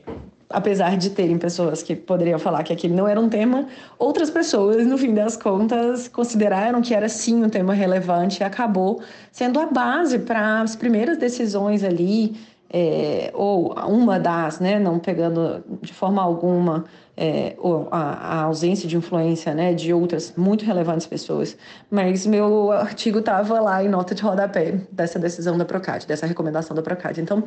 [0.50, 3.66] apesar de terem pessoas que poderiam falar que aquele não era um tema,
[3.98, 9.02] outras pessoas, no fim das contas, consideraram que era sim um tema relevante e acabou
[9.30, 12.36] sendo a base para as primeiras decisões ali
[12.70, 16.84] é, ou uma das, né, não pegando de forma alguma
[17.16, 17.56] é,
[17.90, 21.56] a, a, ausência de influência né, de outras muito relevantes pessoas,
[21.90, 26.76] mas meu artigo estava lá em nota de rodapé dessa decisão da Procad, dessa recomendação
[26.76, 27.18] da Procad.
[27.18, 27.42] Então,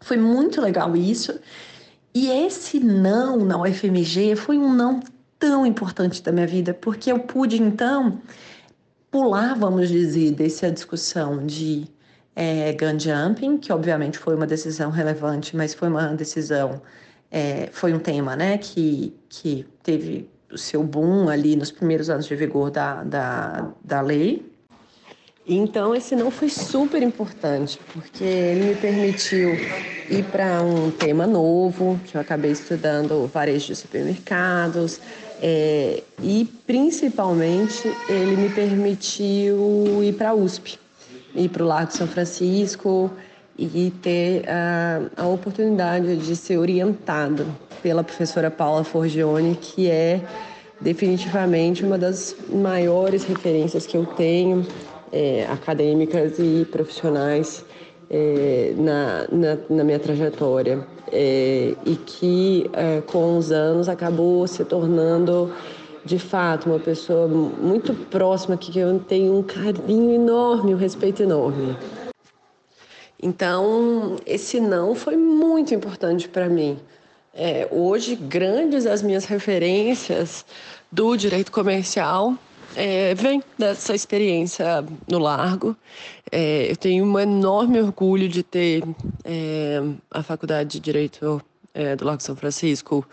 [0.00, 1.38] foi muito legal isso.
[2.14, 5.00] E esse não na UFMG foi um não
[5.38, 8.20] tão importante da minha vida, porque eu pude então
[9.10, 11.88] pular, vamos dizer, dessa discussão de
[12.34, 16.80] é, gun jumping, que obviamente foi uma decisão relevante, mas foi uma decisão,
[17.30, 22.26] é, foi um tema, né, que, que teve o seu boom ali nos primeiros anos
[22.26, 24.49] de vigor da, da, da lei.
[25.52, 29.50] Então, esse não foi super importante, porque ele me permitiu
[30.08, 35.00] ir para um tema novo, que eu acabei estudando varejo de supermercados,
[35.42, 40.78] é, e principalmente ele me permitiu ir para a USP,
[41.34, 43.10] ir para o Largo São Francisco
[43.58, 47.44] e ter a, a oportunidade de ser orientado
[47.82, 50.20] pela professora Paula Forgione, que é
[50.80, 54.64] definitivamente uma das maiores referências que eu tenho,
[55.12, 57.64] é, acadêmicas e profissionais,
[58.10, 64.64] é, na, na, na, minha trajetória é, e que é, com os anos acabou se
[64.64, 65.54] tornando
[66.04, 71.76] de fato uma pessoa muito próxima que eu tenho um carinho enorme, um respeito enorme.
[73.22, 76.80] Então esse não foi muito importante para mim.
[77.32, 80.44] É, hoje grandes as minhas referências
[80.90, 82.34] do direito comercial
[82.76, 85.76] é, vem dessa experiência no Largo.
[86.30, 88.82] É, eu tenho um enorme orgulho de ter
[89.24, 91.42] é, a Faculdade de Direito
[91.74, 93.06] é, do Largo São Francisco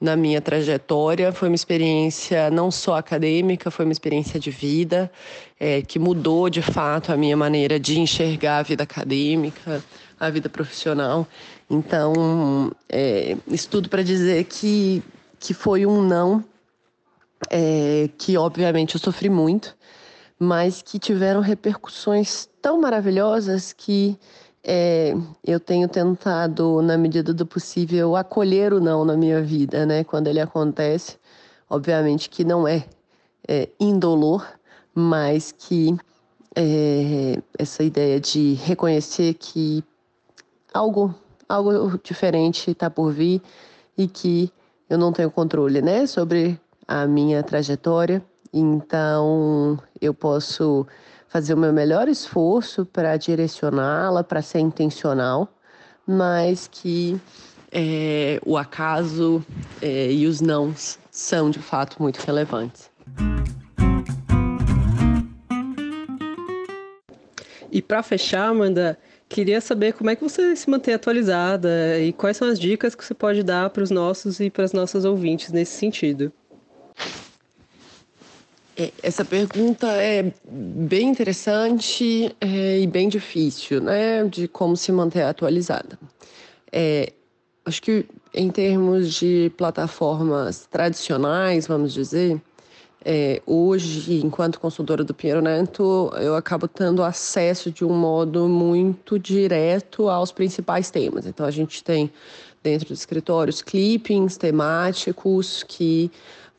[0.00, 1.32] na minha trajetória.
[1.32, 5.10] Foi uma experiência não só acadêmica, foi uma experiência de vida
[5.58, 9.82] é, que mudou de fato a minha maneira de enxergar a vida acadêmica,
[10.18, 11.26] a vida profissional.
[11.68, 15.02] Então, é, isso tudo para dizer que,
[15.38, 16.44] que foi um não
[17.48, 19.76] é, que obviamente eu sofri muito,
[20.38, 24.18] mas que tiveram repercussões tão maravilhosas que
[24.62, 25.14] é,
[25.44, 30.04] eu tenho tentado, na medida do possível, acolher o não na minha vida, né?
[30.04, 31.18] Quando ele acontece,
[31.68, 32.84] obviamente que não é,
[33.48, 34.46] é indolor,
[34.94, 35.96] mas que
[36.54, 39.82] é, essa ideia de reconhecer que
[40.74, 41.14] algo,
[41.48, 43.40] algo diferente está por vir
[43.96, 44.52] e que
[44.88, 46.06] eu não tenho controle, né?
[46.06, 46.60] Sobre
[46.90, 48.20] a minha trajetória,
[48.52, 50.84] então eu posso
[51.28, 55.54] fazer o meu melhor esforço para direcioná-la, para ser intencional,
[56.04, 57.16] mas que
[57.70, 59.40] é, o acaso
[59.80, 62.90] é, e os nãos são de fato muito relevantes.
[67.70, 68.98] E para fechar, Amanda,
[69.28, 73.04] queria saber como é que você se mantém atualizada e quais são as dicas que
[73.04, 76.32] você pode dar para os nossos e para as nossas ouvintes nesse sentido.
[78.76, 85.22] É, essa pergunta é bem interessante é, e bem difícil, né, de como se manter
[85.22, 85.98] atualizada.
[86.72, 87.12] É,
[87.64, 92.40] acho que em termos de plataformas tradicionais, vamos dizer,
[93.04, 99.18] é, hoje, enquanto consultora do Pinheiro Neto, eu acabo tendo acesso de um modo muito
[99.18, 101.26] direto aos principais temas.
[101.26, 102.10] Então, a gente tem
[102.62, 106.10] dentro dos escritórios clippings temáticos que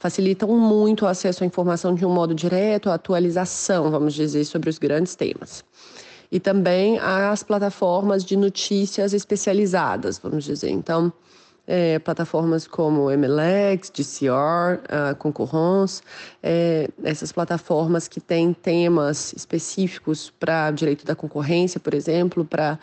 [0.02, 4.68] facilitam muito o acesso à informação de um modo direto, a atualização, vamos dizer, sobre
[4.68, 5.64] os grandes temas.
[6.32, 10.72] E também as plataformas de notícias especializadas, vamos dizer.
[10.72, 11.14] Então,
[11.68, 16.02] é, plataformas como MLX, DCR, a Concorrence,
[16.42, 22.80] é, essas plataformas que têm temas específicos para direito da concorrência, por exemplo, para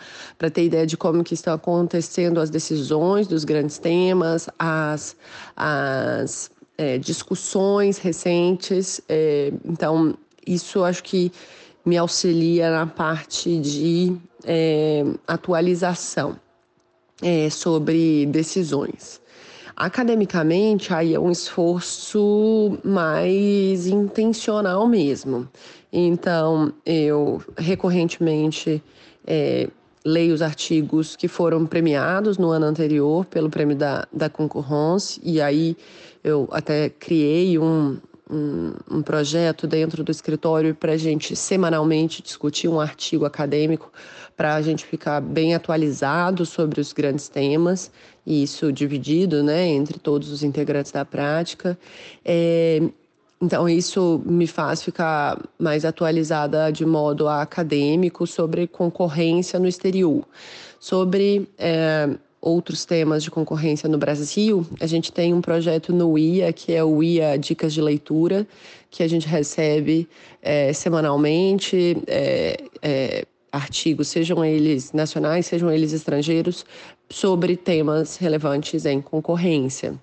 [0.52, 5.16] ter ideia de como que estão acontecendo as decisões dos grandes temas, as,
[5.56, 6.48] as
[6.78, 9.00] é, discussões recentes.
[9.09, 11.32] É, então, isso acho que
[11.84, 16.36] me auxilia na parte de é, atualização
[17.20, 19.20] é, sobre decisões.
[19.76, 25.48] Academicamente, aí é um esforço mais intencional mesmo.
[25.92, 28.82] Então, eu recorrentemente
[29.26, 29.68] é,
[30.05, 35.40] leio os artigos que foram premiados no ano anterior pelo prêmio da, da Concorrence, e
[35.40, 35.76] aí
[36.22, 37.98] eu até criei um,
[38.30, 43.90] um, um projeto dentro do escritório para a gente semanalmente discutir um artigo acadêmico
[44.36, 47.90] para a gente ficar bem atualizado sobre os grandes temas,
[48.24, 51.76] e isso dividido né, entre todos os integrantes da prática.
[52.24, 52.80] É,
[53.40, 60.24] então, isso me faz ficar mais atualizada de modo acadêmico sobre concorrência no exterior.
[60.78, 62.10] Sobre é,
[62.40, 66.82] outros temas de concorrência no Brasil, a gente tem um projeto no IA, que é
[66.85, 68.47] o IA Dicas de Leitura,
[68.90, 70.09] que a gente recebe
[70.43, 71.97] é, semanalmente.
[72.06, 76.65] É, é artigos, sejam eles nacionais, sejam eles estrangeiros,
[77.09, 79.98] sobre temas relevantes em concorrência.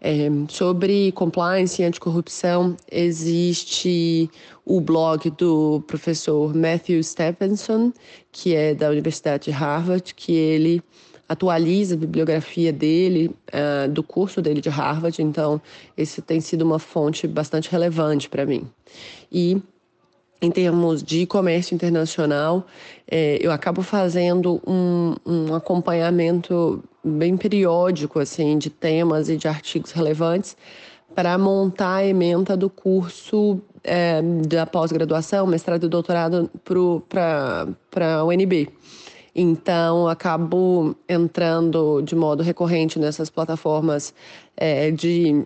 [0.00, 4.28] É, sobre compliance e anticorrupção, existe
[4.64, 7.92] o blog do professor Matthew Stephenson,
[8.32, 10.82] que é da Universidade de Harvard, que ele
[11.28, 15.60] atualiza a bibliografia dele, uh, do curso dele de Harvard, então
[15.96, 18.66] esse tem sido uma fonte bastante relevante para mim.
[19.30, 19.62] E
[20.42, 22.66] em termos de comércio internacional,
[23.08, 29.92] é, eu acabo fazendo um, um, acompanhamento bem periódico assim de temas e de artigos
[29.92, 30.56] relevantes
[31.14, 36.50] para montar a ementa do curso é, da pós-graduação, mestrado e doutorado
[37.08, 38.68] para a UNB.
[39.34, 44.14] Então, acabo entrando de modo recorrente nessas plataformas
[44.56, 45.44] é, de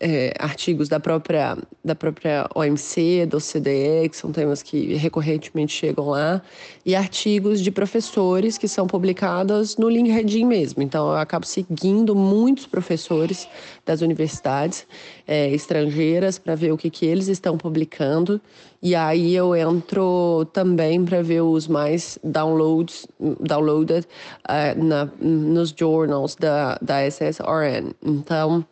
[0.00, 6.08] é, artigos da própria, da própria OMC, do CDE, que são temas que recorrentemente chegam
[6.08, 6.42] lá,
[6.84, 10.82] e artigos de professores que são publicados no LinkedIn mesmo.
[10.82, 13.48] Então, eu acabo seguindo muitos professores
[13.84, 14.86] das universidades
[15.26, 18.40] é, estrangeiras para ver o que, que eles estão publicando,
[18.80, 23.08] e aí eu entro também para ver os mais downloads,
[23.40, 24.06] downloaded
[24.48, 27.92] uh, na, nos journals da, da SSRN.
[28.04, 28.64] Então, então,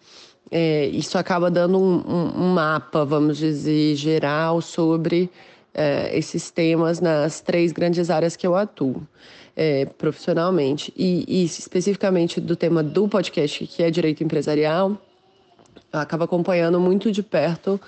[0.51, 5.29] é, isso acaba dando um, um, um, mapa, vamos dizer, geral sobre
[5.75, 9.03] é, esses temas nas três grandes áreas que eu atuo
[9.57, 10.93] é, profissionalmente.
[10.97, 14.97] E, e, especificamente do tema do podcast, que é direito empresarial,
[15.93, 17.81] eu acabo acompanhando muito de perto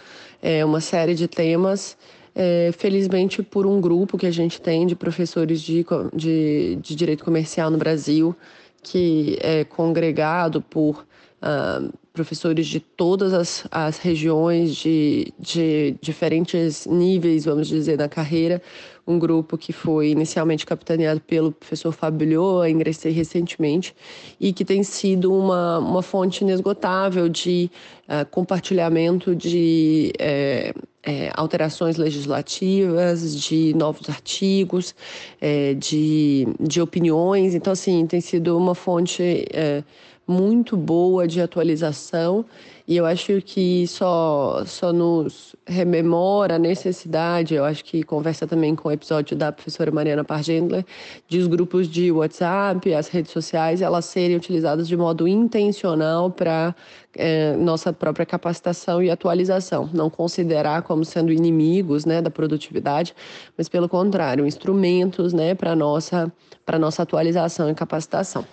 [0.42, 1.96] é, uma série de temas.
[2.34, 5.84] É, felizmente, por um grupo que a gente tem de professores de,
[6.14, 8.36] de, de direito comercial no Brasil,
[8.82, 11.04] que é congregado por
[11.42, 18.60] uh, professores de todas as, as regiões, de, de diferentes níveis, vamos dizer, na carreira.
[19.06, 23.94] Um grupo que foi inicialmente capitaneado pelo professor Fabio, ingressei recentemente,
[24.38, 27.70] e que tem sido uma, uma fonte inesgotável de
[28.04, 34.94] uh, compartilhamento de é, é, alterações legislativas, de novos artigos,
[35.40, 37.54] é, de, de opiniões.
[37.54, 39.82] Então, assim, tem sido uma fonte é,
[40.28, 42.44] muito boa de atualização
[42.88, 48.74] e eu acho que só, só nos rememora a necessidade, eu acho que conversa também
[48.74, 50.86] com o episódio da professora Mariana Pargendler,
[51.28, 56.74] de os grupos de WhatsApp, as redes sociais, elas serem utilizadas de modo intencional para
[57.14, 59.90] é, nossa própria capacitação e atualização.
[59.92, 63.14] Não considerar como sendo inimigos né, da produtividade,
[63.54, 66.32] mas pelo contrário, instrumentos né, para a nossa,
[66.80, 68.46] nossa atualização e capacitação.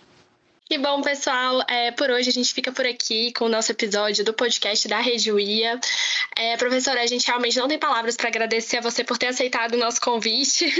[0.67, 1.61] Que bom, pessoal.
[1.67, 4.99] É, por hoje a gente fica por aqui com o nosso episódio do podcast da
[4.99, 5.79] Rede UIA.
[6.35, 9.75] É, professora, a gente realmente não tem palavras para agradecer a você por ter aceitado
[9.75, 10.65] o nosso convite.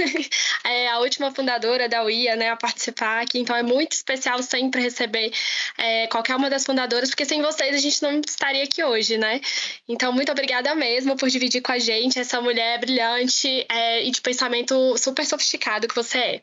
[0.64, 4.82] É a última fundadora da UIA né, a participar aqui, então é muito especial sempre
[4.82, 5.32] receber
[5.78, 9.40] é, qualquer uma das fundadoras, porque sem vocês a gente não estaria aqui hoje, né?
[9.88, 14.20] Então, muito obrigada mesmo por dividir com a gente essa mulher brilhante é, e de
[14.20, 16.42] pensamento super sofisticado que você é.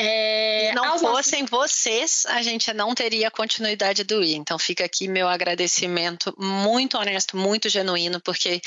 [0.00, 1.50] É, não fossem nossos...
[1.50, 4.34] vocês, a gente não teria continuidade do I.
[4.34, 8.60] Então fica aqui meu agradecimento muito honesto, muito genuíno, porque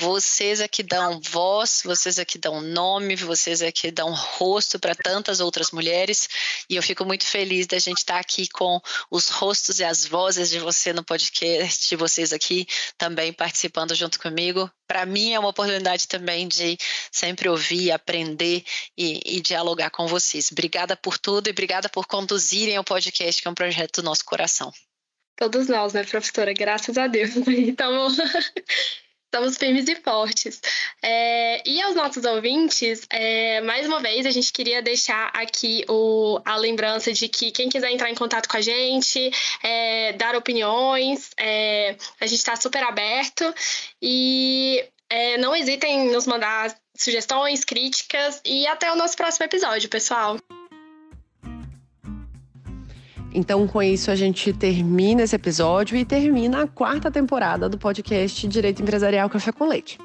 [0.00, 4.78] vocês é que dão voz, vocês é que dão nome, vocês é que dão rosto
[4.78, 6.28] para tantas outras mulheres.
[6.70, 8.80] E eu fico muito feliz da gente estar tá aqui com
[9.10, 12.64] os rostos e as vozes de você no podcast, de vocês aqui
[12.96, 16.78] também participando junto comigo para mim é uma oportunidade também de
[17.10, 18.64] sempre ouvir, aprender
[18.96, 20.50] e, e, dialogar com vocês.
[20.52, 24.24] Obrigada por tudo e obrigada por conduzirem o podcast, que é um projeto do nosso
[24.24, 24.72] coração.
[25.36, 26.52] Todos nós, né, professora?
[26.52, 27.30] Graças a Deus.
[27.46, 28.08] Então,
[29.26, 30.60] estamos firmes e fortes.
[31.02, 36.40] É, e aos nossos ouvintes, é, mais uma vez, a gente queria deixar aqui o,
[36.44, 39.30] a lembrança de que quem quiser entrar em contato com a gente,
[39.62, 43.54] é, dar opiniões, é, a gente está super aberto.
[44.00, 49.88] E é, não hesitem em nos mandar sugestões, críticas e até o nosso próximo episódio,
[49.90, 50.38] pessoal.
[53.36, 58.48] Então, com isso, a gente termina esse episódio e termina a quarta temporada do podcast
[58.48, 59.98] Direito Empresarial Café com Leite.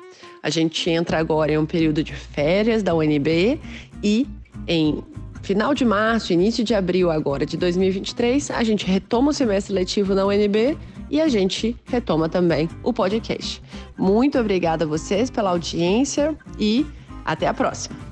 [0.44, 3.58] A gente entra agora em um período de férias da UNB
[4.04, 4.28] e
[4.68, 5.02] em
[5.42, 10.14] final de março, início de abril agora de 2023, a gente retoma o semestre letivo
[10.14, 10.78] na UNB
[11.10, 13.64] e a gente retoma também o podcast.
[13.98, 16.86] Muito obrigada a vocês pela audiência e
[17.24, 18.11] até a próxima.